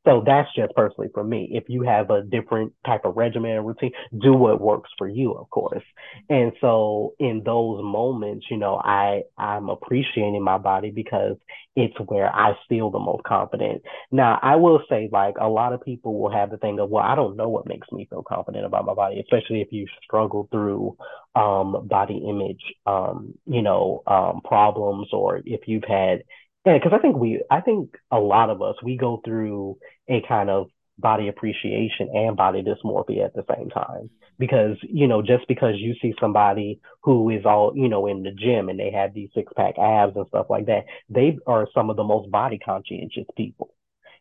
So 0.06 0.22
that's 0.26 0.50
just 0.54 0.74
personally 0.76 1.10
for 1.14 1.24
me. 1.24 1.50
If 1.54 1.66
you 1.70 1.84
have 1.84 2.10
a 2.10 2.22
different 2.24 2.74
type 2.86 3.06
of 3.06 3.16
regimen 3.16 3.52
and 3.52 3.66
routine, 3.66 3.92
do 4.22 4.34
what 4.34 4.60
works 4.60 4.90
for 4.98 5.08
you, 5.08 5.32
of 5.34 5.50
course. 5.50 5.84
And 6.30 6.52
so 6.60 7.14
in 7.20 7.42
those 7.46 7.82
moments, 7.82 8.48
you 8.52 8.58
know, 8.58 8.76
I 8.84 9.22
I'm 9.38 9.70
appreciating 9.70 10.44
my 10.44 10.58
body 10.58 10.92
because 10.92 11.38
it's 11.76 11.96
where 12.08 12.28
I 12.34 12.54
feel 12.68 12.92
the 12.92 13.00
most 13.00 13.24
confident. 13.24 13.82
Now, 14.12 14.40
I 14.42 14.58
will 14.58 14.82
say 14.90 15.10
like 15.12 15.36
a 15.40 15.48
lot 15.48 15.72
of 15.74 15.82
people 15.82 16.20
will 16.20 16.32
have 16.32 16.52
the 16.52 16.58
thing 16.58 16.80
of, 16.80 16.90
well, 16.90 17.04
I 17.04 17.16
don't 17.16 17.38
know 17.38 17.48
what 17.50 17.66
makes 17.68 17.90
me 17.92 18.06
feel 18.10 18.24
confident 18.24 18.66
about 18.66 18.86
my 18.86 18.94
body, 18.94 19.22
especially 19.22 19.62
if 19.62 19.72
you 19.72 19.88
struggle 20.04 20.50
through 20.52 20.98
um 21.36 21.88
body 21.88 22.24
image 22.30 22.62
um 22.86 23.34
you 23.48 23.64
know 23.64 24.04
um 24.06 24.40
problems 24.46 25.08
or 25.12 25.42
if 25.46 25.62
you've 25.68 25.84
had 25.84 26.24
yeah, 26.66 26.78
because 26.78 26.94
I 26.94 27.00
think 27.00 27.18
we 27.18 27.44
I 27.52 27.62
think 27.62 27.96
a 28.12 28.20
lot 28.20 28.50
of 28.50 28.62
us 28.62 28.76
we 28.84 28.98
go 28.98 29.22
through 29.26 29.78
a 30.10 30.22
kind 30.28 30.50
of 30.50 30.68
body 30.98 31.28
appreciation 31.28 32.10
and 32.14 32.38
body 32.38 32.64
dysmorphia 32.64 33.26
at 33.26 33.34
the 33.34 33.44
same 33.56 33.70
time. 33.70 34.10
Because 34.40 34.78
you 34.82 35.08
know 35.08 35.22
just 35.22 35.48
because 35.48 35.76
you 35.78 35.96
see 36.02 36.14
somebody 36.20 36.80
who 37.04 37.30
is 37.30 37.46
all 37.46 37.74
you 37.76 37.90
know 37.90 38.08
in 38.08 38.24
the 38.24 38.32
gym 38.32 38.70
and 38.70 38.80
they 38.80 38.92
have 38.92 39.14
these 39.14 39.30
six 39.36 39.52
pack 39.56 39.78
abs 39.78 40.16
and 40.16 40.28
stuff 40.28 40.48
like 40.50 40.66
that 40.68 40.86
they 41.10 41.38
are 41.48 41.68
some 41.74 41.90
of 41.90 41.98
the 41.98 42.04
most 42.04 42.32
body 42.32 42.58
conscientious 42.58 43.28
people 43.36 43.74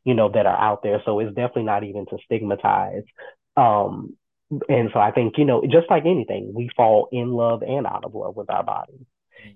you 0.05 0.15
know 0.15 0.29
that 0.33 0.47
are 0.47 0.59
out 0.59 0.83
there. 0.83 1.01
So 1.05 1.21
it's 1.21 1.35
definitely 1.35 1.65
not 1.65 1.85
even 1.85 2.07
to 2.07 2.19
stigmatize. 2.25 3.05
Um 3.57 4.17
and 4.69 4.91
so 4.93 5.01
i 5.01 5.11
think 5.11 5.39
you 5.39 5.47
know 5.47 5.63
just 5.63 5.89
like 5.89 6.05
anything 6.05 6.53
we 6.55 6.69
fall 6.77 7.09
in 7.11 7.31
love 7.31 7.63
and 7.63 7.87
out 7.87 8.05
of 8.05 8.15
love 8.15 8.37
with 8.37 8.51
our 8.51 8.63
bodies 8.63 9.07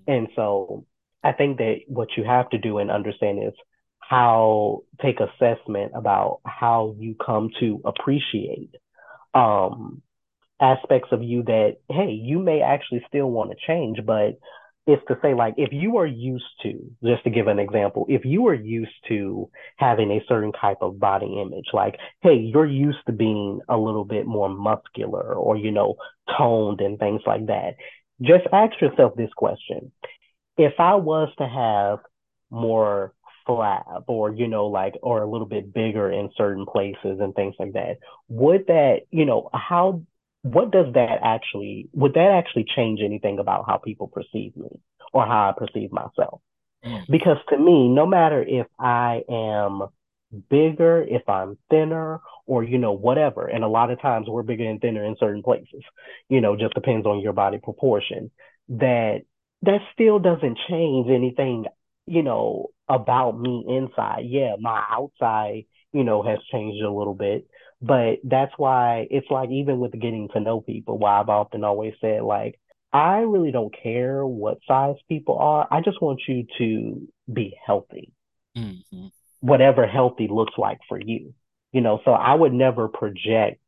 and 0.07 0.27
so 0.35 0.85
I 1.23 1.33
think 1.33 1.57
that 1.57 1.81
what 1.87 2.09
you 2.17 2.23
have 2.23 2.49
to 2.51 2.57
do 2.57 2.77
and 2.77 2.91
understand 2.91 3.43
is 3.43 3.53
how 3.99 4.81
take 5.01 5.19
assessment 5.19 5.91
about 5.95 6.39
how 6.45 6.95
you 6.97 7.15
come 7.23 7.49
to 7.59 7.81
appreciate 7.85 8.71
um 9.33 10.01
aspects 10.61 11.09
of 11.11 11.21
you 11.21 11.43
that 11.43 11.77
hey 11.89 12.11
you 12.11 12.39
may 12.39 12.61
actually 12.61 13.03
still 13.07 13.29
want 13.29 13.51
to 13.51 13.57
change 13.67 13.99
but 14.05 14.39
it's 14.87 15.03
to 15.07 15.17
say 15.21 15.33
like 15.33 15.53
if 15.57 15.69
you 15.73 15.97
are 15.97 16.05
used 16.05 16.45
to 16.63 16.79
just 17.03 17.23
to 17.23 17.29
give 17.29 17.47
an 17.47 17.59
example 17.59 18.05
if 18.07 18.23
you 18.23 18.47
are 18.47 18.53
used 18.53 18.95
to 19.07 19.49
having 19.75 20.09
a 20.11 20.23
certain 20.27 20.53
type 20.53 20.77
of 20.81 20.99
body 20.99 21.39
image 21.41 21.67
like 21.73 21.97
hey 22.21 22.35
you're 22.35 22.65
used 22.65 22.97
to 23.05 23.11
being 23.11 23.59
a 23.69 23.77
little 23.77 24.05
bit 24.05 24.25
more 24.25 24.49
muscular 24.49 25.33
or 25.35 25.57
you 25.57 25.71
know 25.71 25.95
toned 26.37 26.79
and 26.79 26.97
things 26.97 27.21
like 27.27 27.45
that 27.47 27.75
just 28.21 28.45
ask 28.53 28.79
yourself 28.81 29.13
this 29.15 29.29
question 29.35 29.91
if 30.57 30.73
i 30.79 30.95
was 30.95 31.29
to 31.37 31.47
have 31.47 31.99
more 32.49 33.13
flab 33.47 34.03
or 34.07 34.33
you 34.33 34.47
know 34.47 34.67
like 34.67 34.95
or 35.01 35.21
a 35.21 35.29
little 35.29 35.47
bit 35.47 35.73
bigger 35.73 36.11
in 36.11 36.29
certain 36.35 36.65
places 36.65 37.19
and 37.19 37.33
things 37.35 37.55
like 37.59 37.73
that 37.73 37.97
would 38.27 38.67
that 38.67 39.01
you 39.11 39.25
know 39.25 39.49
how 39.53 40.01
what 40.41 40.71
does 40.71 40.93
that 40.93 41.19
actually 41.23 41.89
would 41.93 42.13
that 42.13 42.31
actually 42.31 42.65
change 42.75 42.99
anything 43.03 43.39
about 43.39 43.65
how 43.67 43.77
people 43.77 44.07
perceive 44.07 44.55
me 44.55 44.81
or 45.13 45.25
how 45.25 45.49
I 45.49 45.53
perceive 45.57 45.91
myself? 45.91 46.41
Mm. 46.85 47.05
Because 47.09 47.37
to 47.49 47.57
me, 47.57 47.89
no 47.89 48.05
matter 48.05 48.43
if 48.43 48.67
I 48.79 49.23
am 49.29 49.87
bigger, 50.49 51.01
if 51.01 51.27
I'm 51.27 51.57
thinner, 51.69 52.19
or 52.45 52.63
you 52.63 52.77
know, 52.77 52.93
whatever, 52.93 53.47
and 53.47 53.63
a 53.63 53.67
lot 53.67 53.91
of 53.91 54.01
times 54.01 54.27
we're 54.29 54.43
bigger 54.43 54.63
and 54.63 54.79
thinner 54.79 55.03
in 55.03 55.15
certain 55.19 55.43
places, 55.43 55.83
you 56.29 56.39
know, 56.41 56.55
just 56.55 56.73
depends 56.73 57.05
on 57.05 57.19
your 57.19 57.33
body 57.33 57.57
proportion, 57.57 58.31
that 58.69 59.21
that 59.63 59.81
still 59.93 60.19
doesn't 60.19 60.57
change 60.69 61.09
anything, 61.09 61.65
you 62.05 62.23
know, 62.23 62.67
about 62.87 63.39
me 63.39 63.65
inside. 63.67 64.25
Yeah, 64.25 64.55
my 64.59 64.83
outside, 64.89 65.65
you 65.93 66.03
know, 66.03 66.23
has 66.23 66.39
changed 66.51 66.83
a 66.83 66.91
little 66.91 67.15
bit, 67.15 67.47
but 67.81 68.19
that's 68.23 68.53
why 68.57 69.07
it's 69.09 69.29
like 69.29 69.49
even 69.49 69.79
with 69.79 69.91
getting 69.91 70.29
to 70.33 70.39
know 70.39 70.61
people, 70.61 70.97
why 70.97 71.19
I've 71.19 71.29
often 71.29 71.63
always 71.63 71.93
said 72.01 72.21
like 72.21 72.59
I 72.93 73.19
really 73.19 73.51
don't 73.51 73.73
care 73.83 74.25
what 74.25 74.59
size 74.67 74.95
people 75.09 75.37
are. 75.37 75.67
I 75.69 75.81
just 75.81 76.01
want 76.01 76.21
you 76.27 76.45
to 76.57 77.07
be 77.31 77.55
healthy. 77.65 78.11
Mm-hmm. 78.57 79.07
Whatever 79.41 79.85
healthy 79.85 80.27
looks 80.29 80.53
like 80.57 80.79
for 80.87 80.99
you. 80.99 81.33
You 81.73 81.81
know, 81.81 81.99
so 82.05 82.11
I 82.11 82.33
would 82.33 82.53
never 82.53 82.87
project 82.87 83.61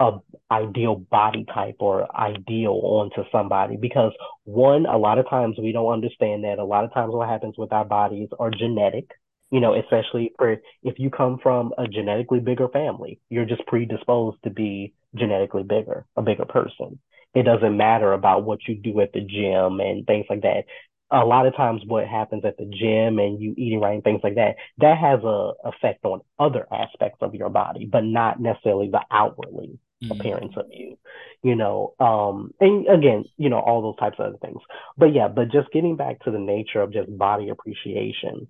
a 0.00 0.18
ideal 0.50 0.96
body 0.96 1.44
type 1.54 1.76
or 1.78 2.08
ideal 2.18 2.80
onto 2.82 3.22
somebody 3.30 3.76
because 3.76 4.12
one, 4.44 4.86
a 4.86 4.98
lot 4.98 5.18
of 5.18 5.28
times 5.28 5.56
we 5.58 5.72
don't 5.72 5.92
understand 5.92 6.42
that. 6.42 6.58
A 6.58 6.64
lot 6.64 6.84
of 6.84 6.92
times 6.92 7.12
what 7.12 7.28
happens 7.28 7.54
with 7.56 7.72
our 7.72 7.84
bodies 7.84 8.28
are 8.38 8.50
genetic 8.50 9.10
you 9.50 9.60
know, 9.60 9.74
especially 9.74 10.32
for 10.38 10.58
if 10.82 10.98
you 10.98 11.10
come 11.10 11.38
from 11.42 11.72
a 11.76 11.86
genetically 11.86 12.40
bigger 12.40 12.68
family, 12.68 13.20
you're 13.28 13.44
just 13.44 13.66
predisposed 13.66 14.38
to 14.44 14.50
be 14.50 14.94
genetically 15.14 15.64
bigger, 15.64 16.06
a 16.16 16.22
bigger 16.22 16.44
person. 16.44 17.00
It 17.34 17.44
doesn't 17.44 17.76
matter 17.76 18.12
about 18.12 18.44
what 18.44 18.60
you 18.66 18.76
do 18.76 19.00
at 19.00 19.12
the 19.12 19.20
gym 19.20 19.80
and 19.80 20.06
things 20.06 20.26
like 20.30 20.42
that. 20.42 20.64
A 21.12 21.24
lot 21.24 21.46
of 21.46 21.56
times 21.56 21.82
what 21.84 22.06
happens 22.06 22.44
at 22.44 22.56
the 22.56 22.66
gym 22.66 23.18
and 23.18 23.40
you 23.40 23.54
eating 23.56 23.80
right 23.80 23.94
and 23.94 24.04
things 24.04 24.20
like 24.22 24.36
that, 24.36 24.54
that 24.78 24.98
has 24.98 25.20
a 25.24 25.52
effect 25.64 26.04
on 26.04 26.20
other 26.38 26.66
aspects 26.72 27.18
of 27.20 27.34
your 27.34 27.48
body, 27.48 27.86
but 27.90 28.04
not 28.04 28.40
necessarily 28.40 28.88
the 28.88 29.00
outwardly. 29.10 29.78
Appearance 30.10 30.52
of 30.56 30.66
you, 30.70 30.96
you 31.42 31.56
know. 31.56 31.94
Um, 31.98 32.52
and 32.60 32.86
again, 32.88 33.24
you 33.36 33.50
know, 33.50 33.58
all 33.58 33.82
those 33.82 33.96
types 33.96 34.16
of 34.18 34.26
other 34.26 34.38
things. 34.38 34.60
But 34.96 35.14
yeah, 35.14 35.28
but 35.28 35.50
just 35.50 35.72
getting 35.72 35.96
back 35.96 36.20
to 36.20 36.30
the 36.30 36.38
nature 36.38 36.80
of 36.80 36.92
just 36.92 37.16
body 37.18 37.48
appreciation 37.48 38.48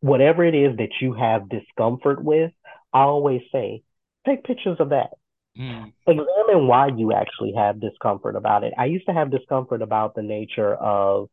whatever 0.00 0.44
it 0.44 0.54
is 0.54 0.76
that 0.78 0.90
you 1.00 1.12
have 1.12 1.48
discomfort 1.48 2.22
with, 2.22 2.52
I 2.92 3.02
always 3.02 3.42
say, 3.52 3.82
take 4.26 4.44
pictures 4.44 4.78
of 4.80 4.90
that. 4.90 5.10
Mm. 5.58 5.92
Examine 6.06 6.66
why 6.66 6.88
you 6.96 7.12
actually 7.12 7.52
have 7.56 7.80
discomfort 7.80 8.36
about 8.36 8.64
it. 8.64 8.72
I 8.78 8.86
used 8.86 9.06
to 9.06 9.12
have 9.12 9.30
discomfort 9.30 9.82
about 9.82 10.14
the 10.14 10.22
nature 10.22 10.74
of 10.74 11.28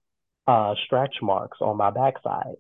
uh, 0.48 0.76
stretch 0.86 1.16
marks 1.22 1.58
on 1.62 1.78
my 1.78 1.92
backside. 1.92 2.56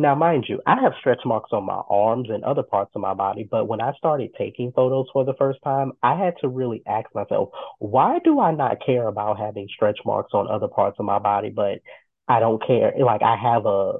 Now, 0.00 0.14
mind 0.14 0.44
you, 0.48 0.62
I 0.64 0.80
have 0.80 0.92
stretch 1.00 1.22
marks 1.24 1.50
on 1.52 1.66
my 1.66 1.82
arms 1.90 2.28
and 2.30 2.44
other 2.44 2.62
parts 2.62 2.92
of 2.94 3.00
my 3.02 3.14
body, 3.14 3.46
but 3.50 3.66
when 3.66 3.80
I 3.80 3.92
started 3.94 4.30
taking 4.38 4.70
photos 4.70 5.06
for 5.12 5.24
the 5.24 5.34
first 5.36 5.58
time, 5.64 5.90
I 6.04 6.14
had 6.14 6.34
to 6.40 6.48
really 6.48 6.82
ask 6.86 7.12
myself, 7.16 7.50
why 7.80 8.20
do 8.22 8.38
I 8.38 8.52
not 8.52 8.78
care 8.86 9.08
about 9.08 9.40
having 9.40 9.66
stretch 9.74 9.98
marks 10.06 10.34
on 10.34 10.48
other 10.48 10.68
parts 10.68 10.98
of 11.00 11.04
my 11.04 11.18
body, 11.18 11.50
but 11.50 11.80
I 12.28 12.38
don't 12.38 12.64
care? 12.64 12.92
Like, 12.96 13.22
I 13.22 13.36
have 13.36 13.66
a 13.66 13.94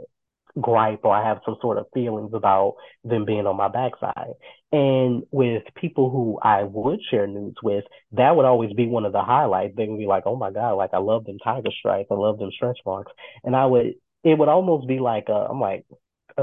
gripe 0.61 1.01
or 1.05 1.15
I 1.15 1.27
have 1.27 1.41
some 1.45 1.57
sort 1.61 1.79
of 1.79 1.87
feelings 1.93 2.31
about 2.33 2.77
them 3.03 3.25
being 3.25 3.47
on 3.47 3.57
my 3.57 3.69
backside. 3.69 4.35
And 4.71 5.25
with 5.33 5.63
people 5.75 6.11
who 6.11 6.39
I 6.43 6.63
would 6.63 7.01
share 7.11 7.27
nudes 7.27 7.59
with, 7.63 7.85
that 8.13 8.37
would 8.37 8.45
always 8.45 8.73
be 8.73 8.87
one 8.87 9.05
of 9.05 9.13
the 9.13 9.23
highlights. 9.23 9.75
They 9.77 9.87
would 9.87 9.99
be 9.99 10.07
like, 10.07 10.25
oh 10.27 10.37
my 10.37 10.51
God, 10.51 10.75
like 10.75 10.91
I 10.93 10.99
love 10.99 11.25
them 11.25 11.39
tiger 11.43 11.71
stripes. 11.77 12.09
I 12.11 12.15
love 12.15 12.39
them 12.39 12.51
stretch 12.53 12.79
marks. 12.87 13.13
And 13.43 13.57
I 13.57 13.67
would, 13.67 13.95
it 14.29 14.39
would 14.39 14.49
almost 14.49 14.87
be 14.87 14.99
like, 14.99 15.27
uh, 15.29 15.47
I'm 15.51 15.61
like, 15.61 15.87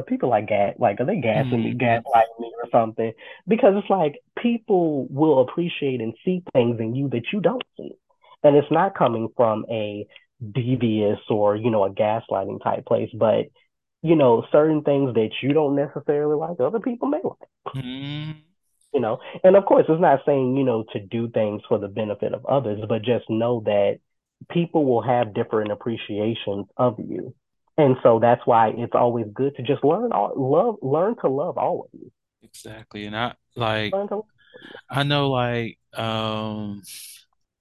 people 0.07 0.29
like 0.29 0.47
gas, 0.47 0.75
like 0.77 0.99
are 0.99 1.05
they 1.05 1.21
gassing 1.21 1.51
mm-hmm. 1.51 1.63
me, 1.63 1.73
gaslighting 1.75 2.39
me 2.39 2.51
or 2.61 2.69
something? 2.71 3.13
Because 3.47 3.73
it's 3.77 3.89
like 3.89 4.19
people 4.37 5.07
will 5.09 5.41
appreciate 5.41 6.01
and 6.01 6.13
see 6.25 6.43
things 6.53 6.79
in 6.79 6.95
you 6.95 7.09
that 7.09 7.31
you 7.31 7.39
don't 7.39 7.63
see. 7.77 7.91
And 8.43 8.55
it's 8.55 8.71
not 8.71 8.97
coming 8.97 9.29
from 9.35 9.65
a 9.69 10.05
devious 10.53 11.19
or, 11.29 11.55
you 11.55 11.71
know, 11.71 11.85
a 11.85 11.89
gaslighting 11.89 12.61
type 12.63 12.85
place, 12.85 13.09
but 13.13 13.45
you 14.01 14.15
know, 14.15 14.45
certain 14.51 14.83
things 14.83 15.15
that 15.15 15.31
you 15.41 15.51
don't 15.51 15.75
necessarily 15.75 16.35
like, 16.35 16.59
other 16.59 16.79
people 16.79 17.07
may 17.07 17.21
like. 17.23 17.75
Mm-hmm. 17.75 18.31
You 18.93 19.01
know, 19.01 19.17
and 19.43 19.55
of 19.55 19.65
course, 19.65 19.85
it's 19.89 19.99
not 19.99 20.19
saying, 20.25 20.55
you 20.55 20.63
know, 20.63 20.85
to 20.93 20.99
do 20.99 21.27
things 21.29 21.63
for 21.67 21.79
the 21.79 21.87
benefit 21.87 22.33
of 22.33 22.45
others, 22.45 22.79
but 22.87 23.01
just 23.01 23.25
know 23.29 23.61
that 23.65 23.99
people 24.49 24.85
will 24.85 25.01
have 25.01 25.33
different 25.33 25.71
appreciations 25.71 26.67
of 26.77 26.99
you. 26.99 27.33
And 27.77 27.97
so 28.03 28.19
that's 28.19 28.45
why 28.45 28.69
it's 28.69 28.95
always 28.95 29.25
good 29.33 29.55
to 29.57 29.63
just 29.63 29.83
learn 29.83 30.11
all 30.13 30.33
love 30.35 30.77
learn 30.81 31.15
to 31.21 31.27
love 31.27 31.57
all 31.57 31.81
of 31.81 31.99
you. 31.99 32.11
Exactly. 32.41 33.05
And 33.05 33.15
I 33.15 33.33
like 33.55 33.93
I 34.89 35.03
know 35.03 35.29
like 35.29 35.77
um 35.93 36.83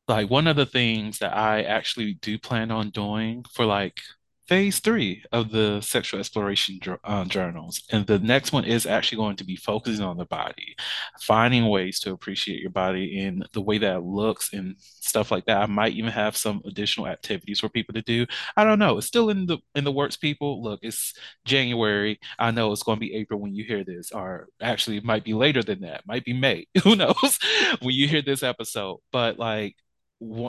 like 0.06 0.30
one 0.30 0.46
of 0.46 0.56
the 0.56 0.66
things 0.66 1.18
that 1.18 1.36
I 1.36 1.62
actually 1.62 2.14
do 2.14 2.38
plan 2.38 2.70
on 2.70 2.90
doing 2.90 3.44
for 3.52 3.64
like 3.64 4.00
phase 4.46 4.78
three 4.78 5.24
of 5.32 5.50
the 5.50 5.80
sexual 5.80 6.20
exploration 6.20 6.78
uh, 7.04 7.24
journals. 7.24 7.82
And 7.90 8.06
the 8.06 8.18
next 8.18 8.52
one 8.52 8.64
is 8.64 8.86
actually 8.86 9.16
going 9.16 9.36
to 9.36 9.44
be 9.44 9.56
focusing 9.56 10.04
on 10.04 10.18
the 10.18 10.26
body, 10.26 10.76
finding 11.20 11.68
ways 11.68 11.98
to 12.00 12.12
appreciate 12.12 12.60
your 12.60 12.70
body 12.70 13.20
in 13.20 13.44
the 13.52 13.62
way 13.62 13.78
that 13.78 13.96
it 13.96 14.04
looks 14.04 14.52
and 14.52 14.76
stuff 14.78 15.30
like 15.30 15.46
that. 15.46 15.62
I 15.62 15.66
might 15.66 15.94
even 15.94 16.10
have 16.10 16.36
some 16.36 16.60
additional 16.66 17.06
activities 17.08 17.60
for 17.60 17.68
people 17.68 17.94
to 17.94 18.02
do. 18.02 18.26
I 18.56 18.64
don't 18.64 18.78
know. 18.78 18.98
It's 18.98 19.06
still 19.06 19.30
in 19.30 19.46
the 19.46 19.58
in 19.74 19.84
the 19.84 19.92
works, 19.92 20.16
people. 20.16 20.62
Look, 20.62 20.80
it's 20.82 21.14
January. 21.44 22.18
I 22.38 22.50
know 22.50 22.72
it's 22.72 22.82
going 22.82 22.96
to 22.96 23.00
be 23.00 23.14
April 23.14 23.40
when 23.40 23.54
you 23.54 23.64
hear 23.64 23.84
this, 23.84 24.12
or 24.12 24.48
actually 24.60 24.98
it 24.98 25.04
might 25.04 25.24
be 25.24 25.34
later 25.34 25.62
than 25.62 25.80
that. 25.80 26.06
Might 26.06 26.24
be 26.24 26.32
May. 26.32 26.66
Who 26.82 26.96
knows 26.96 27.38
when 27.80 27.94
you 27.94 28.08
hear 28.08 28.22
this 28.22 28.42
episode? 28.42 28.98
But 29.12 29.38
like 29.38 29.76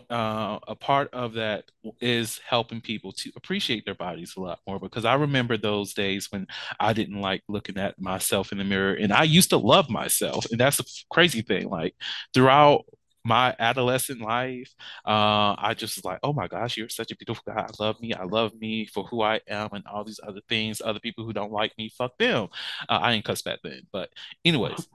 uh, 0.09 0.59
a 0.67 0.75
part 0.75 1.13
of 1.13 1.33
that 1.33 1.65
is 2.01 2.39
helping 2.47 2.81
people 2.81 3.11
to 3.11 3.31
appreciate 3.35 3.85
their 3.85 3.95
bodies 3.95 4.33
a 4.37 4.41
lot 4.41 4.59
more 4.67 4.79
because 4.79 5.05
I 5.05 5.15
remember 5.15 5.57
those 5.57 5.93
days 5.93 6.31
when 6.31 6.47
I 6.79 6.93
didn't 6.93 7.21
like 7.21 7.43
looking 7.47 7.77
at 7.77 7.99
myself 7.99 8.51
in 8.51 8.57
the 8.57 8.63
mirror 8.63 8.93
and 8.93 9.11
I 9.13 9.23
used 9.23 9.49
to 9.51 9.57
love 9.57 9.89
myself 9.89 10.45
and 10.51 10.59
that's 10.59 10.79
a 10.79 10.83
crazy 11.11 11.41
thing 11.41 11.69
like 11.69 11.95
throughout 12.33 12.85
my 13.23 13.55
adolescent 13.57 14.21
life 14.21 14.71
uh, 15.05 15.55
I 15.57 15.73
just 15.75 15.97
was 15.97 16.05
like 16.05 16.19
oh 16.23 16.33
my 16.33 16.47
gosh 16.47 16.77
you're 16.77 16.89
such 16.89 17.11
a 17.11 17.17
beautiful 17.17 17.43
guy. 17.47 17.61
I 17.61 17.83
love 17.83 17.99
me. 17.99 18.13
I 18.13 18.23
love 18.23 18.53
me 18.59 18.85
for 18.85 19.03
who 19.05 19.21
I 19.21 19.41
am 19.47 19.69
and 19.73 19.83
all 19.87 20.03
these 20.03 20.19
other 20.25 20.41
things 20.47 20.81
other 20.83 20.99
people 20.99 21.25
who 21.25 21.33
don't 21.33 21.51
like 21.51 21.73
me 21.77 21.89
fuck 21.89 22.17
them. 22.17 22.49
Uh, 22.87 22.99
I 23.01 23.13
ain't 23.13 23.25
cuss 23.25 23.41
back 23.41 23.59
then 23.63 23.81
but 23.91 24.09
anyways 24.43 24.87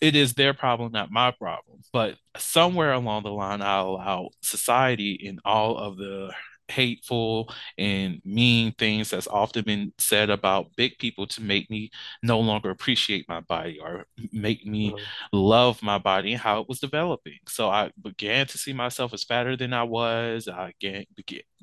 it 0.00 0.14
is 0.14 0.34
their 0.34 0.54
problem, 0.54 0.92
not 0.92 1.10
my 1.10 1.30
problem. 1.30 1.80
But 1.92 2.16
somewhere 2.36 2.92
along 2.92 3.22
the 3.24 3.30
line, 3.30 3.62
I 3.62 3.78
allow 3.78 4.30
society 4.42 5.26
and 5.26 5.40
all 5.44 5.76
of 5.76 5.96
the 5.96 6.32
hateful 6.68 7.52
and 7.78 8.20
mean 8.24 8.72
things 8.72 9.10
that's 9.10 9.28
often 9.28 9.64
been 9.64 9.92
said 9.98 10.30
about 10.30 10.74
big 10.76 10.98
people 10.98 11.26
to 11.26 11.42
make 11.42 11.70
me 11.70 11.90
no 12.22 12.40
longer 12.40 12.70
appreciate 12.70 13.28
my 13.28 13.40
body 13.40 13.78
or 13.80 14.06
make 14.32 14.66
me 14.66 14.90
mm-hmm. 14.90 15.04
love 15.32 15.82
my 15.82 15.98
body 15.98 16.32
and 16.32 16.40
how 16.40 16.60
it 16.60 16.68
was 16.68 16.80
developing. 16.80 17.38
So 17.48 17.68
I 17.68 17.92
began 18.00 18.46
to 18.48 18.58
see 18.58 18.72
myself 18.72 19.14
as 19.14 19.24
fatter 19.24 19.56
than 19.56 19.72
I 19.72 19.84
was. 19.84 20.48
I 20.48 20.74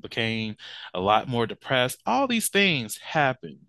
became 0.01 0.55
a 0.93 0.99
lot 0.99 1.27
more 1.27 1.47
depressed. 1.47 2.01
All 2.05 2.27
these 2.27 2.49
things 2.49 2.97
happened. 2.97 3.59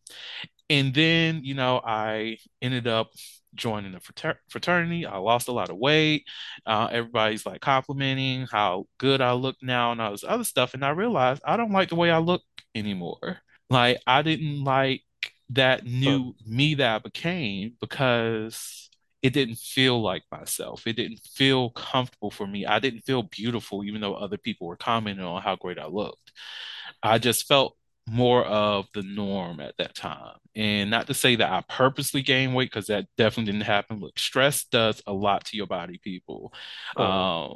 And 0.70 0.94
then, 0.94 1.40
you 1.44 1.54
know, 1.54 1.80
I 1.84 2.38
ended 2.62 2.86
up 2.86 3.10
joining 3.54 3.94
a 3.94 4.00
fraternity. 4.48 5.06
I 5.06 5.18
lost 5.18 5.48
a 5.48 5.52
lot 5.52 5.70
of 5.70 5.76
weight. 5.76 6.24
Uh, 6.66 6.88
everybody's 6.90 7.46
like 7.46 7.60
complimenting 7.60 8.46
how 8.50 8.86
good 8.98 9.20
I 9.20 9.32
look 9.32 9.56
now 9.62 9.92
and 9.92 10.00
all 10.00 10.12
this 10.12 10.24
other 10.26 10.44
stuff. 10.44 10.74
And 10.74 10.84
I 10.84 10.90
realized 10.90 11.42
I 11.44 11.56
don't 11.56 11.72
like 11.72 11.88
the 11.88 11.94
way 11.96 12.10
I 12.10 12.18
look 12.18 12.42
anymore. 12.74 13.38
Like 13.70 14.00
I 14.06 14.22
didn't 14.22 14.64
like 14.64 15.02
that 15.50 15.84
new 15.84 16.34
me 16.46 16.74
that 16.74 16.94
I 16.94 16.98
became 16.98 17.76
because 17.80 18.90
it 19.22 19.32
didn't 19.32 19.58
feel 19.58 20.02
like 20.02 20.22
myself. 20.30 20.86
It 20.86 20.96
didn't 20.96 21.20
feel 21.20 21.70
comfortable 21.70 22.30
for 22.30 22.46
me. 22.46 22.66
I 22.66 22.78
didn't 22.78 23.00
feel 23.00 23.22
beautiful, 23.22 23.82
even 23.84 24.02
though 24.02 24.14
other 24.14 24.36
people 24.36 24.66
were 24.66 24.76
commenting 24.76 25.24
on 25.24 25.40
how 25.40 25.56
great 25.56 25.78
I 25.78 25.86
looked. 25.86 26.32
I 27.02 27.18
just 27.18 27.46
felt 27.46 27.76
more 28.06 28.44
of 28.44 28.86
the 28.92 29.02
norm 29.02 29.60
at 29.60 29.76
that 29.78 29.94
time. 29.94 30.36
And 30.54 30.90
not 30.90 31.06
to 31.06 31.14
say 31.14 31.36
that 31.36 31.50
I 31.50 31.62
purposely 31.68 32.22
gained 32.22 32.54
weight 32.54 32.70
because 32.70 32.86
that 32.86 33.06
definitely 33.16 33.52
didn't 33.52 33.66
happen. 33.66 33.98
Look, 33.98 34.18
stress 34.18 34.64
does 34.64 35.02
a 35.06 35.12
lot 35.12 35.46
to 35.46 35.56
your 35.56 35.66
body, 35.66 35.98
people. 36.02 36.52
Oh. 36.96 37.02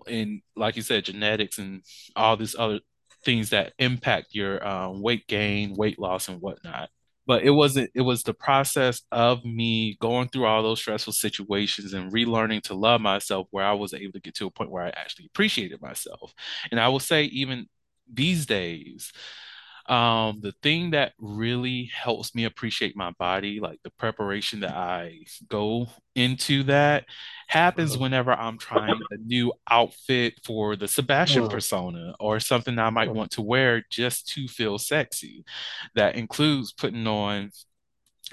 Uh, 0.07 0.11
and 0.11 0.41
like 0.57 0.77
you 0.77 0.83
said, 0.83 1.05
genetics 1.05 1.59
and 1.59 1.83
all 2.17 2.37
these 2.37 2.57
other 2.59 2.81
things 3.25 3.51
that 3.51 3.75
impact 3.79 4.29
your 4.33 4.67
um, 4.67 5.03
weight 5.03 5.27
gain, 5.27 5.77
weight 5.77 5.99
loss, 5.99 6.29
and 6.29 6.41
whatnot. 6.41 6.89
But 7.27 7.43
it 7.43 7.51
wasn't, 7.51 7.91
it 7.95 8.01
was 8.01 8.23
the 8.23 8.33
process 8.33 9.03
of 9.13 9.45
me 9.45 9.99
going 10.01 10.29
through 10.29 10.47
all 10.47 10.63
those 10.63 10.81
stressful 10.81 11.13
situations 11.13 11.93
and 11.93 12.11
relearning 12.11 12.63
to 12.63 12.75
love 12.75 13.03
myself 13.03 13.49
where 13.51 13.67
I 13.67 13.75
was 13.75 13.93
able 13.93 14.13
to 14.15 14.21
get 14.21 14.35
to 14.37 14.47
a 14.47 14.51
point 14.51 14.71
where 14.71 14.85
I 14.85 14.89
actually 14.89 15.27
appreciated 15.27 15.83
myself. 15.83 16.33
And 16.71 16.81
I 16.81 16.89
will 16.89 17.01
say, 17.01 17.25
even 17.25 17.67
these 18.11 18.47
days, 18.47 19.13
um, 19.89 20.41
the 20.41 20.53
thing 20.63 20.91
that 20.91 21.13
really 21.19 21.91
helps 21.95 22.35
me 22.35 22.45
appreciate 22.45 22.97
my 22.97 23.11
body, 23.13 23.59
like 23.61 23.81
the 23.83 23.91
preparation 23.91 24.61
that 24.61 24.75
I 24.75 25.21
go 25.49 25.87
into 26.15 26.65
that, 26.65 27.07
happens 27.47 27.93
uh-huh. 27.93 28.03
whenever 28.03 28.33
I'm 28.33 28.59
trying 28.59 29.01
a 29.11 29.17
new 29.17 29.53
outfit 29.71 30.35
for 30.45 30.77
the 30.77 30.89
Sebastian 30.89 31.45
uh-huh. 31.45 31.53
persona 31.53 32.15
or 32.21 32.39
something 32.39 32.79
I 32.79 32.91
might 32.91 33.09
uh-huh. 33.09 33.15
want 33.15 33.31
to 33.33 33.43
wear 33.43 33.83
just 33.91 34.29
to 34.35 34.47
feel 34.47 34.79
sexy. 34.79 35.45
That 35.95 36.17
includes 36.17 36.73
putting 36.73 37.07
on 37.07 37.51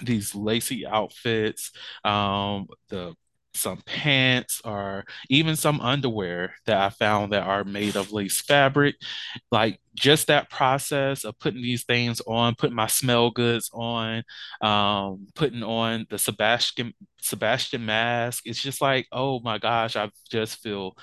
these 0.02 0.36
lacy 0.36 0.86
outfits, 0.86 1.72
um, 2.04 2.68
the 2.90 3.16
some 3.56 3.82
pants 3.86 4.62
or 4.66 5.06
even 5.30 5.56
some 5.56 5.80
underwear 5.82 6.56
that 6.66 6.78
I 6.78 6.90
found 6.90 7.34
that 7.34 7.44
are 7.44 7.64
made 7.64 7.96
of 7.96 8.12
lace 8.12 8.42
fabric. 8.42 8.96
Like 9.52 9.80
just 9.96 10.28
that 10.28 10.50
process 10.50 11.24
of 11.24 11.40
putting 11.40 11.62
these 11.62 11.84
things 11.84 12.22
on, 12.28 12.56
putting 12.56 12.76
my 12.76 12.88
smell 12.88 13.32
goods 13.32 13.70
on, 13.74 14.24
um, 14.62 15.28
putting 15.36 15.64
on 15.64 16.06
the 16.10 16.18
Sebastian 16.18 16.94
Sebastian 17.22 17.86
mask. 17.86 18.44
It's 18.46 18.62
just 18.62 18.82
like, 18.82 19.08
oh 19.12 19.40
my 19.40 19.58
gosh, 19.58 19.96
I 19.96 20.10
just 20.30 20.62
feel 20.62 20.96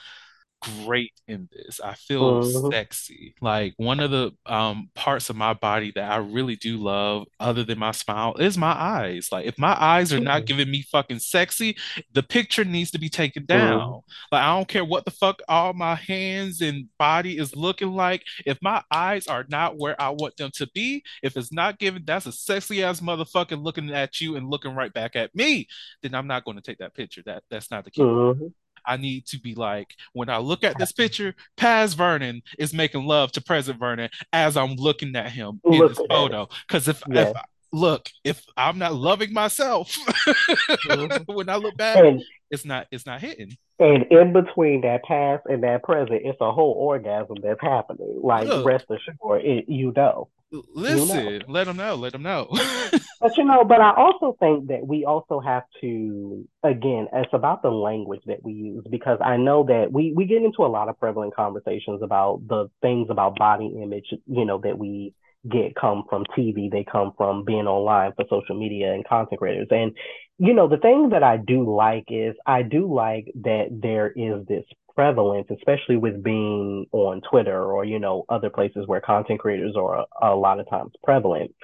great 0.62 1.12
in 1.26 1.48
this. 1.52 1.80
I 1.80 1.94
feel 1.94 2.38
uh-huh. 2.38 2.70
sexy. 2.70 3.34
Like 3.40 3.74
one 3.76 4.00
of 4.00 4.10
the 4.10 4.32
um, 4.46 4.90
parts 4.94 5.30
of 5.30 5.36
my 5.36 5.54
body 5.54 5.92
that 5.94 6.10
I 6.10 6.16
really 6.16 6.56
do 6.56 6.78
love, 6.78 7.26
other 7.40 7.64
than 7.64 7.78
my 7.78 7.92
smile, 7.92 8.34
is 8.34 8.56
my 8.56 8.72
eyes. 8.72 9.28
Like 9.32 9.46
if 9.46 9.58
my 9.58 9.76
eyes 9.80 10.12
are 10.12 10.20
not 10.20 10.46
giving 10.46 10.70
me 10.70 10.82
fucking 10.82 11.18
sexy, 11.18 11.76
the 12.12 12.22
picture 12.22 12.64
needs 12.64 12.90
to 12.92 12.98
be 12.98 13.08
taken 13.08 13.44
uh-huh. 13.48 13.58
down. 13.58 13.80
Uh-huh. 13.80 14.00
Like 14.30 14.42
I 14.42 14.56
don't 14.56 14.68
care 14.68 14.84
what 14.84 15.04
the 15.04 15.10
fuck 15.10 15.40
all 15.48 15.72
my 15.72 15.94
hands 15.94 16.60
and 16.60 16.88
body 16.98 17.38
is 17.38 17.56
looking 17.56 17.92
like. 17.92 18.24
If 18.46 18.58
my 18.62 18.82
eyes 18.90 19.26
are 19.26 19.44
not 19.48 19.78
where 19.78 20.00
I 20.00 20.10
want 20.10 20.36
them 20.36 20.50
to 20.54 20.68
be, 20.74 21.02
if 21.22 21.36
it's 21.36 21.52
not 21.52 21.78
giving, 21.78 22.04
that's 22.04 22.26
a 22.26 22.32
sexy 22.32 22.82
ass 22.82 23.00
motherfucker 23.00 23.62
looking 23.62 23.90
at 23.90 24.20
you 24.20 24.36
and 24.36 24.48
looking 24.48 24.74
right 24.74 24.92
back 24.92 25.16
at 25.16 25.34
me. 25.34 25.68
Then 26.02 26.14
I'm 26.14 26.26
not 26.26 26.44
going 26.44 26.56
to 26.56 26.62
take 26.62 26.78
that 26.78 26.94
picture. 26.94 27.22
That 27.26 27.42
that's 27.50 27.70
not 27.70 27.84
the 27.84 27.90
case. 27.90 28.02
Uh-huh. 28.02 28.48
I 28.86 28.96
need 28.96 29.26
to 29.26 29.40
be 29.40 29.54
like, 29.54 29.94
when 30.12 30.28
I 30.28 30.38
look 30.38 30.64
at 30.64 30.78
this 30.78 30.92
picture, 30.92 31.34
Paz 31.56 31.94
Vernon 31.94 32.42
is 32.58 32.74
making 32.74 33.04
love 33.04 33.32
to 33.32 33.40
Present 33.40 33.78
Vernon 33.78 34.10
as 34.32 34.56
I'm 34.56 34.74
looking 34.74 35.14
at 35.16 35.30
him 35.30 35.60
in 35.64 35.78
this 35.78 36.00
photo. 36.08 36.48
Because 36.66 36.88
if, 36.88 37.02
yeah. 37.08 37.28
if 37.30 37.36
look, 37.72 38.08
if 38.24 38.44
I'm 38.56 38.78
not 38.78 38.94
loving 38.94 39.32
myself 39.32 39.96
mm-hmm. 39.96 41.32
when 41.34 41.48
I 41.48 41.56
look 41.56 41.76
back, 41.76 41.96
and, 41.96 42.22
it's 42.50 42.64
not 42.64 42.86
it's 42.90 43.06
not 43.06 43.20
hitting. 43.20 43.56
And 43.78 44.04
in 44.10 44.32
between 44.32 44.82
that 44.82 45.02
past 45.04 45.44
and 45.46 45.62
that 45.64 45.82
present, 45.82 46.20
it's 46.24 46.40
a 46.40 46.52
whole 46.52 46.72
orgasm 46.72 47.36
that's 47.42 47.60
happening. 47.60 48.20
Like 48.22 48.46
look, 48.46 48.66
rest 48.66 48.84
assured, 48.90 49.44
it, 49.44 49.64
you 49.68 49.92
know. 49.96 50.28
Listen, 50.74 51.24
you 51.24 51.38
know. 51.38 51.44
let 51.48 51.64
them 51.64 51.78
know. 51.78 51.94
Let 51.94 52.12
them 52.12 52.22
know. 52.22 52.48
but 53.20 53.36
you 53.38 53.44
know, 53.44 53.64
but 53.64 53.80
I 53.80 53.94
also 53.96 54.36
think 54.38 54.68
that 54.68 54.86
we 54.86 55.06
also 55.06 55.40
have 55.40 55.62
to, 55.80 56.46
again, 56.62 57.08
it's 57.10 57.32
about 57.32 57.62
the 57.62 57.70
language 57.70 58.20
that 58.26 58.44
we 58.44 58.52
use 58.52 58.84
because 58.90 59.18
I 59.24 59.38
know 59.38 59.64
that 59.64 59.90
we 59.90 60.12
we 60.14 60.26
get 60.26 60.42
into 60.42 60.64
a 60.64 60.68
lot 60.68 60.90
of 60.90 61.00
prevalent 61.00 61.34
conversations 61.34 62.02
about 62.02 62.42
the 62.46 62.70
things 62.82 63.08
about 63.08 63.36
body 63.36 63.74
image, 63.82 64.12
you 64.26 64.44
know, 64.44 64.58
that 64.58 64.78
we 64.78 65.14
get 65.48 65.74
come 65.74 66.04
from 66.08 66.24
TV. 66.36 66.70
They 66.70 66.84
come 66.84 67.12
from 67.16 67.44
being 67.44 67.66
online 67.66 68.12
for 68.14 68.24
social 68.30 68.58
media 68.58 68.92
and 68.92 69.06
content 69.06 69.40
creators. 69.40 69.68
And 69.70 69.92
you 70.38 70.54
know, 70.54 70.68
the 70.68 70.78
thing 70.78 71.10
that 71.10 71.22
I 71.22 71.36
do 71.36 71.72
like 71.72 72.06
is 72.08 72.34
I 72.44 72.62
do 72.62 72.92
like 72.92 73.32
that 73.42 73.68
there 73.70 74.10
is 74.10 74.44
this 74.46 74.64
prevalence, 74.94 75.48
especially 75.50 75.96
with 75.96 76.22
being 76.22 76.86
on 76.92 77.20
Twitter 77.20 77.62
or, 77.62 77.84
you 77.84 77.98
know, 77.98 78.24
other 78.28 78.50
places 78.50 78.86
where 78.86 79.00
content 79.00 79.40
creators 79.40 79.76
are 79.76 80.00
a, 80.00 80.32
a 80.32 80.34
lot 80.34 80.60
of 80.60 80.68
times 80.68 80.92
prevalent. 81.02 81.54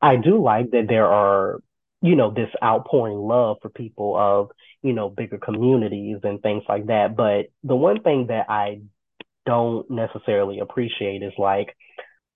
I 0.00 0.16
do 0.16 0.42
like 0.42 0.70
that 0.70 0.86
there 0.88 1.06
are, 1.06 1.60
you 2.00 2.16
know, 2.16 2.30
this 2.30 2.50
outpouring 2.62 3.18
love 3.18 3.56
for 3.60 3.70
people 3.70 4.16
of, 4.16 4.50
you 4.82 4.92
know, 4.92 5.08
bigger 5.08 5.38
communities 5.38 6.18
and 6.22 6.40
things 6.40 6.62
like 6.68 6.86
that. 6.86 7.16
But 7.16 7.46
the 7.64 7.76
one 7.76 8.02
thing 8.02 8.28
that 8.28 8.46
I 8.48 8.82
don't 9.46 9.90
necessarily 9.90 10.60
appreciate 10.60 11.22
is 11.22 11.32
like, 11.38 11.74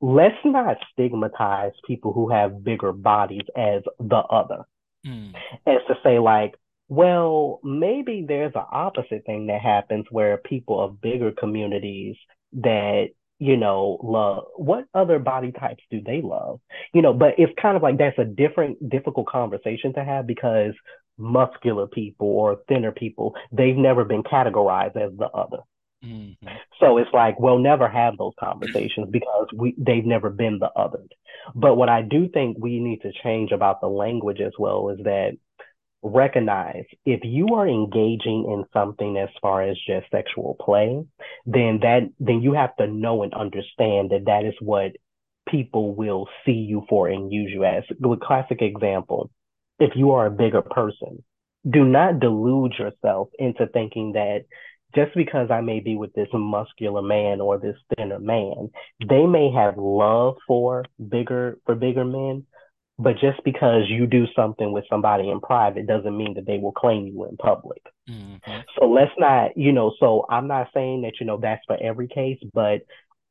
let's 0.03 0.37
not 0.45 0.77
stigmatize 0.93 1.73
people 1.87 2.13
who 2.13 2.29
have 2.29 2.65
bigger 2.65 2.93
bodies 2.93 3.47
as 3.57 3.83
the 4.01 4.17
other. 4.17 4.65
Mm. 5.07 5.33
As 5.65 5.81
to 5.87 5.95
say, 6.03 6.19
like, 6.19 6.55
well, 6.89 7.61
maybe 7.63 8.25
there's 8.27 8.53
an 8.55 8.65
opposite 8.71 9.25
thing 9.25 9.47
that 9.47 9.63
happens 9.63 10.07
where 10.11 10.37
people 10.37 10.81
of 10.81 11.01
bigger 11.01 11.31
communities 11.33 12.17
that 12.55 13.07
you 13.39 13.57
know 13.57 13.99
love 14.05 14.45
what 14.57 14.85
other 14.95 15.19
body 15.19 15.51
types 15.51 15.83
do 15.91 16.01
they 16.05 16.21
love 16.21 16.61
you 16.93 17.03
know 17.03 17.13
but 17.13 17.35
it's 17.39 17.53
kind 17.61 17.77
of 17.77 17.83
like 17.83 17.99
that's 17.99 18.19
a 18.19 18.25
different 18.25 18.89
difficult 18.89 19.27
conversation 19.27 19.93
to 19.95 20.05
have 20.05 20.27
because 20.27 20.75
muscular 21.19 21.87
people 21.89 22.29
or 22.29 22.61
thinner 22.69 22.93
people 22.93 23.35
they've 23.51 23.77
never 23.77 24.05
been 24.05 24.23
categorized 24.23 24.97
as 24.97 25.17
the 25.17 25.29
other 25.35 25.59
mm-hmm. 26.05 26.49
so 26.81 26.99
it's 26.99 27.13
like 27.13 27.39
we'll 27.39 27.59
never 27.59 27.89
have 27.89 28.17
those 28.17 28.35
conversations 28.39 29.09
because 29.11 29.49
we 29.57 29.75
they've 29.79 30.07
never 30.07 30.31
been 30.31 30.59
the 30.59 30.71
other 30.77 31.01
but 31.55 31.77
what 31.77 31.89
i 31.89 32.03
do 32.03 32.29
think 32.29 32.57
we 32.59 32.81
need 32.81 33.01
to 33.03 33.13
change 33.23 33.53
about 33.53 33.81
the 33.81 33.89
language 33.89 34.41
as 34.41 34.53
well 34.59 34.91
is 34.91 34.99
that 35.05 35.33
recognize 36.03 36.85
if 37.07 37.21
you 37.23 37.55
are 37.55 37.69
engaging 37.69 38.47
in 38.49 38.65
something 38.73 39.17
as 39.17 39.29
far 39.41 39.63
as 39.63 39.77
just 39.87 40.11
sexual 40.11 40.57
play, 40.61 41.05
then 41.47 41.79
that 41.83 42.11
then 42.19 42.43
you 42.43 42.53
have 42.55 42.75
to 42.77 42.87
know 42.87 43.23
and 43.23 43.33
understand 43.35 44.11
that 44.11 44.25
that 44.27 44.45
is 44.45 44.55
what 44.61 44.93
people 45.49 45.95
will 45.95 46.29
see 46.45 46.53
you 46.53 46.85
for 46.89 47.09
and 47.09 47.33
use 47.33 47.51
you 47.53 47.65
as. 47.65 47.85
A 47.91 48.17
classic 48.17 48.63
example, 48.63 49.31
if 49.79 49.93
you 49.95 50.13
are 50.13 50.27
a 50.27 50.31
bigger 50.31 50.63
person, 50.63 51.23
do 51.69 51.85
not 51.85 52.21
delude 52.21 52.75
yourself 52.79 53.29
into 53.39 53.67
thinking 53.67 54.13
that 54.13 54.45
just 54.95 55.15
because 55.15 55.51
I 55.51 55.61
may 55.61 55.81
be 55.81 55.97
with 55.97 56.13
this 56.15 56.29
muscular 56.33 57.03
man 57.03 57.41
or 57.41 57.59
this 57.59 57.77
thinner 57.97 58.19
man, 58.19 58.71
they 59.09 59.27
may 59.27 59.51
have 59.53 59.77
love 59.77 60.37
for 60.47 60.85
bigger 61.09 61.59
for 61.67 61.75
bigger 61.75 62.05
men, 62.05 62.47
but 62.99 63.15
just 63.15 63.43
because 63.45 63.85
you 63.89 64.07
do 64.07 64.27
something 64.37 64.73
with 64.73 64.85
somebody 64.89 65.31
in 65.31 65.41
private 65.41 65.87
doesn't 65.87 66.17
mean 66.17 66.35
that 66.35 66.47
they 66.47 66.59
will 66.59 66.73
claim 66.73 67.07
you 67.07 67.25
in 67.27 67.37
public. 67.37 67.83
Mm-hmm. 68.09 68.61
So 68.79 68.87
let's 68.87 69.13
not, 69.19 69.57
you 69.57 69.73
know, 69.73 69.93
so 69.99 70.27
I'm 70.29 70.49
not 70.49 70.69
saying 70.75 71.03
that, 71.03 71.15
you 71.21 71.27
know, 71.27 71.39
that's 71.39 71.65
for 71.67 71.77
every 71.83 72.09
case, 72.09 72.39
but 72.53 72.83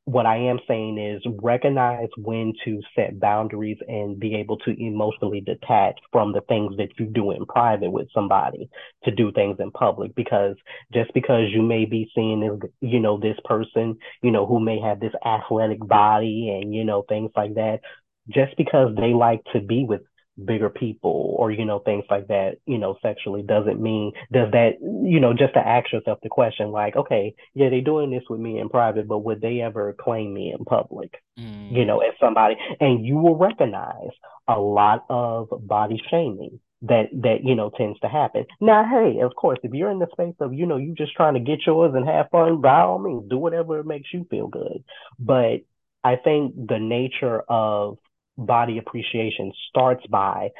what 0.04 0.26
I 0.26 0.36
am 0.36 0.58
saying 0.66 0.98
is 0.98 1.22
recognize 1.40 2.08
when 2.16 2.54
to 2.64 2.80
set 2.96 3.20
boundaries 3.20 3.78
and 3.86 4.18
be 4.18 4.34
able 4.34 4.56
to 4.58 4.70
emotionally 4.70 5.40
detach 5.40 5.98
from 6.10 6.32
the 6.32 6.40
things 6.48 6.76
that 6.78 6.88
you 6.98 7.06
do 7.06 7.30
in 7.30 7.46
private 7.46 7.90
with 7.90 8.08
somebody 8.12 8.68
to 9.04 9.12
do 9.12 9.30
things 9.30 9.58
in 9.60 9.70
public. 9.70 10.14
Because 10.16 10.56
just 10.92 11.14
because 11.14 11.50
you 11.52 11.62
may 11.62 11.84
be 11.84 12.10
seeing 12.14 12.60
you 12.80 13.00
know, 13.00 13.18
this 13.18 13.36
person, 13.44 13.96
you 14.22 14.32
know, 14.32 14.44
who 14.44 14.58
may 14.58 14.80
have 14.80 14.98
this 14.98 15.14
athletic 15.24 15.78
body 15.78 16.60
and, 16.60 16.74
you 16.74 16.84
know, 16.84 17.04
things 17.08 17.30
like 17.36 17.54
that, 17.54 17.80
just 18.28 18.56
because 18.56 18.94
they 18.96 19.12
like 19.12 19.42
to 19.52 19.60
be 19.60 19.84
with 19.84 20.02
bigger 20.44 20.70
people 20.70 21.34
or 21.38 21.50
you 21.50 21.64
know 21.64 21.78
things 21.78 22.04
like 22.10 22.26
that 22.28 22.56
you 22.66 22.78
know 22.78 22.96
sexually 23.02 23.42
doesn't 23.42 23.80
mean 23.80 24.12
does 24.32 24.50
that 24.52 24.72
you 24.80 25.20
know 25.20 25.34
just 25.34 25.52
to 25.52 25.60
ask 25.60 25.92
yourself 25.92 26.18
the 26.22 26.28
question 26.28 26.70
like 26.70 26.96
okay 26.96 27.34
yeah 27.54 27.68
they're 27.68 27.82
doing 27.82 28.10
this 28.10 28.22
with 28.30 28.40
me 28.40 28.58
in 28.58 28.68
private 28.70 29.06
but 29.06 29.18
would 29.18 29.42
they 29.42 29.60
ever 29.60 29.94
claim 30.00 30.32
me 30.32 30.54
in 30.58 30.64
public 30.64 31.12
mm. 31.38 31.72
you 31.72 31.84
know 31.84 31.98
as 32.00 32.14
somebody 32.18 32.56
and 32.80 33.04
you 33.04 33.16
will 33.16 33.36
recognize 33.36 34.10
a 34.48 34.58
lot 34.58 35.04
of 35.10 35.48
body 35.60 36.00
shaming 36.10 36.58
that 36.80 37.08
that 37.12 37.44
you 37.44 37.54
know 37.54 37.70
tends 37.76 38.00
to 38.00 38.08
happen 38.08 38.44
now 38.60 38.84
hey 38.84 39.20
of 39.20 39.34
course 39.36 39.58
if 39.62 39.72
you're 39.72 39.90
in 39.90 39.98
the 39.98 40.08
space 40.12 40.34
of 40.40 40.54
you 40.54 40.64
know 40.64 40.76
you 40.76 40.94
just 40.94 41.14
trying 41.14 41.34
to 41.34 41.40
get 41.40 41.60
yours 41.66 41.92
and 41.94 42.06
have 42.08 42.30
fun 42.30 42.60
by 42.60 42.80
all 42.80 42.98
means 42.98 43.28
do 43.28 43.36
whatever 43.36 43.82
makes 43.84 44.08
you 44.12 44.26
feel 44.30 44.48
good 44.48 44.82
but 45.18 45.60
i 46.02 46.16
think 46.16 46.54
the 46.56 46.78
nature 46.78 47.42
of 47.48 47.98
body 48.36 48.78
appreciation 48.78 49.52
starts 49.68 50.06
by 50.06 50.50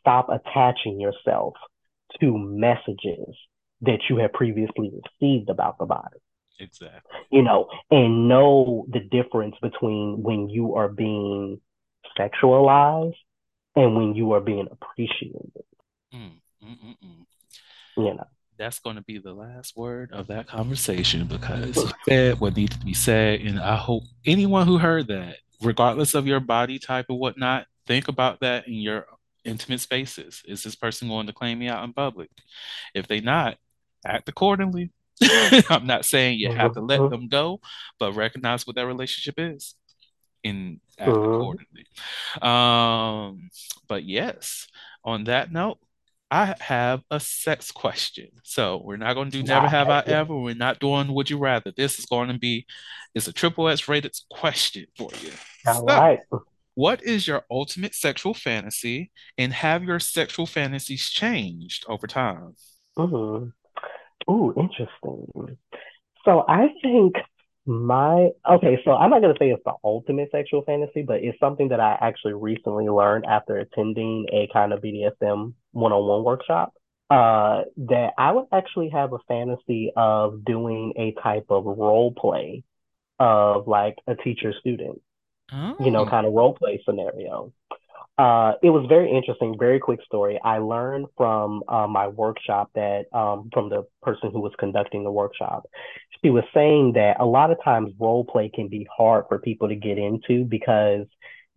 stop 0.00 0.28
attaching 0.28 1.00
yourself 1.00 1.54
to 2.20 2.38
messages 2.38 3.34
that 3.82 3.98
you 4.08 4.16
have 4.16 4.32
previously 4.32 4.90
received 5.20 5.50
about 5.50 5.78
the 5.78 5.84
body. 5.84 6.18
Exactly. 6.58 7.00
You 7.30 7.42
know, 7.42 7.68
and 7.90 8.28
know 8.28 8.86
the 8.88 9.00
difference 9.00 9.56
between 9.60 10.22
when 10.22 10.48
you 10.48 10.74
are 10.74 10.88
being 10.88 11.60
sexualized 12.18 13.16
and 13.74 13.94
when 13.94 14.14
you 14.14 14.32
are 14.32 14.40
being 14.40 14.66
appreciated. 14.70 15.64
Mm, 16.14 16.40
mm, 16.64 16.78
mm, 16.84 16.96
mm. 17.04 17.26
You 17.96 18.14
know. 18.14 18.26
That's 18.58 18.78
going 18.78 18.96
to 18.96 19.02
be 19.02 19.18
the 19.18 19.34
last 19.34 19.76
word 19.76 20.12
of 20.12 20.28
that 20.28 20.46
conversation 20.46 21.26
because 21.26 21.76
you 21.76 21.90
said 22.08 22.40
what 22.40 22.56
needed 22.56 22.80
to 22.80 22.86
be 22.86 22.94
said. 22.94 23.40
And 23.42 23.60
I 23.60 23.76
hope 23.76 24.04
anyone 24.24 24.66
who 24.66 24.78
heard 24.78 25.08
that, 25.08 25.36
regardless 25.62 26.14
of 26.14 26.26
your 26.26 26.40
body 26.40 26.78
type 26.78 27.06
or 27.08 27.18
whatnot, 27.18 27.66
think 27.86 28.08
about 28.08 28.40
that 28.40 28.66
in 28.66 28.74
your 28.74 29.06
intimate 29.44 29.80
spaces. 29.80 30.42
Is 30.46 30.62
this 30.62 30.74
person 30.74 31.08
going 31.08 31.26
to 31.26 31.32
claim 31.32 31.58
me 31.58 31.68
out 31.68 31.84
in 31.84 31.92
public? 31.92 32.30
If 32.94 33.06
they 33.06 33.20
not, 33.20 33.56
act 34.04 34.28
accordingly. 34.28 34.90
I'm 35.70 35.86
not 35.86 36.04
saying 36.04 36.38
you 36.38 36.50
have 36.52 36.74
to 36.74 36.80
let 36.80 37.00
Mhm. 37.00 37.10
them 37.10 37.28
go, 37.28 37.60
but 37.98 38.12
recognize 38.12 38.66
what 38.66 38.76
that 38.76 38.86
relationship 38.86 39.34
is 39.38 39.74
and 40.44 40.80
act 40.98 41.16
Mhm. 41.16 41.34
accordingly. 41.34 41.86
Um, 42.42 43.50
but 43.88 44.04
yes, 44.04 44.66
on 45.04 45.24
that 45.24 45.52
note, 45.52 45.78
I 46.30 46.54
have 46.60 47.02
a 47.10 47.20
sex 47.20 47.70
question. 47.70 48.28
So 48.42 48.82
we're 48.84 48.96
not 48.96 49.14
going 49.14 49.30
to 49.30 49.38
do 49.38 49.44
never 49.44 49.68
have 49.68 49.88
I 49.88 50.00
ever. 50.00 50.36
We're 50.36 50.54
not 50.54 50.80
doing 50.80 51.12
would 51.14 51.30
you 51.30 51.38
rather. 51.38 51.72
This 51.76 51.98
is 51.98 52.06
going 52.06 52.28
to 52.28 52.38
be 52.38 52.66
it's 53.14 53.28
a 53.28 53.32
triple 53.32 53.68
S 53.68 53.88
rated 53.88 54.16
question 54.30 54.86
for 54.96 55.10
you. 55.22 55.30
All 55.66 55.74
So, 55.74 55.84
right. 55.84 56.18
what 56.74 57.02
is 57.02 57.26
your 57.26 57.44
ultimate 57.50 57.94
sexual 57.94 58.34
fantasy, 58.34 59.10
and 59.38 59.52
have 59.52 59.84
your 59.84 60.00
sexual 60.00 60.46
fantasies 60.46 61.08
changed 61.10 61.84
over 61.88 62.06
time? 62.06 62.54
Mhm. 62.98 63.52
Ooh, 64.28 64.54
interesting. 64.56 65.58
So 66.24 66.44
I 66.48 66.68
think 66.82 67.14
my 67.66 68.30
okay, 68.48 68.78
so 68.84 68.92
I'm 68.92 69.10
not 69.10 69.20
gonna 69.22 69.34
say 69.38 69.50
it's 69.50 69.62
the 69.64 69.74
ultimate 69.84 70.30
sexual 70.30 70.62
fantasy, 70.62 71.02
but 71.02 71.22
it's 71.22 71.38
something 71.40 71.68
that 71.68 71.80
I 71.80 71.98
actually 72.00 72.34
recently 72.34 72.88
learned 72.88 73.26
after 73.26 73.56
attending 73.58 74.26
a 74.32 74.48
kind 74.52 74.72
of 74.72 74.80
BDSM 74.82 75.54
one-on-one 75.72 76.24
workshop. 76.24 76.74
Uh, 77.10 77.62
that 77.76 78.12
I 78.18 78.32
would 78.32 78.46
actually 78.52 78.88
have 78.90 79.12
a 79.12 79.18
fantasy 79.28 79.92
of 79.96 80.44
doing 80.44 80.92
a 80.96 81.12
type 81.22 81.46
of 81.50 81.64
role 81.64 82.12
play 82.12 82.64
of 83.20 83.68
like 83.68 83.96
a 84.08 84.16
teacher 84.16 84.52
student, 84.60 85.00
you 85.78 85.90
know, 85.90 86.04
Oh, 86.04 86.06
kind 86.06 86.26
of 86.26 86.32
role 86.32 86.54
play 86.54 86.82
scenario. 86.84 87.52
Uh, 88.18 88.52
it 88.62 88.70
was 88.70 88.86
very 88.88 89.10
interesting, 89.10 89.56
very 89.58 89.78
quick 89.78 90.00
story. 90.06 90.40
I 90.42 90.58
learned 90.58 91.06
from 91.16 91.62
uh, 91.68 91.86
my 91.86 92.08
workshop 92.08 92.70
that 92.74 93.04
um, 93.12 93.50
from 93.52 93.68
the 93.68 93.86
person 94.02 94.30
who 94.32 94.40
was 94.40 94.52
conducting 94.58 95.04
the 95.04 95.10
workshop. 95.10 95.66
She 96.24 96.30
was 96.30 96.44
saying 96.54 96.94
that 96.94 97.16
a 97.20 97.26
lot 97.26 97.50
of 97.50 97.58
times 97.62 97.92
role 98.00 98.24
play 98.24 98.50
can 98.52 98.68
be 98.68 98.88
hard 98.96 99.24
for 99.28 99.38
people 99.38 99.68
to 99.68 99.76
get 99.76 99.98
into 99.98 100.44
because 100.44 101.06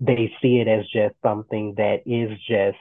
they 0.01 0.34
see 0.41 0.57
it 0.60 0.68
as 0.68 0.86
just 0.91 1.16
something 1.24 1.76
that 1.78 1.99
is 2.05 2.38
just 2.47 2.78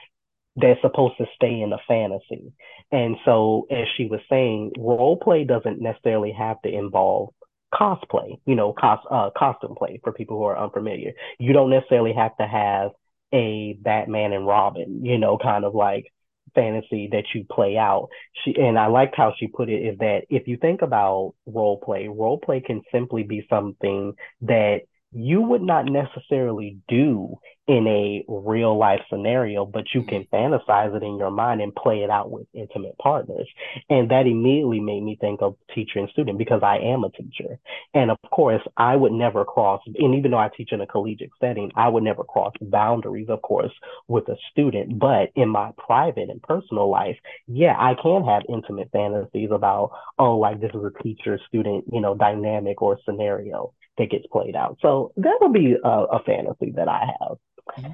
that's 0.57 0.81
supposed 0.81 1.17
to 1.17 1.25
stay 1.35 1.61
in 1.61 1.71
a 1.71 1.77
fantasy. 1.87 2.51
And 2.91 3.15
so, 3.23 3.65
as 3.71 3.85
she 3.95 4.07
was 4.07 4.19
saying, 4.29 4.73
role 4.77 5.17
play 5.17 5.45
doesn't 5.45 5.79
necessarily 5.79 6.33
have 6.37 6.61
to 6.63 6.69
involve 6.69 7.29
cosplay, 7.73 8.39
you 8.45 8.55
know, 8.55 8.73
cos 8.73 8.99
uh, 9.09 9.29
costume 9.37 9.75
play 9.77 10.01
for 10.03 10.11
people 10.11 10.37
who 10.37 10.43
are 10.43 10.57
unfamiliar. 10.57 11.11
You 11.37 11.53
don't 11.53 11.69
necessarily 11.69 12.13
have 12.13 12.35
to 12.37 12.47
have 12.47 12.91
a 13.33 13.77
Batman 13.79 14.33
and 14.33 14.45
Robin, 14.47 15.05
you 15.05 15.17
know, 15.17 15.37
kind 15.37 15.65
of 15.65 15.75
like 15.75 16.11
fantasy 16.55 17.09
that 17.11 17.25
you 17.33 17.45
play 17.49 17.77
out. 17.77 18.09
She 18.43 18.55
and 18.55 18.77
I 18.77 18.87
liked 18.87 19.15
how 19.15 19.33
she 19.37 19.47
put 19.47 19.69
it 19.69 19.81
is 19.81 19.97
that 19.99 20.25
if 20.29 20.47
you 20.47 20.57
think 20.57 20.81
about 20.81 21.33
role 21.45 21.79
play, 21.79 22.07
role 22.07 22.39
play 22.39 22.61
can 22.61 22.81
simply 22.91 23.23
be 23.23 23.45
something 23.49 24.13
that 24.41 24.81
you 25.11 25.41
would 25.41 25.61
not 25.61 25.85
necessarily 25.85 26.77
do 26.87 27.39
in 27.69 27.85
a 27.85 28.25
real 28.27 28.75
life 28.79 29.01
scenario, 29.11 29.63
but 29.63 29.85
you 29.93 30.01
mm-hmm. 30.01 30.09
can 30.09 30.27
fantasize 30.33 30.95
it 30.95 31.03
in 31.03 31.17
your 31.17 31.29
mind 31.29 31.61
and 31.61 31.73
play 31.75 31.99
it 31.99 32.09
out 32.09 32.31
with 32.31 32.47
intimate 32.51 32.97
partners. 32.97 33.47
And 33.91 34.09
that 34.09 34.25
immediately 34.25 34.79
made 34.79 35.03
me 35.03 35.19
think 35.21 35.43
of 35.43 35.55
teacher 35.75 35.99
and 35.99 36.09
student 36.09 36.39
because 36.39 36.61
I 36.63 36.77
am 36.77 37.03
a 37.03 37.11
teacher. 37.11 37.59
And 37.93 38.09
of 38.09 38.17
course, 38.31 38.63
I 38.75 38.95
would 38.95 39.11
never 39.11 39.45
cross, 39.45 39.81
and 39.85 40.15
even 40.15 40.31
though 40.31 40.39
I 40.39 40.49
teach 40.55 40.71
in 40.71 40.81
a 40.81 40.87
collegiate 40.87 41.29
setting, 41.39 41.71
I 41.75 41.89
would 41.89 42.03
never 42.03 42.23
cross 42.23 42.53
boundaries, 42.59 43.29
of 43.29 43.43
course, 43.43 43.71
with 44.07 44.27
a 44.29 44.35
student. 44.51 44.97
But 44.97 45.29
in 45.35 45.49
my 45.49 45.71
private 45.77 46.31
and 46.31 46.41
personal 46.41 46.89
life, 46.89 47.17
yeah, 47.47 47.75
I 47.77 47.93
can 48.01 48.25
have 48.25 48.41
intimate 48.49 48.89
fantasies 48.91 49.49
about, 49.51 49.91
oh, 50.17 50.37
like 50.37 50.59
this 50.59 50.71
is 50.73 50.83
a 50.83 51.03
teacher 51.03 51.39
student, 51.47 51.85
you 51.93 52.01
know, 52.01 52.15
dynamic 52.15 52.81
or 52.81 52.97
scenario 53.05 53.73
that 53.99 54.09
gets 54.09 54.25
played 54.31 54.55
out. 54.55 54.79
So 54.81 55.13
that'll 55.15 55.49
be 55.49 55.75
a, 55.83 55.87
a 55.87 56.23
fantasy 56.23 56.71
that 56.75 56.87
I 56.87 57.11
have. 57.19 57.37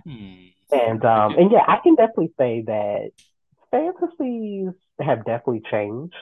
Hmm. 0.04 0.46
And 0.72 1.04
um 1.04 1.36
and 1.38 1.52
yeah, 1.52 1.66
I 1.68 1.78
can 1.84 1.96
definitely 1.96 2.34
say 2.38 2.64
that 2.66 3.12
fantasies 3.72 4.74
have 5.00 5.26
definitely 5.26 5.64
changed 5.70 6.16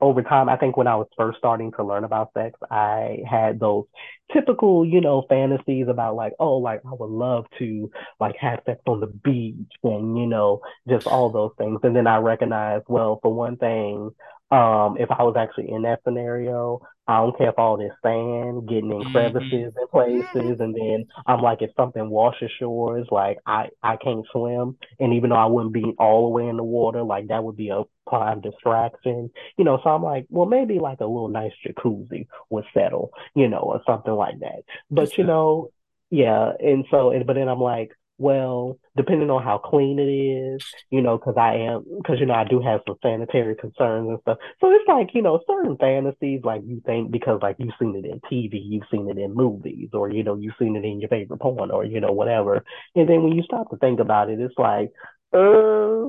over 0.00 0.22
time. 0.22 0.48
I 0.48 0.56
think 0.56 0.76
when 0.76 0.86
I 0.86 0.96
was 0.96 1.08
first 1.16 1.38
starting 1.38 1.72
to 1.72 1.84
learn 1.84 2.04
about 2.04 2.32
sex, 2.34 2.58
I 2.70 3.20
had 3.28 3.58
those 3.58 3.84
typical, 4.32 4.84
you 4.84 5.00
know, 5.00 5.24
fantasies 5.28 5.86
about 5.88 6.14
like, 6.14 6.34
oh, 6.38 6.58
like 6.58 6.82
I 6.86 6.92
would 6.92 7.10
love 7.10 7.46
to 7.58 7.90
like 8.20 8.36
have 8.36 8.60
sex 8.66 8.80
on 8.86 9.00
the 9.00 9.06
beach 9.06 9.72
and, 9.82 10.18
you 10.18 10.26
know, 10.26 10.60
just 10.88 11.06
all 11.06 11.30
those 11.30 11.52
things. 11.58 11.80
And 11.82 11.96
then 11.96 12.06
I 12.06 12.18
recognized, 12.18 12.84
well, 12.88 13.18
for 13.22 13.32
one 13.32 13.56
thing, 13.56 14.10
um, 14.50 14.96
if 14.98 15.10
I 15.10 15.22
was 15.22 15.36
actually 15.36 15.70
in 15.70 15.82
that 15.82 16.00
scenario, 16.04 16.80
I 17.06 17.18
don't 17.18 17.36
care 17.36 17.50
if 17.50 17.58
all 17.58 17.76
this 17.76 17.92
sand 18.02 18.68
getting 18.68 18.90
in 18.90 19.04
Mhm. 19.04 19.04
crevices 19.04 19.74
and 19.76 19.90
places, 19.90 20.60
and 20.60 20.74
then 20.74 21.06
I'm 21.26 21.40
like, 21.42 21.60
if 21.62 21.70
something 21.76 22.08
washes 22.08 22.50
shores, 22.58 23.06
like 23.10 23.38
I 23.46 23.68
I 23.82 23.96
can't 23.96 24.26
swim, 24.32 24.78
and 25.00 25.12
even 25.12 25.30
though 25.30 25.36
I 25.36 25.46
wouldn't 25.46 25.74
be 25.74 25.84
all 25.98 26.24
the 26.24 26.28
way 26.30 26.48
in 26.48 26.56
the 26.56 26.64
water, 26.64 27.02
like 27.02 27.28
that 27.28 27.44
would 27.44 27.56
be 27.56 27.68
a 27.68 27.82
prime 28.06 28.40
distraction, 28.40 29.30
you 29.58 29.64
know. 29.64 29.78
So 29.84 29.90
I'm 29.90 30.02
like, 30.02 30.26
well, 30.30 30.46
maybe 30.46 30.78
like 30.78 31.00
a 31.00 31.06
little 31.06 31.28
nice 31.28 31.52
jacuzzi 31.66 32.26
would 32.50 32.64
settle, 32.72 33.10
you 33.34 33.48
know, 33.48 33.58
or 33.60 33.82
something 33.86 34.12
like 34.14 34.38
that. 34.40 34.62
But 34.90 35.18
you 35.18 35.24
know, 35.24 35.70
yeah, 36.10 36.52
and 36.60 36.84
so, 36.90 37.10
and, 37.10 37.26
but 37.26 37.34
then 37.34 37.48
I'm 37.48 37.60
like, 37.60 37.90
well, 38.24 38.78
depending 38.96 39.28
on 39.28 39.42
how 39.42 39.58
clean 39.58 39.98
it 39.98 40.08
is, 40.08 40.64
you 40.90 41.02
know, 41.02 41.18
because 41.18 41.34
I 41.36 41.56
am, 41.56 41.84
because 41.98 42.18
you 42.18 42.24
know, 42.24 42.32
I 42.32 42.44
do 42.44 42.58
have 42.58 42.80
some 42.86 42.96
sanitary 43.02 43.54
concerns 43.54 44.08
and 44.08 44.18
stuff. 44.22 44.38
So 44.62 44.70
it's 44.72 44.88
like, 44.88 45.08
you 45.12 45.20
know, 45.20 45.40
certain 45.46 45.76
fantasies, 45.76 46.40
like 46.42 46.62
you 46.64 46.80
think 46.86 47.10
because 47.10 47.40
like 47.42 47.56
you've 47.58 47.74
seen 47.78 47.94
it 47.94 48.06
in 48.06 48.20
TV, 48.20 48.62
you've 48.64 48.88
seen 48.90 49.10
it 49.10 49.18
in 49.18 49.34
movies, 49.34 49.90
or 49.92 50.10
you 50.10 50.22
know, 50.22 50.36
you've 50.36 50.54
seen 50.58 50.74
it 50.74 50.86
in 50.86 51.00
your 51.00 51.10
favorite 51.10 51.38
porn, 51.38 51.70
or 51.70 51.84
you 51.84 52.00
know, 52.00 52.12
whatever. 52.12 52.64
And 52.94 53.06
then 53.06 53.24
when 53.24 53.32
you 53.32 53.42
stop 53.42 53.68
to 53.70 53.76
think 53.76 54.00
about 54.00 54.30
it, 54.30 54.40
it's 54.40 54.54
like, 54.56 54.90
uh, 55.34 56.08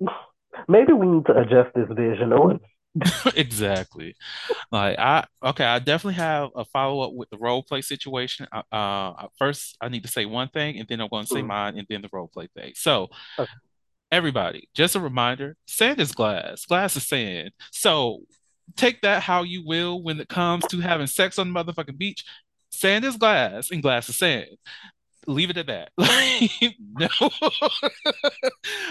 maybe 0.66 0.94
we 0.94 1.08
need 1.08 1.26
to 1.26 1.36
adjust 1.36 1.74
this 1.74 1.88
vision 1.94 2.32
or 2.32 2.58
Exactly. 3.36 4.16
Like 4.72 4.98
I 4.98 5.26
okay, 5.44 5.64
I 5.64 5.78
definitely 5.80 6.14
have 6.16 6.50
a 6.56 6.64
follow-up 6.66 7.12
with 7.14 7.30
the 7.30 7.38
role 7.38 7.62
play 7.62 7.82
situation. 7.82 8.48
Uh, 8.52 8.62
uh, 8.72 9.28
first 9.38 9.76
I 9.80 9.88
need 9.88 10.02
to 10.04 10.08
say 10.10 10.26
one 10.26 10.48
thing, 10.48 10.78
and 10.78 10.88
then 10.88 11.00
I'm 11.00 11.08
going 11.08 11.24
to 11.24 11.30
say 11.30 11.42
Mm. 11.42 11.48
mine, 11.48 11.78
and 11.78 11.86
then 11.90 12.02
the 12.02 12.10
role 12.12 12.28
play 12.28 12.48
thing. 12.56 12.72
So 12.76 13.10
Okay. 13.38 13.60
everybody, 14.10 14.68
just 14.74 14.96
a 14.96 15.00
reminder: 15.00 15.56
sand 15.66 16.00
is 16.00 16.12
glass, 16.12 16.66
glass 16.66 16.96
is 16.96 17.06
sand. 17.06 17.50
So 17.72 18.20
take 18.76 19.00
that 19.02 19.22
how 19.22 19.42
you 19.42 19.64
will 19.66 20.02
when 20.02 20.20
it 20.20 20.28
comes 20.28 20.66
to 20.68 20.80
having 20.80 21.06
sex 21.06 21.38
on 21.38 21.52
the 21.52 21.64
motherfucking 21.64 21.98
beach. 21.98 22.24
Sand 22.70 23.04
is 23.04 23.16
glass, 23.16 23.70
and 23.70 23.82
glass 23.82 24.08
is 24.08 24.18
sand. 24.18 24.46
Leave 25.26 25.50
it 25.50 25.56
at 25.56 25.66
that. 25.66 25.90
Like, 25.98 26.76
no. 26.80 27.08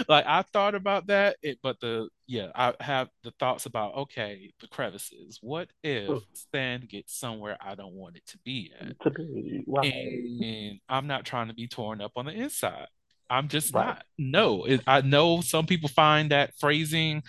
Like 0.07 0.25
I 0.27 0.43
thought 0.43 0.75
about 0.75 1.07
that, 1.07 1.37
it, 1.41 1.59
but 1.61 1.79
the 1.79 2.09
yeah, 2.27 2.47
I 2.55 2.73
have 2.79 3.09
the 3.23 3.31
thoughts 3.39 3.65
about 3.65 3.95
okay, 3.95 4.51
the 4.61 4.67
crevices. 4.67 5.39
What 5.41 5.69
if 5.83 6.23
sand 6.53 6.87
gets 6.87 7.17
somewhere 7.17 7.57
I 7.59 7.75
don't 7.75 7.93
want 7.93 8.15
it 8.15 8.25
to 8.27 8.37
be 8.39 8.71
at? 8.79 8.99
to 9.01 9.09
be 9.09 9.63
right, 9.67 9.93
And 9.93 10.79
I'm 10.87 11.07
not 11.07 11.25
trying 11.25 11.47
to 11.47 11.53
be 11.53 11.67
torn 11.67 12.01
up 12.01 12.13
on 12.15 12.25
the 12.25 12.31
inside. 12.31 12.87
I'm 13.29 13.47
just 13.47 13.73
right. 13.73 13.87
not. 13.87 14.03
No, 14.17 14.65
it, 14.65 14.81
I 14.87 15.01
know 15.01 15.41
some 15.41 15.65
people 15.65 15.89
find 15.89 16.31
that 16.31 16.55
phrasing 16.59 17.23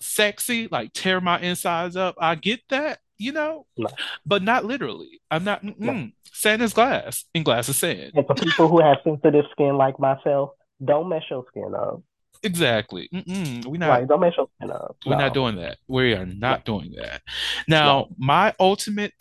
sexy, 0.00 0.68
like 0.70 0.92
tear 0.92 1.20
my 1.20 1.40
insides 1.40 1.96
up. 1.96 2.16
I 2.18 2.34
get 2.34 2.60
that, 2.70 3.00
you 3.18 3.32
know, 3.32 3.66
No, 3.76 3.88
but 4.26 4.42
not 4.42 4.64
literally. 4.64 5.20
I'm 5.30 5.44
not. 5.44 5.62
no. 5.78 6.08
Sand 6.32 6.62
is 6.62 6.72
glass, 6.72 7.24
and 7.34 7.44
glass 7.44 7.68
is 7.68 7.76
sand. 7.76 8.12
And 8.14 8.26
for 8.26 8.34
people 8.34 8.68
who 8.68 8.80
have 8.82 8.98
sensitive 9.04 9.44
skin 9.52 9.76
like 9.76 9.98
myself, 10.00 10.50
don't 10.84 11.08
mess 11.08 11.22
your 11.30 11.44
skin 11.48 11.72
up. 11.76 12.02
Exactly. 12.42 13.08
Mm-mm. 13.14 13.64
We're 13.66 13.78
not. 13.78 13.88
Like, 14.00 14.08
don't 14.08 14.20
mess 14.20 14.34
your 14.36 14.48
skin 14.58 14.70
up. 14.70 14.96
We're 15.06 15.16
not 15.16 15.32
doing 15.32 15.56
that. 15.56 15.78
We 15.86 16.12
are 16.12 16.26
no, 16.26 16.34
not 16.34 16.64
doing 16.64 16.92
that. 16.96 17.22
no. 17.68 17.76
Now, 17.76 18.08
my 18.18 18.52
ultimate 18.60 19.12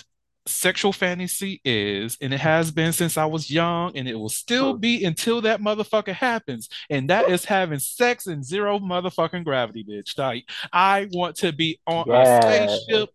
sexual 0.45 0.91
fantasy 0.91 1.61
is, 1.63 2.17
and 2.21 2.33
it 2.33 2.39
has 2.39 2.69
been 2.71 2.91
since 2.91 3.17
I 3.17 3.25
was 3.25 3.49
young, 3.49 3.95
and 3.95 4.07
it 4.09 4.15
will 4.15 4.27
still 4.29 4.75
mm. 4.75 4.81
be 4.81 5.05
until 5.05 5.41
that 5.41 5.61
motherfucker 5.61 6.13
happens. 6.13 6.67
And 6.89 7.09
that 7.09 7.29
is 7.29 7.45
having 7.45 7.79
sex 7.79 8.27
in 8.27 8.43
zero 8.43 8.79
motherfucking 8.79 9.45
gravity, 9.45 9.85
bitch. 9.89 10.17
Like, 10.17 10.45
I 10.71 11.07
want 11.13 11.37
to 11.37 11.53
be 11.53 11.79
on 11.87 12.05
Yeah. 12.07 12.39
a 12.39 12.41
spaceship, 12.41 13.09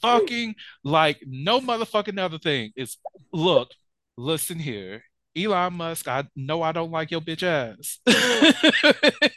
fucking 0.00 0.54
like 0.84 1.22
no 1.26 1.60
motherfucking 1.60 2.18
other 2.18 2.38
thing. 2.38 2.72
It's 2.76 2.98
look, 3.32 3.70
listen 4.16 4.58
here. 4.58 5.04
Elon 5.36 5.74
Musk, 5.74 6.08
I 6.08 6.24
know 6.36 6.62
I 6.62 6.72
don't 6.72 6.90
like 6.90 7.10
your 7.10 7.22
bitch 7.22 7.42
ass. 7.42 7.98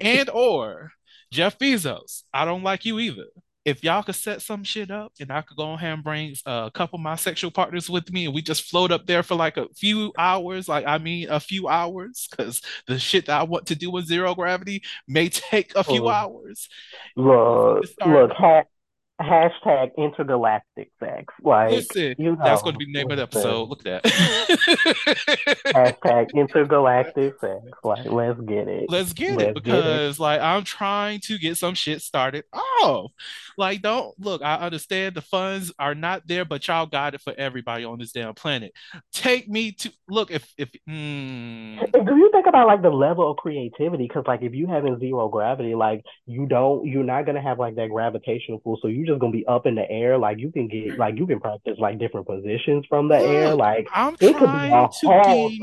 and 0.00 0.30
or 0.30 0.92
Jeff 1.32 1.58
Bezos, 1.58 2.22
I 2.32 2.44
don't 2.44 2.62
like 2.62 2.84
you 2.84 3.00
either 3.00 3.26
if 3.64 3.84
y'all 3.84 4.02
could 4.02 4.14
set 4.14 4.40
some 4.40 4.64
shit 4.64 4.90
up 4.90 5.12
and 5.20 5.30
I 5.30 5.42
could 5.42 5.56
go 5.56 5.74
ahead 5.74 5.92
and 5.92 6.04
bring 6.04 6.34
uh, 6.46 6.64
a 6.66 6.70
couple 6.70 6.98
of 6.98 7.02
my 7.02 7.16
sexual 7.16 7.50
partners 7.50 7.90
with 7.90 8.10
me 8.10 8.24
and 8.24 8.34
we 8.34 8.40
just 8.40 8.70
float 8.70 8.90
up 8.90 9.06
there 9.06 9.22
for 9.22 9.34
like 9.34 9.56
a 9.58 9.68
few 9.76 10.12
hours, 10.16 10.68
like 10.68 10.86
I 10.86 10.98
mean 10.98 11.28
a 11.28 11.40
few 11.40 11.68
hours, 11.68 12.28
because 12.30 12.62
the 12.86 12.98
shit 12.98 13.26
that 13.26 13.38
I 13.38 13.42
want 13.42 13.66
to 13.66 13.74
do 13.74 13.90
with 13.90 14.06
zero 14.06 14.34
gravity 14.34 14.82
may 15.06 15.28
take 15.30 15.74
a 15.74 15.84
few 15.84 16.08
hours. 16.08 16.68
Look, 17.16 17.84
look, 18.04 18.32
hashtag 19.20 19.90
intergalactic 19.98 20.90
sex. 20.98 21.32
Like, 21.42 21.70
Listen, 21.70 22.14
you 22.18 22.32
know, 22.32 22.38
that's 22.42 22.62
going 22.62 22.74
to 22.74 22.78
be 22.78 22.86
the 22.86 22.92
name 22.92 23.10
of 23.10 23.16
the 23.18 23.24
episode. 23.24 23.68
Look 23.68 23.86
at 23.86 24.02
that. 24.02 24.58
Hashtag 25.66 26.34
intergalactic 26.34 27.38
sex. 27.40 27.60
Like, 27.84 28.06
let's 28.06 28.40
get 28.40 28.68
it. 28.68 28.86
Let's 28.88 29.12
get 29.12 29.36
Let's 29.36 29.50
it 29.58 29.64
get 29.64 29.74
it. 29.74 29.82
because 29.82 30.18
like 30.18 30.40
I'm 30.40 30.64
trying 30.64 31.20
to 31.20 31.38
get 31.38 31.56
some 31.56 31.74
shit 31.74 32.02
started 32.02 32.44
off. 32.52 33.12
Like, 33.56 33.82
don't 33.82 34.18
look, 34.18 34.42
I 34.42 34.56
understand 34.56 35.14
the 35.14 35.22
funds 35.22 35.72
are 35.78 35.94
not 35.94 36.26
there, 36.26 36.44
but 36.44 36.66
y'all 36.66 36.86
got 36.86 37.14
it 37.14 37.20
for 37.20 37.34
everybody 37.36 37.84
on 37.84 37.98
this 37.98 38.12
damn 38.12 38.34
planet. 38.34 38.72
Take 39.12 39.48
me 39.48 39.72
to 39.72 39.92
look 40.08 40.30
if 40.30 40.52
if 40.56 40.70
mm, 40.88 41.92
do 41.92 42.16
you 42.16 42.30
think 42.32 42.46
about 42.46 42.66
like 42.66 42.82
the 42.82 42.90
level 42.90 43.30
of 43.30 43.36
creativity? 43.36 44.04
Because 44.04 44.24
like 44.26 44.42
if 44.42 44.54
you 44.54 44.66
having 44.66 44.98
zero 44.98 45.28
gravity, 45.28 45.74
like 45.74 46.02
you 46.26 46.46
don't, 46.46 46.86
you're 46.86 47.04
not 47.04 47.26
gonna 47.26 47.42
have 47.42 47.58
like 47.58 47.76
that 47.76 47.90
gravitational 47.90 48.60
pull. 48.60 48.78
So 48.80 48.88
you're 48.88 49.06
just 49.06 49.20
gonna 49.20 49.32
be 49.32 49.46
up 49.46 49.66
in 49.66 49.74
the 49.74 49.88
air. 49.90 50.18
Like 50.18 50.38
you 50.38 50.50
can 50.50 50.68
get, 50.68 50.98
like 50.98 51.16
you 51.16 51.26
can 51.26 51.40
practice 51.40 51.76
like 51.78 51.98
different 51.98 52.26
positions 52.26 52.86
from 52.88 53.08
the 53.08 53.16
air. 53.16 53.54
Like 53.54 53.88
I'm 53.92 54.14
it 54.20 54.36
could 54.36 54.52
be 54.52 54.59
trying 54.68 54.88
to 55.00 55.06
be. 55.26 55.58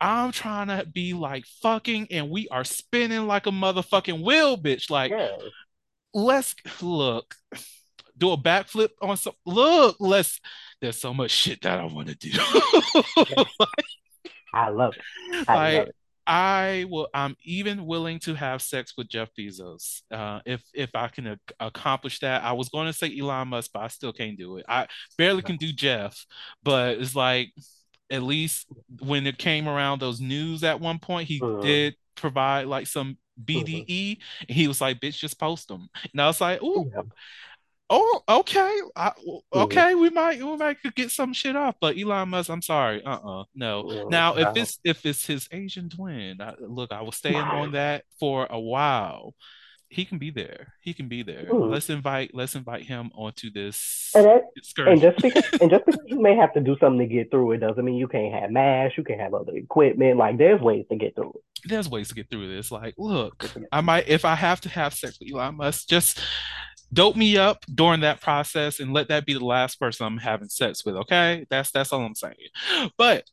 I'm 0.00 0.32
trying 0.32 0.68
to 0.68 0.86
be 0.86 1.12
like 1.12 1.44
fucking 1.62 2.08
and 2.10 2.30
we 2.30 2.48
are 2.48 2.64
spinning 2.64 3.26
like 3.26 3.46
a 3.46 3.50
motherfucking 3.50 4.24
wheel, 4.24 4.56
bitch. 4.56 4.90
Like 4.90 5.10
Yeah. 5.10 5.36
let's 6.14 6.54
look, 6.80 7.34
do 8.16 8.30
a 8.32 8.36
backflip 8.38 8.90
on 9.02 9.16
some 9.16 9.34
look, 9.44 9.96
let's 10.00 10.40
there's 10.80 10.98
so 11.00 11.12
much 11.12 11.30
shit 11.30 11.62
that 11.62 11.78
I 11.80 11.84
want 11.84 12.08
to 12.08 12.14
do. 12.14 12.30
I 14.54 14.68
love 14.70 14.94
it. 14.96 15.48
I 15.48 15.54
like 15.54 15.78
love 15.78 15.88
it. 15.88 15.96
I 16.26 16.86
will 16.88 17.08
I'm 17.12 17.36
even 17.44 17.84
willing 17.86 18.18
to 18.20 18.34
have 18.34 18.62
sex 18.62 18.94
with 18.96 19.08
Jeff 19.08 19.28
Bezos 19.38 20.00
uh 20.10 20.40
if 20.46 20.62
if 20.72 20.90
I 20.94 21.08
can 21.08 21.26
ac- 21.26 21.38
accomplish 21.60 22.20
that. 22.20 22.42
I 22.42 22.52
was 22.52 22.68
going 22.70 22.86
to 22.86 22.92
say 22.92 23.16
Elon 23.18 23.48
Musk 23.48 23.70
but 23.74 23.80
I 23.82 23.88
still 23.88 24.12
can't 24.12 24.38
do 24.38 24.56
it. 24.56 24.64
I 24.68 24.86
barely 25.18 25.42
can 25.42 25.56
do 25.56 25.72
Jeff 25.72 26.24
but 26.62 26.98
it's 26.98 27.14
like 27.14 27.50
at 28.10 28.22
least 28.22 28.66
when 29.00 29.26
it 29.26 29.38
came 29.38 29.68
around 29.68 30.00
those 30.00 30.20
news 30.20 30.62
at 30.64 30.80
one 30.80 30.98
point 30.98 31.28
he 31.28 31.40
Mhm. 31.40 31.62
did 31.62 31.94
provide 32.16 32.66
like 32.66 32.86
some 32.86 33.18
BDE 33.42 34.18
and 34.48 34.56
he 34.56 34.68
was 34.68 34.80
like 34.80 35.00
bitch 35.00 35.18
just 35.18 35.38
post 35.40 35.68
them 35.68 35.88
and 36.12 36.20
I 36.22 36.26
was 36.26 36.40
like 36.40 36.62
ooh. 36.62 36.90
Yeah. 36.94 37.02
Oh, 37.90 38.22
okay. 38.28 38.80
I, 38.96 39.12
okay, 39.54 39.94
we 39.94 40.08
might 40.10 40.42
we 40.42 40.56
might 40.56 40.80
could 40.80 40.94
get 40.94 41.10
some 41.10 41.32
shit 41.34 41.54
off, 41.54 41.76
but 41.80 41.98
Elon 41.98 42.30
Musk, 42.30 42.48
I'm 42.48 42.62
sorry. 42.62 43.04
Uh-uh. 43.04 43.44
No. 43.54 44.08
Now, 44.08 44.36
if 44.36 44.56
it's 44.56 44.78
if 44.84 45.04
it's 45.04 45.26
his 45.26 45.48
Asian 45.52 45.90
twin, 45.90 46.40
I, 46.40 46.54
look, 46.60 46.92
I 46.92 47.02
was 47.02 47.16
staying 47.16 47.36
on 47.36 47.72
that 47.72 48.04
for 48.18 48.46
a 48.48 48.58
while. 48.58 49.34
He 49.90 50.04
can 50.04 50.18
be 50.18 50.30
there. 50.30 50.72
He 50.80 50.92
can 50.92 51.08
be 51.08 51.22
there. 51.22 51.44
Mhm. 51.44 51.70
Let's 51.70 51.88
invite 51.88 52.30
let's 52.34 52.56
invite 52.56 52.82
him 52.82 53.10
onto 53.14 53.50
this 53.52 54.10
And 54.14 54.24
that, 54.24 54.42
and 54.88 55.00
just 55.00 55.18
because 55.18 55.60
and 55.60 55.70
just 55.70 55.86
because 55.86 56.00
you 56.06 56.20
may 56.20 56.34
have 56.34 56.52
to 56.54 56.60
do 56.60 56.76
something 56.80 57.06
to 57.06 57.14
get 57.14 57.30
through 57.30 57.52
it 57.52 57.58
doesn't 57.58 57.84
mean 57.84 57.94
you 57.96 58.08
can't 58.08 58.34
have 58.34 58.50
mash, 58.50 58.92
you 58.96 59.04
can 59.04 59.20
have 59.20 59.34
other 59.34 59.54
equipment. 59.54 60.16
Like 60.16 60.38
there's 60.38 60.60
ways 60.60 60.86
to 60.90 60.96
get 60.96 61.14
through 61.14 61.34
it. 61.36 61.68
There's 61.68 61.88
ways 61.88 62.08
to 62.08 62.14
get 62.14 62.28
through 62.28 62.52
this. 62.54 62.72
Like, 62.72 62.94
look, 62.98 63.48
I 63.70 63.82
might 63.82 64.08
if 64.08 64.24
I 64.24 64.34
have 64.34 64.60
to 64.62 64.68
have 64.70 64.94
sex 64.94 65.18
with 65.20 65.32
Elon 65.32 65.58
Musk, 65.58 65.86
just 65.86 66.20
dope 66.94 67.16
me 67.16 67.36
up 67.36 67.64
during 67.74 68.00
that 68.00 68.20
process 68.22 68.80
and 68.80 68.92
let 68.94 69.08
that 69.08 69.26
be 69.26 69.34
the 69.34 69.44
last 69.44 69.78
person 69.80 70.06
I'm 70.06 70.18
having 70.18 70.48
sex 70.48 70.84
with. 70.84 70.96
Okay, 70.96 71.46
that's 71.50 71.70
that's 71.72 71.92
all 71.92 72.02
I'm 72.02 72.14
saying. 72.14 72.36
But 72.96 73.24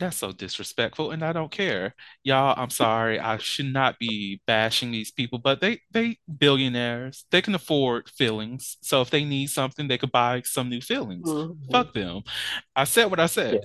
that's 0.00 0.16
so 0.16 0.32
disrespectful, 0.32 1.10
and 1.10 1.22
I 1.22 1.34
don't 1.34 1.50
care, 1.52 1.94
y'all. 2.24 2.54
I'm 2.56 2.70
sorry. 2.70 3.20
I 3.20 3.36
should 3.36 3.70
not 3.70 3.98
be 3.98 4.40
bashing 4.46 4.90
these 4.90 5.10
people, 5.10 5.38
but 5.38 5.60
they 5.60 5.80
they 5.90 6.18
billionaires. 6.38 7.26
They 7.30 7.42
can 7.42 7.54
afford 7.54 8.08
feelings. 8.08 8.78
So 8.80 9.02
if 9.02 9.10
they 9.10 9.24
need 9.24 9.48
something, 9.48 9.88
they 9.88 9.98
could 9.98 10.10
buy 10.10 10.40
some 10.46 10.70
new 10.70 10.80
feelings. 10.80 11.28
Mhm. 11.28 11.70
Fuck 11.70 11.92
them. 11.92 12.22
I 12.74 12.84
said 12.84 13.10
what 13.10 13.20
I 13.20 13.26
said. 13.26 13.60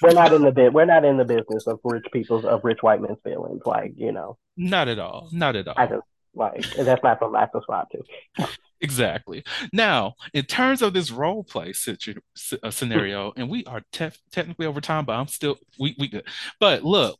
We're 0.00 0.12
not 0.12 0.32
in 0.32 0.42
the 0.42 0.52
bit. 0.52 0.72
We're 0.72 0.84
not 0.84 1.04
in 1.04 1.16
the 1.16 1.24
business 1.24 1.66
of 1.66 1.80
rich 1.82 2.06
people's 2.12 2.44
of 2.44 2.62
rich 2.62 2.82
white 2.82 3.00
men's 3.00 3.18
feelings. 3.24 3.62
Like 3.66 3.94
you 3.96 4.12
know, 4.12 4.38
Not 4.56 4.86
at 4.86 5.00
all. 5.00 5.28
Not 5.32 5.56
at 5.56 5.66
all. 5.66 5.74
I 5.76 5.86
just 5.86 6.02
like 6.38 6.64
that's 6.76 7.02
not 7.02 7.18
something 7.20 7.36
I 7.36 7.48
subscribe 7.52 7.86
to. 7.90 8.48
Exactly. 8.80 9.42
Now, 9.72 10.14
in 10.32 10.44
terms 10.44 10.82
of 10.82 10.92
this 10.92 11.10
role 11.10 11.42
play 11.42 11.72
situ- 11.72 12.20
uh, 12.62 12.70
scenario, 12.70 13.32
and 13.36 13.50
we 13.50 13.64
are 13.64 13.82
te- 13.92 14.10
technically 14.30 14.66
over 14.66 14.80
time, 14.80 15.04
but 15.04 15.14
I'm 15.14 15.26
still 15.26 15.56
we 15.78 15.96
we 15.98 16.08
good. 16.08 16.26
But 16.60 16.84
look, 16.84 17.18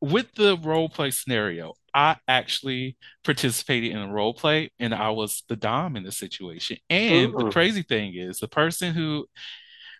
with 0.00 0.34
the 0.34 0.56
role 0.58 0.88
play 0.88 1.10
scenario, 1.10 1.74
I 1.94 2.16
actually 2.26 2.96
participated 3.24 3.92
in 3.92 3.98
a 3.98 4.12
role 4.12 4.34
play, 4.34 4.70
and 4.78 4.94
I 4.94 5.10
was 5.10 5.44
the 5.48 5.56
dom 5.56 5.96
in 5.96 6.02
the 6.02 6.12
situation. 6.12 6.78
And 6.90 7.32
the 7.32 7.50
crazy 7.50 7.82
thing 7.82 8.14
is, 8.14 8.38
the 8.38 8.48
person 8.48 8.92
who, 8.92 9.26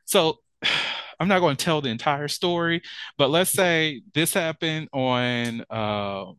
so 0.04 0.38
I'm 1.20 1.28
not 1.28 1.40
going 1.40 1.56
to 1.56 1.64
tell 1.64 1.80
the 1.80 1.88
entire 1.88 2.28
story, 2.28 2.82
but 3.16 3.30
let's 3.30 3.50
say 3.50 4.02
this 4.12 4.34
happened 4.34 4.88
on 4.92 5.64
uh 5.70 6.32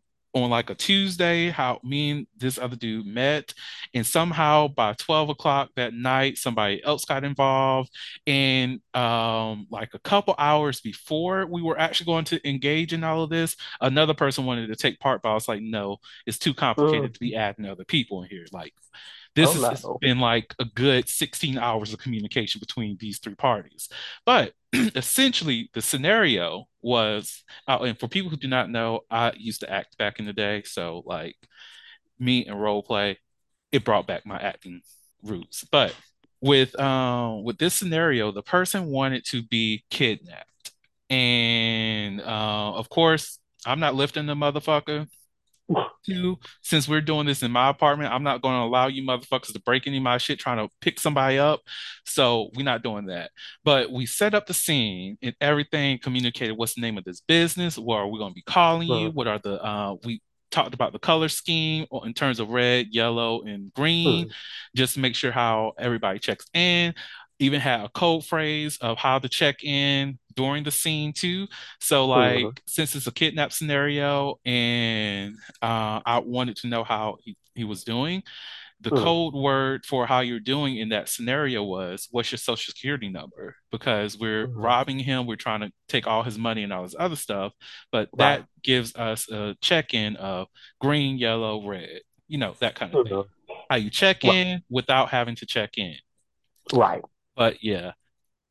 on 0.44 0.50
like 0.50 0.70
a 0.70 0.76
Tuesday, 0.76 1.50
how 1.50 1.80
me 1.84 2.12
and 2.12 2.28
this 2.38 2.58
other 2.58 2.76
dude 2.76 3.06
met, 3.06 3.54
and 3.94 4.06
somehow 4.06 4.68
by 4.68 4.94
12 4.94 5.30
o'clock 5.30 5.70
that 5.76 5.94
night, 5.94 6.38
somebody 6.38 6.84
else 6.84 7.06
got 7.06 7.24
involved. 7.24 7.90
And 8.26 8.82
um, 8.94 9.68
like 9.70 9.94
a 9.94 10.00
couple 10.00 10.36
hours 10.38 10.82
before 10.82 11.46
we 11.46 11.62
were 11.62 11.80
actually 11.80 12.06
going 12.06 12.26
to 12.26 12.50
engage 12.50 12.94
in 12.94 13.04
all 13.04 13.24
of 13.24 13.30
this, 13.30 13.56
another 13.82 14.14
person 14.14 14.46
wanted 14.46 14.68
to 14.68 14.76
take 14.76 15.00
part, 15.00 15.22
but 15.22 15.32
I 15.32 15.34
was 15.34 15.48
like, 15.48 15.62
no, 15.62 15.98
it's 16.26 16.40
too 16.40 16.54
complicated 16.54 17.14
to 17.14 17.20
be 17.20 17.36
adding 17.36 17.66
other 17.66 17.86
people 17.86 18.24
in 18.24 18.30
here. 18.30 18.46
Like 18.52 18.74
this 19.38 19.54
Oh, 19.54 19.54
has 19.54 19.88
no. 19.88 20.02
been 20.02 20.20
like 20.20 20.56
a 20.60 20.66
good 20.66 21.10
16 21.10 21.58
hours 21.60 21.94
of 21.94 22.00
communication 22.00 22.60
between 22.60 22.98
these 23.00 23.20
three 23.20 23.36
parties. 23.36 23.90
But 24.26 24.54
essentially, 24.74 25.70
the 25.74 25.82
scenario 25.84 26.66
was, 26.82 27.44
uh, 27.68 27.80
and 27.82 28.00
for 28.00 28.10
people 28.10 28.32
who 28.32 28.38
do 28.38 28.50
not 28.50 28.72
know, 28.72 29.02
I 29.12 29.34
used 29.38 29.62
to 29.62 29.72
act 29.72 29.98
back 30.00 30.20
in 30.20 30.26
the 30.28 30.34
day. 30.34 30.64
So, 30.66 31.04
like, 31.06 31.36
me 32.20 32.46
and 32.46 32.60
role 32.62 32.84
play, 32.84 33.18
it 33.72 33.86
brought 33.86 34.08
back 34.08 34.26
my 34.26 34.38
acting 34.40 34.82
roots. 35.24 35.66
But 35.72 35.96
with 36.42 36.80
um 36.80 37.44
with 37.44 37.58
this 37.58 37.74
scenario, 37.76 38.32
the 38.32 38.44
person 38.44 38.88
wanted 38.88 39.26
to 39.28 39.44
be 39.44 39.86
kidnapped, 39.92 40.72
and 41.10 42.22
uh, 42.22 42.74
of 42.76 42.90
course, 42.90 43.40
I'm 43.66 43.80
not 43.80 43.96
lifting 43.96 44.26
the 44.28 44.36
motherfucker. 44.36 45.08
Two, 46.06 46.38
since 46.62 46.88
we're 46.88 47.02
doing 47.02 47.26
this 47.26 47.44
in 47.44 47.52
my 47.52 47.68
apartment, 47.70 48.14
I'm 48.14 48.24
not 48.24 48.42
going 48.42 48.56
to 48.56 48.64
allow 48.66 48.88
you 48.88 49.04
motherfuckers 49.04 49.52
to 49.52 49.60
break 49.60 49.88
any 49.88 49.98
of 49.98 50.04
my 50.04 50.18
shit 50.18 50.40
trying 50.40 50.58
to 50.66 50.74
pick 50.80 51.00
somebody 51.00 51.38
up. 51.38 51.60
So 52.06 52.50
we're 52.56 52.64
not 52.64 52.82
doing 52.84 53.08
that. 53.08 53.32
But 53.66 53.92
we 53.92 54.06
set 54.06 54.34
up 54.34 54.46
the 54.48 54.54
scene 54.54 55.18
and 55.22 55.36
everything 55.42 56.00
communicated 56.00 56.54
what's 56.54 56.76
the 56.76 56.82
name 56.82 56.98
of 56.98 57.04
this 57.04 57.20
business, 57.20 57.78
what 57.78 57.98
are 57.98 58.08
we 58.08 58.20
going 58.20 58.32
to 58.32 58.36
be 58.36 58.44
calling 58.44 58.88
you, 58.88 59.10
what 59.12 59.28
are 59.28 59.40
the 59.44 59.62
uh 59.62 59.96
we 60.06 60.22
talked 60.50 60.74
about 60.74 60.94
the 60.94 61.00
color 61.00 61.28
scheme 61.28 61.86
or 61.92 62.08
in 62.08 62.14
terms 62.14 62.40
of 62.40 62.50
red, 62.50 62.88
yellow, 62.92 63.42
and 63.44 63.74
green, 63.74 64.28
Mhm. 64.28 64.32
just 64.78 64.94
to 64.94 65.02
make 65.02 65.14
sure 65.14 65.32
how 65.34 65.74
everybody 65.78 66.20
checks 66.20 66.46
in. 66.54 66.96
Even 67.40 67.60
had 67.62 67.82
a 67.82 67.90
code 67.90 68.26
phrase 68.26 68.78
of 68.82 68.98
how 68.98 69.20
to 69.20 69.30
check 69.30 69.64
in 69.64 70.18
during 70.36 70.64
the 70.64 70.72
scene 70.72 71.14
too. 71.14 71.48
So 71.80 72.08
like 72.08 72.62
since 72.66 72.96
it's 72.96 73.08
a 73.08 73.12
kidnap 73.12 73.52
scenario 73.54 74.40
and 74.46 75.36
uh, 75.62 76.02
I 76.06 76.20
wanted 76.20 76.56
to 76.58 76.68
know 76.68 76.84
how 76.84 77.18
he, 77.24 77.38
he 77.54 77.64
was 77.64 77.84
doing, 77.84 78.24
the 78.82 78.90
code 79.04 79.34
word 79.34 79.86
for 79.86 80.06
how 80.08 80.20
you're 80.22 80.40
doing 80.40 80.78
in 80.78 80.90
that 80.90 81.10
scenario 81.10 81.64
was 81.64 82.08
what's 82.12 82.32
your 82.32 82.38
social 82.40 82.72
security 82.72 83.10
number? 83.10 83.56
Because 83.72 84.18
we're 84.18 84.48
Mhm. 84.48 84.54
robbing 84.56 85.00
him, 85.00 85.26
we're 85.28 85.36
trying 85.36 85.62
to 85.62 85.72
take 85.88 86.08
all 86.08 86.24
his 86.24 86.38
money 86.40 86.64
and 86.64 86.72
all 86.74 86.84
his 86.84 86.96
other 86.98 87.16
stuff, 87.16 87.54
but 87.92 88.10
Right. 88.14 88.40
that 88.40 88.46
gives 88.64 88.96
us 88.96 89.30
a 89.32 89.56
check-in 89.62 90.16
of 90.18 90.48
green, 90.80 91.18
yellow, 91.18 91.68
red, 91.68 92.02
you 92.28 92.38
know, 92.40 92.56
that 92.60 92.76
kind 92.76 92.94
of 92.96 93.08
thing. 93.08 93.14
Mhm. 93.18 93.28
How 93.70 93.76
you 93.78 93.90
check 93.90 94.24
Right. 94.24 94.34
in 94.36 94.64
without 94.70 95.10
having 95.10 95.36
to 95.38 95.46
check 95.46 95.78
in. 95.78 95.98
Right. 96.74 97.04
But 97.38 97.64
yeah, 97.64 97.94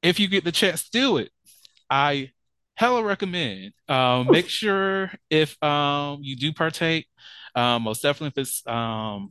if 0.02 0.20
you 0.20 0.28
get 0.28 0.44
the 0.44 0.52
chance 0.52 0.84
to 0.84 0.90
do 0.90 1.18
it, 1.18 1.30
I 1.90 2.32
hella 2.76 3.02
recommend. 3.04 3.72
Um, 3.88 4.30
make 4.30 4.48
sure 4.48 5.12
if 5.30 5.62
um 5.62 6.20
you 6.22 6.36
do 6.36 6.52
partake, 6.52 7.06
um, 7.54 7.82
most 7.82 8.02
definitely 8.02 8.28
if 8.28 8.38
it's 8.48 8.66
um 8.66 9.30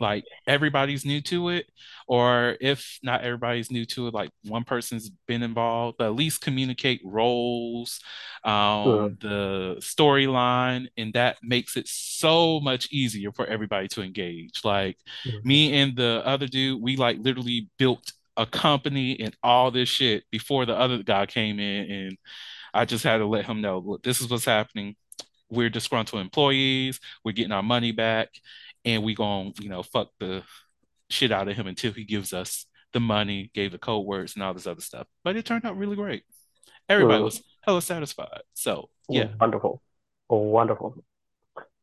like 0.00 0.24
everybody's 0.46 1.04
new 1.04 1.20
to 1.22 1.50
it, 1.50 1.66
or 2.08 2.56
if 2.60 2.98
not 3.02 3.22
everybody's 3.22 3.70
new 3.70 3.84
to 3.86 4.08
it, 4.08 4.14
like 4.14 4.30
one 4.44 4.64
person's 4.64 5.10
been 5.28 5.42
involved, 5.42 5.98
but 5.98 6.06
at 6.06 6.14
least 6.16 6.40
communicate 6.40 7.00
roles, 7.04 8.00
um, 8.44 9.16
the 9.20 9.76
storyline, 9.80 10.88
and 10.96 11.12
that 11.14 11.36
makes 11.42 11.76
it 11.76 11.86
so 11.88 12.60
much 12.60 12.88
easier 12.92 13.30
for 13.32 13.46
everybody 13.46 13.86
to 13.88 14.02
engage. 14.02 14.60
Like 14.64 14.98
me 15.44 15.72
and 15.80 15.96
the 15.96 16.22
other 16.24 16.46
dude, 16.48 16.82
we 16.82 16.96
like 16.96 17.18
literally 17.20 17.68
built 17.78 18.12
a 18.36 18.46
company 18.46 19.20
and 19.20 19.36
all 19.42 19.70
this 19.70 19.88
shit 19.88 20.24
before 20.30 20.66
the 20.66 20.76
other 20.76 21.02
guy 21.02 21.26
came 21.26 21.60
in 21.60 21.90
and 21.90 22.18
I 22.74 22.84
just 22.84 23.04
had 23.04 23.18
to 23.18 23.26
let 23.26 23.46
him 23.46 23.60
know, 23.60 23.78
look, 23.78 24.02
this 24.02 24.20
is 24.20 24.28
what's 24.28 24.44
happening. 24.44 24.96
We're 25.48 25.70
disgruntled 25.70 26.20
employees. 26.20 26.98
We're 27.24 27.32
getting 27.32 27.52
our 27.52 27.62
money 27.62 27.92
back, 27.92 28.30
and 28.84 29.04
we 29.04 29.14
going 29.14 29.52
to, 29.52 29.62
you 29.62 29.68
know 29.68 29.84
fuck 29.84 30.08
the 30.18 30.42
shit 31.08 31.30
out 31.30 31.48
of 31.48 31.56
him 31.56 31.68
until 31.68 31.92
he 31.92 32.04
gives 32.04 32.32
us 32.32 32.66
the 32.92 32.98
money, 32.98 33.50
gave 33.54 33.70
the 33.70 33.78
code 33.78 34.04
words 34.04 34.34
and 34.34 34.42
all 34.42 34.52
this 34.52 34.66
other 34.66 34.80
stuff. 34.80 35.06
But 35.22 35.36
it 35.36 35.44
turned 35.44 35.64
out 35.64 35.76
really 35.76 35.94
great. 35.94 36.24
Everybody 36.88 37.22
was 37.22 37.42
hella 37.62 37.80
satisfied. 37.80 38.42
So 38.54 38.90
yeah, 39.08 39.28
wonderful, 39.40 39.80
oh, 40.28 40.38
wonderful. 40.38 41.04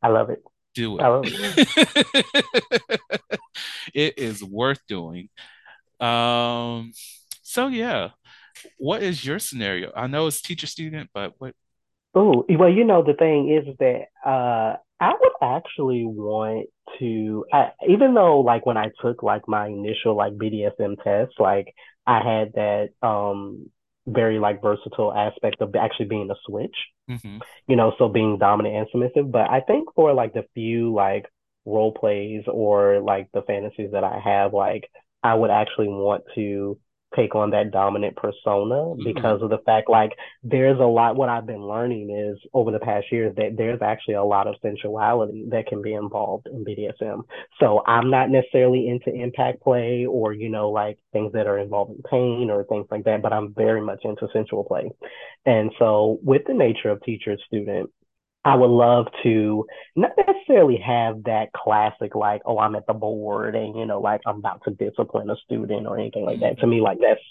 I 0.01 0.09
love 0.09 0.29
it. 0.29 0.43
Do 0.75 0.99
it. 0.99 1.03
it. 1.25 2.99
it 3.93 4.17
is 4.17 4.43
worth 4.43 4.81
doing. 4.87 5.29
Um. 6.01 6.91
So 7.41 7.67
yeah, 7.67 8.09
what 8.77 9.03
is 9.03 9.25
your 9.25 9.39
scenario? 9.39 9.91
I 9.95 10.07
know 10.07 10.27
it's 10.27 10.41
teacher 10.41 10.67
student, 10.67 11.09
but 11.13 11.33
what? 11.37 11.55
Oh, 12.13 12.45
well, 12.49 12.69
you 12.69 12.83
know, 12.83 13.03
the 13.03 13.13
thing 13.13 13.49
is 13.49 13.75
that 13.79 14.29
uh, 14.29 14.75
I 14.99 15.13
would 15.19 15.31
actually 15.41 16.03
want 16.05 16.67
to, 16.99 17.45
I, 17.53 17.71
even 17.87 18.13
though 18.13 18.41
like 18.41 18.65
when 18.65 18.77
I 18.77 18.91
took 19.01 19.23
like 19.23 19.47
my 19.47 19.67
initial 19.67 20.15
like 20.15 20.33
BDSM 20.33 21.01
test, 21.03 21.39
like 21.39 21.73
I 22.05 22.17
had 22.17 22.53
that 22.53 22.89
um 23.01 23.69
very 24.07 24.39
like 24.39 24.61
versatile 24.61 25.13
aspect 25.13 25.61
of 25.61 25.75
actually 25.75 26.07
being 26.07 26.29
a 26.31 26.35
switch, 26.45 26.75
mm-hmm. 27.09 27.37
you 27.67 27.75
know, 27.75 27.93
so 27.97 28.09
being 28.09 28.37
dominant 28.37 28.75
and 28.75 28.87
submissive. 28.91 29.31
But 29.31 29.49
I 29.49 29.61
think 29.61 29.89
for 29.95 30.13
like 30.13 30.33
the 30.33 30.45
few 30.53 30.93
like 30.93 31.27
role 31.65 31.93
plays 31.93 32.43
or 32.47 32.99
like 32.99 33.29
the 33.33 33.43
fantasies 33.43 33.91
that 33.93 34.03
I 34.03 34.19
have, 34.23 34.53
like 34.53 34.89
I 35.23 35.33
would 35.33 35.51
actually 35.51 35.87
want 35.87 36.23
to 36.35 36.77
take 37.15 37.35
on 37.35 37.49
that 37.51 37.71
dominant 37.71 38.15
persona 38.15 38.75
mm-hmm. 38.75 39.03
because 39.03 39.37
mm-hmm. 39.37 39.45
of 39.45 39.49
the 39.49 39.57
fact 39.65 39.89
like 39.89 40.11
there's 40.43 40.79
a 40.79 40.83
lot 40.83 41.15
what 41.15 41.29
I've 41.29 41.45
been 41.45 41.65
learning 41.67 42.09
is 42.09 42.39
over 42.53 42.71
the 42.71 42.79
past 42.79 43.07
years 43.11 43.35
that 43.35 43.57
there's 43.57 43.81
actually 43.81 44.13
a 44.13 44.23
lot 44.23 44.47
of 44.47 44.55
sensuality 44.61 45.45
that 45.49 45.67
can 45.67 45.81
be 45.81 45.93
involved 45.93 46.47
in 46.47 46.63
BDSM. 46.63 47.23
So 47.59 47.83
I'm 47.85 48.09
not 48.09 48.29
necessarily 48.29 48.87
into 48.87 49.13
impact 49.13 49.61
play 49.61 50.05
or 50.05 50.33
you 50.33 50.49
know 50.49 50.69
like 50.69 50.99
things 51.11 51.33
that 51.33 51.47
are 51.47 51.59
involving 51.59 52.01
pain 52.09 52.49
or 52.49 52.63
things 52.63 52.87
like 52.89 53.03
that, 53.05 53.21
but 53.21 53.33
I'm 53.33 53.53
very 53.53 53.81
much 53.81 53.99
into 54.03 54.27
sensual 54.31 54.63
play. 54.63 54.89
And 55.45 55.71
so 55.79 56.19
with 56.23 56.43
the 56.47 56.53
nature 56.53 56.89
of 56.89 57.03
teacher 57.03 57.37
student 57.45 57.89
I 58.43 58.55
would 58.55 58.71
love 58.71 59.07
to 59.23 59.65
not 59.95 60.11
necessarily 60.17 60.77
have 60.77 61.23
that 61.25 61.53
classic 61.53 62.15
like, 62.15 62.41
oh, 62.45 62.57
I'm 62.57 62.75
at 62.75 62.87
the 62.87 62.93
board 62.93 63.55
and 63.55 63.77
you 63.77 63.85
know, 63.85 64.01
like 64.01 64.21
I'm 64.25 64.37
about 64.37 64.63
to 64.65 64.71
discipline 64.71 65.29
a 65.29 65.35
student 65.45 65.85
or 65.87 65.97
anything 65.99 66.25
like 66.25 66.39
that. 66.39 66.59
To 66.59 66.67
me, 66.67 66.81
like 66.81 66.97
that's 66.99 67.21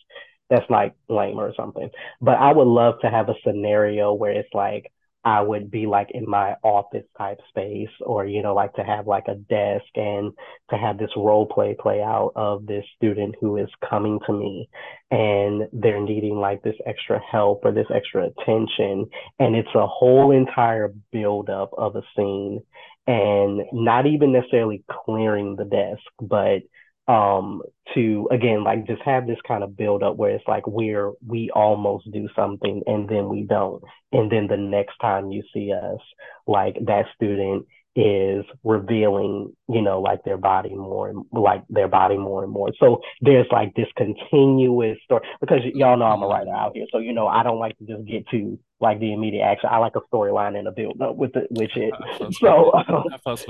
that's 0.51 0.71
like 0.71 0.95
lame 1.09 1.39
or 1.39 1.53
something. 1.57 1.91
But 2.21 2.37
I 2.39 2.53
would 2.53 2.67
love 2.67 2.95
to 3.03 3.11
have 3.11 3.29
a 3.29 3.35
scenario 3.45 4.13
where 4.13 4.33
it's 4.33 4.53
like 4.55 4.93
I 5.25 5.43
would 5.43 5.71
be 5.71 5.87
like 5.87 6.09
in 6.13 6.29
my 6.29 6.55
office 6.63 7.05
type 7.19 7.39
space 7.51 7.91
or, 8.01 8.25
you 8.25 8.43
know, 8.43 8.55
like 8.55 8.73
to 8.75 8.85
have 8.85 9.07
like 9.07 9.29
a 9.29 9.35
desk 9.35 9.85
and 9.95 10.33
to 10.71 10.77
have 10.77 10.97
this 10.97 11.11
role 11.17 11.47
play 11.47 11.77
play 11.79 12.01
out 12.01 12.33
of 12.37 12.67
this 12.67 12.85
student 12.97 13.35
who 13.41 13.59
is 13.59 13.69
coming 13.89 14.19
to 14.27 14.33
me 14.33 14.69
and 15.11 15.69
they're 15.73 16.01
needing 16.01 16.37
like 16.37 16.63
this 16.63 16.77
extra 16.87 17.21
help 17.21 17.61
or 17.65 17.73
this 17.73 17.89
extra 17.95 18.29
attention. 18.29 19.11
And 19.39 19.57
it's 19.57 19.75
a 19.75 19.87
whole 19.87 20.31
entire 20.31 20.95
buildup 21.13 21.71
of 21.77 21.97
a 21.97 22.03
scene 22.17 22.63
and 23.07 23.63
not 23.73 24.07
even 24.07 24.33
necessarily 24.33 24.85
clearing 25.05 25.57
the 25.57 25.65
desk, 25.65 26.03
but 26.21 26.63
um 27.11 27.61
to 27.95 28.29
again 28.31 28.63
like 28.63 28.87
just 28.87 29.03
have 29.03 29.27
this 29.27 29.39
kind 29.47 29.65
of 29.65 29.77
build 29.77 30.03
up 30.03 30.17
where 30.17 30.31
it's 30.31 30.47
like 30.47 30.65
we're 30.67 31.11
we 31.27 31.51
almost 31.55 32.11
do 32.13 32.29
something 32.37 32.83
and 32.87 33.09
then 33.09 33.29
we 33.29 33.43
don't. 33.43 33.83
And 34.13 34.31
then 34.31 34.47
the 34.47 34.57
next 34.57 34.97
time 35.01 35.33
you 35.33 35.43
see 35.53 35.73
us 35.73 36.01
like 36.47 36.77
that 36.87 37.07
student 37.17 37.67
is 37.97 38.45
revealing 38.63 39.53
you 39.69 39.83
know 39.83 40.01
like 40.01 40.23
their 40.23 40.37
body 40.37 40.73
more 40.73 41.09
and 41.09 41.25
like 41.33 41.65
their 41.69 41.89
body 41.89 42.17
more 42.17 42.45
and 42.45 42.53
more. 42.53 42.71
So 42.79 43.01
there's 43.21 43.49
like 43.51 43.75
this 43.75 43.89
continuous 43.97 44.99
story 45.05 45.27
because 45.41 45.61
y'all 45.75 45.97
know 45.97 46.05
i'm 46.05 46.23
a 46.23 46.29
writer 46.29 46.55
out 46.55 46.77
here. 46.77 46.87
So 46.93 46.99
you 46.99 47.13
know 47.13 47.27
i 47.27 47.43
don't 47.43 47.59
like 47.59 47.77
to 47.79 47.87
just 47.87 48.05
get 48.07 48.29
to 48.29 48.59
like 48.81 49.01
the 49.01 49.13
immediate 49.13 49.43
action. 49.43 49.69
I 49.73 49.79
like 49.79 49.97
a 49.97 50.15
storyline 50.15 50.57
and 50.57 50.69
a 50.69 50.73
build 50.73 51.03
up 51.03 51.17
with 51.17 51.35
it 51.35 51.49
with 51.51 51.71
it. 51.75 51.93
so 52.35 52.73
um, 52.75 53.05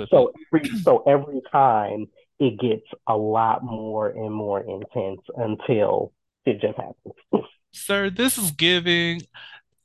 so 0.09 0.33
every, 0.55 0.79
so 0.79 1.05
every 1.07 1.43
time 1.53 2.07
it 2.41 2.59
gets 2.59 2.87
a 3.07 3.17
lot 3.17 3.63
more 3.63 4.09
and 4.09 4.33
more 4.33 4.61
intense 4.61 5.21
until 5.37 6.13
it 6.47 6.61
just 6.61 6.77
happens. 6.77 7.15
Sir, 7.73 8.11
this 8.11 8.39
is 8.39 8.51
giving 8.51 9.21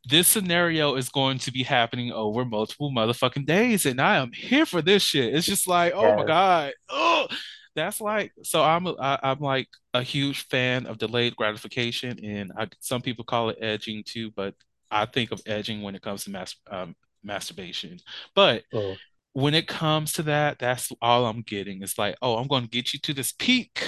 this 0.07 0.27
scenario 0.27 0.95
is 0.95 1.09
going 1.09 1.39
to 1.39 1.51
be 1.51 1.63
happening 1.63 2.11
over 2.11 2.45
multiple 2.45 2.91
motherfucking 2.91 3.45
days, 3.45 3.85
and 3.85 3.99
I 3.99 4.17
am 4.17 4.31
here 4.31 4.65
for 4.65 4.81
this 4.81 5.03
shit. 5.03 5.35
It's 5.35 5.45
just 5.45 5.67
like, 5.67 5.93
oh 5.95 6.03
yes. 6.03 6.17
my 6.17 6.25
god, 6.25 6.73
oh, 6.89 7.27
that's 7.75 7.99
like. 7.99 8.31
So 8.43 8.63
I'm 8.63 8.87
a, 8.87 8.95
I, 8.99 9.19
I'm 9.21 9.39
like 9.39 9.67
a 9.93 10.01
huge 10.01 10.47
fan 10.47 10.85
of 10.85 10.97
delayed 10.97 11.35
gratification, 11.35 12.23
and 12.23 12.51
I, 12.57 12.67
some 12.79 13.01
people 13.01 13.25
call 13.25 13.49
it 13.49 13.57
edging 13.59 14.03
too, 14.05 14.31
but 14.31 14.55
I 14.89 15.05
think 15.05 15.31
of 15.31 15.41
edging 15.45 15.81
when 15.81 15.95
it 15.95 16.01
comes 16.01 16.23
to 16.23 16.31
mas- 16.31 16.55
um, 16.71 16.95
masturbation. 17.23 17.99
But 18.33 18.63
oh 18.73 18.95
when 19.35 19.53
it 19.53 19.67
comes 19.67 20.13
to 20.13 20.23
that, 20.23 20.59
that's 20.59 20.93
all 21.01 21.25
I'm 21.25 21.41
getting. 21.41 21.83
It's 21.83 21.97
like, 21.97 22.15
oh, 22.21 22.37
I'm 22.37 22.47
going 22.47 22.63
to 22.63 22.69
get 22.69 22.93
you 22.93 22.99
to 23.01 23.13
this 23.13 23.33
peak. 23.33 23.85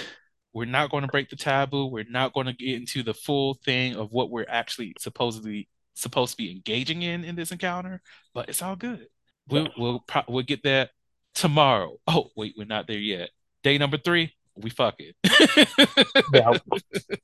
We're 0.52 0.66
not 0.66 0.91
going 0.91 1.04
to 1.04 1.08
break 1.08 1.30
the 1.30 1.38
taboo. 1.38 1.86
We're 1.86 2.04
not 2.10 2.34
going 2.34 2.48
to 2.48 2.54
get 2.54 2.76
into 2.76 3.02
the 3.02 3.14
full 3.14 3.54
thing 3.64 3.95
of 3.95 4.12
what 4.12 4.30
we're 4.30 4.45
actually 4.50 4.93
supposedly 5.00 5.70
supposed 5.93 6.32
to 6.32 6.38
be 6.38 6.52
engaging 6.52 7.02
in 7.02 7.24
in 7.24 7.38
this 7.38 7.54
encounter, 7.54 8.02
but 8.34 8.50
it's 8.50 8.62
all 8.62 8.76
good. 8.76 9.08
We'll 9.48 9.70
we'll 9.78 10.02
pro- 10.02 10.26
we'll 10.28 10.43
get 10.43 10.64
that 10.64 10.89
tomorrow. 11.34 11.95
Oh, 12.06 12.28
wait, 12.36 12.56
we're 12.58 12.66
not 12.66 12.86
there 12.88 13.00
yet. 13.00 13.30
Day 13.64 13.78
number 13.78 13.98
three, 13.98 14.34
we 14.58 14.70
fuck 14.70 14.95
it. 15.00 15.16
yeah. 16.34 16.58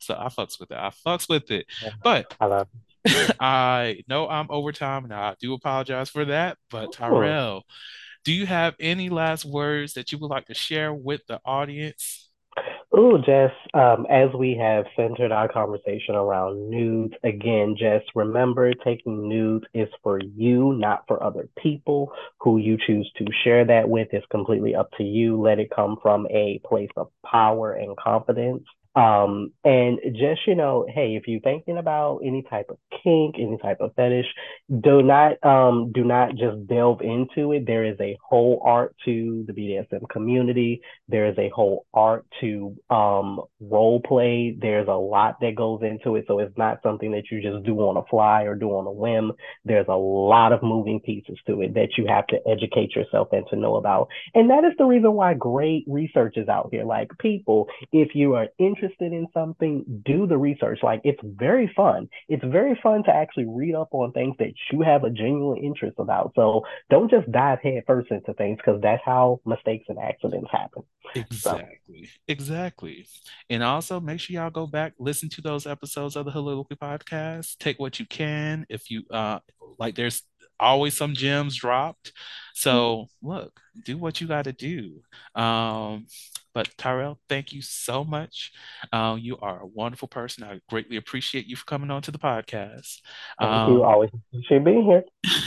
so 0.00 0.16
I 0.18 0.26
fucks 0.30 0.58
with 0.58 0.72
it. 0.72 0.78
I 0.78 0.90
fucks 1.06 1.28
with 1.28 1.48
it. 1.52 1.66
Yeah. 1.80 1.90
But 2.02 2.34
I 2.40 2.46
love 2.46 2.68
I 3.40 4.02
know 4.08 4.28
I'm 4.28 4.46
overtime 4.50 5.04
and 5.04 5.14
I 5.14 5.34
do 5.40 5.54
apologize 5.54 6.10
for 6.10 6.24
that. 6.26 6.58
But 6.70 6.92
Tyrell, 6.92 7.64
do 8.24 8.32
you 8.32 8.46
have 8.46 8.74
any 8.80 9.08
last 9.08 9.44
words 9.44 9.94
that 9.94 10.12
you 10.12 10.18
would 10.18 10.30
like 10.30 10.46
to 10.46 10.54
share 10.54 10.92
with 10.92 11.22
the 11.26 11.40
audience? 11.44 12.28
Oh, 12.90 13.18
Jess, 13.18 13.52
um, 13.74 14.06
as 14.08 14.30
we 14.32 14.56
have 14.56 14.86
centered 14.96 15.30
our 15.30 15.46
conversation 15.46 16.14
around 16.14 16.70
nudes, 16.70 17.14
again, 17.22 17.76
Jess, 17.78 18.00
remember 18.14 18.72
taking 18.72 19.28
nudes 19.28 19.66
is 19.74 19.88
for 20.02 20.18
you, 20.18 20.72
not 20.72 21.04
for 21.06 21.22
other 21.22 21.48
people. 21.62 22.10
Who 22.40 22.56
you 22.56 22.78
choose 22.86 23.10
to 23.18 23.26
share 23.44 23.66
that 23.66 23.88
with 23.88 24.08
is 24.12 24.24
completely 24.30 24.74
up 24.74 24.90
to 24.96 25.04
you. 25.04 25.38
Let 25.40 25.58
it 25.58 25.70
come 25.74 25.98
from 26.00 26.26
a 26.30 26.60
place 26.64 26.88
of 26.96 27.08
power 27.24 27.74
and 27.74 27.94
confidence. 27.98 28.64
Um, 28.98 29.52
and 29.64 30.00
just, 30.14 30.40
you 30.48 30.56
know, 30.56 30.84
hey, 30.92 31.14
if 31.14 31.28
you're 31.28 31.40
thinking 31.40 31.78
about 31.78 32.18
any 32.24 32.42
type 32.42 32.66
of 32.68 32.78
kink, 33.04 33.36
any 33.38 33.56
type 33.62 33.76
of 33.80 33.94
fetish, 33.94 34.26
do 34.80 35.02
not, 35.02 35.44
um, 35.46 35.92
do 35.92 36.02
not 36.02 36.30
just 36.30 36.66
delve 36.66 37.00
into 37.00 37.52
it. 37.52 37.64
There 37.64 37.84
is 37.84 37.96
a 38.00 38.18
whole 38.28 38.60
art 38.64 38.96
to 39.04 39.44
the 39.46 39.52
BDSM 39.52 40.08
community. 40.10 40.80
There 41.06 41.26
is 41.26 41.38
a 41.38 41.48
whole 41.54 41.86
art 41.94 42.26
to, 42.40 42.76
um, 42.90 43.40
role 43.60 44.00
play. 44.00 44.56
There's 44.58 44.88
a 44.88 44.98
lot 44.98 45.36
that 45.42 45.54
goes 45.54 45.82
into 45.82 46.16
it. 46.16 46.24
So 46.26 46.40
it's 46.40 46.58
not 46.58 46.82
something 46.82 47.12
that 47.12 47.30
you 47.30 47.40
just 47.40 47.64
do 47.64 47.76
on 47.78 47.96
a 47.96 48.04
fly 48.10 48.42
or 48.44 48.56
do 48.56 48.70
on 48.70 48.86
a 48.88 48.92
whim. 48.92 49.30
There's 49.64 49.86
a 49.88 49.96
lot 49.96 50.52
of 50.52 50.60
moving 50.64 50.98
pieces 50.98 51.38
to 51.46 51.60
it 51.62 51.74
that 51.74 51.90
you 51.96 52.06
have 52.08 52.26
to 52.28 52.38
educate 52.48 52.96
yourself 52.96 53.28
and 53.30 53.46
to 53.50 53.56
know 53.56 53.76
about. 53.76 54.08
And 54.34 54.50
that 54.50 54.64
is 54.64 54.72
the 54.76 54.86
reason 54.86 55.12
why 55.12 55.34
great 55.34 55.84
research 55.86 56.36
is 56.36 56.48
out 56.48 56.70
here. 56.72 56.84
Like 56.84 57.10
people, 57.20 57.68
if 57.92 58.16
you 58.16 58.34
are 58.34 58.48
interested 58.58 58.87
interested 58.88 59.12
in 59.12 59.26
something, 59.32 60.02
do 60.04 60.26
the 60.26 60.36
research. 60.36 60.80
Like 60.82 61.00
it's 61.04 61.20
very 61.22 61.70
fun. 61.74 62.08
It's 62.28 62.44
very 62.44 62.78
fun 62.82 63.04
to 63.04 63.10
actually 63.10 63.46
read 63.46 63.74
up 63.74 63.88
on 63.92 64.12
things 64.12 64.36
that 64.38 64.52
you 64.72 64.82
have 64.82 65.04
a 65.04 65.10
genuine 65.10 65.62
interest 65.62 65.96
about. 65.98 66.32
So 66.34 66.62
don't 66.90 67.10
just 67.10 67.30
dive 67.30 67.58
headfirst 67.62 68.10
into 68.10 68.32
things 68.34 68.58
because 68.58 68.80
that's 68.80 69.02
how 69.04 69.40
mistakes 69.44 69.86
and 69.88 69.98
accidents 69.98 70.48
happen. 70.50 70.82
Exactly. 71.14 72.04
So. 72.04 72.10
Exactly. 72.28 73.06
And 73.48 73.62
also 73.62 74.00
make 74.00 74.20
sure 74.20 74.34
y'all 74.34 74.50
go 74.50 74.66
back, 74.66 74.94
listen 74.98 75.28
to 75.30 75.40
those 75.40 75.66
episodes 75.66 76.16
of 76.16 76.24
the 76.24 76.32
Heauxliloquy 76.32 76.78
podcast. 76.78 77.58
Take 77.58 77.78
what 77.78 77.98
you 77.98 78.06
can. 78.06 78.66
If 78.68 78.90
you 78.90 79.04
uh 79.10 79.40
like 79.78 79.94
there's 79.94 80.22
always 80.60 80.96
some 80.96 81.14
gems 81.14 81.56
dropped. 81.56 82.12
So 82.54 83.06
look, 83.22 83.60
do 83.84 83.96
what 83.96 84.20
you 84.20 84.26
got 84.26 84.44
to 84.44 84.52
do. 84.52 85.00
Um, 85.34 86.06
but 86.58 86.70
Tyrell, 86.76 87.20
thank 87.28 87.52
you 87.52 87.62
so 87.62 88.02
much. 88.02 88.50
Uh, 88.92 89.16
you 89.20 89.38
are 89.38 89.60
a 89.60 89.66
wonderful 89.66 90.08
person. 90.08 90.42
I 90.42 90.60
greatly 90.68 90.96
appreciate 90.96 91.46
you 91.46 91.54
for 91.54 91.64
coming 91.66 91.88
on 91.88 92.02
to 92.02 92.10
the 92.10 92.18
podcast. 92.18 93.00
Thank 93.38 93.52
um, 93.52 93.72
you. 93.74 93.84
Always 93.84 94.10
appreciate 94.32 94.64
being 94.64 94.82
here. 94.82 95.04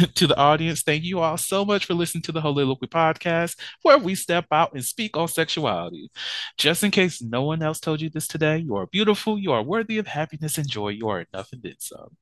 to 0.15 0.27
the 0.27 0.37
audience, 0.37 0.83
thank 0.83 1.03
you 1.03 1.19
all 1.19 1.35
so 1.35 1.65
much 1.65 1.85
for 1.85 1.95
listening 1.95 2.21
to 2.21 2.31
the 2.31 2.39
Heauxliloquy 2.39 2.87
podcast, 2.87 3.59
where 3.81 3.97
we 3.97 4.15
step 4.15 4.45
out 4.53 4.71
and 4.73 4.85
speak 4.85 5.17
on 5.17 5.27
sexuality. 5.27 6.09
Just 6.57 6.81
in 6.81 6.91
case 6.91 7.21
no 7.21 7.43
one 7.43 7.61
else 7.61 7.81
told 7.81 7.99
you 7.99 8.09
this 8.09 8.27
today, 8.27 8.59
you 8.59 8.77
are 8.77 8.87
beautiful, 8.87 9.37
you 9.37 9.51
are 9.51 9.63
worthy 9.63 9.97
of 9.97 10.07
happiness 10.07 10.57
and 10.57 10.69
joy, 10.69 10.89
you 10.89 11.09
are 11.09 11.25
enough 11.33 11.51
and 11.51 11.61
then 11.61 11.75
some. 11.79 12.15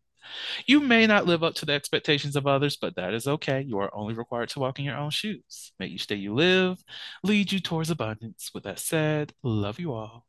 You 0.65 0.79
may 0.79 1.07
not 1.07 1.25
live 1.25 1.43
up 1.43 1.55
to 1.55 1.65
the 1.65 1.73
expectations 1.73 2.35
of 2.35 2.47
others, 2.47 2.77
but 2.77 2.95
that 2.95 3.13
is 3.13 3.27
okay. 3.27 3.61
You 3.61 3.79
are 3.79 3.93
only 3.93 4.13
required 4.13 4.49
to 4.49 4.59
walk 4.59 4.79
in 4.79 4.85
your 4.85 4.97
own 4.97 5.11
shoes. 5.11 5.73
May 5.79 5.87
each 5.87 6.07
day 6.07 6.15
you 6.15 6.33
live 6.33 6.83
lead 7.23 7.51
you 7.51 7.59
towards 7.59 7.89
abundance. 7.89 8.51
With 8.53 8.63
that 8.63 8.79
said, 8.79 9.33
love 9.43 9.79
you 9.79 9.93
all 9.93 10.28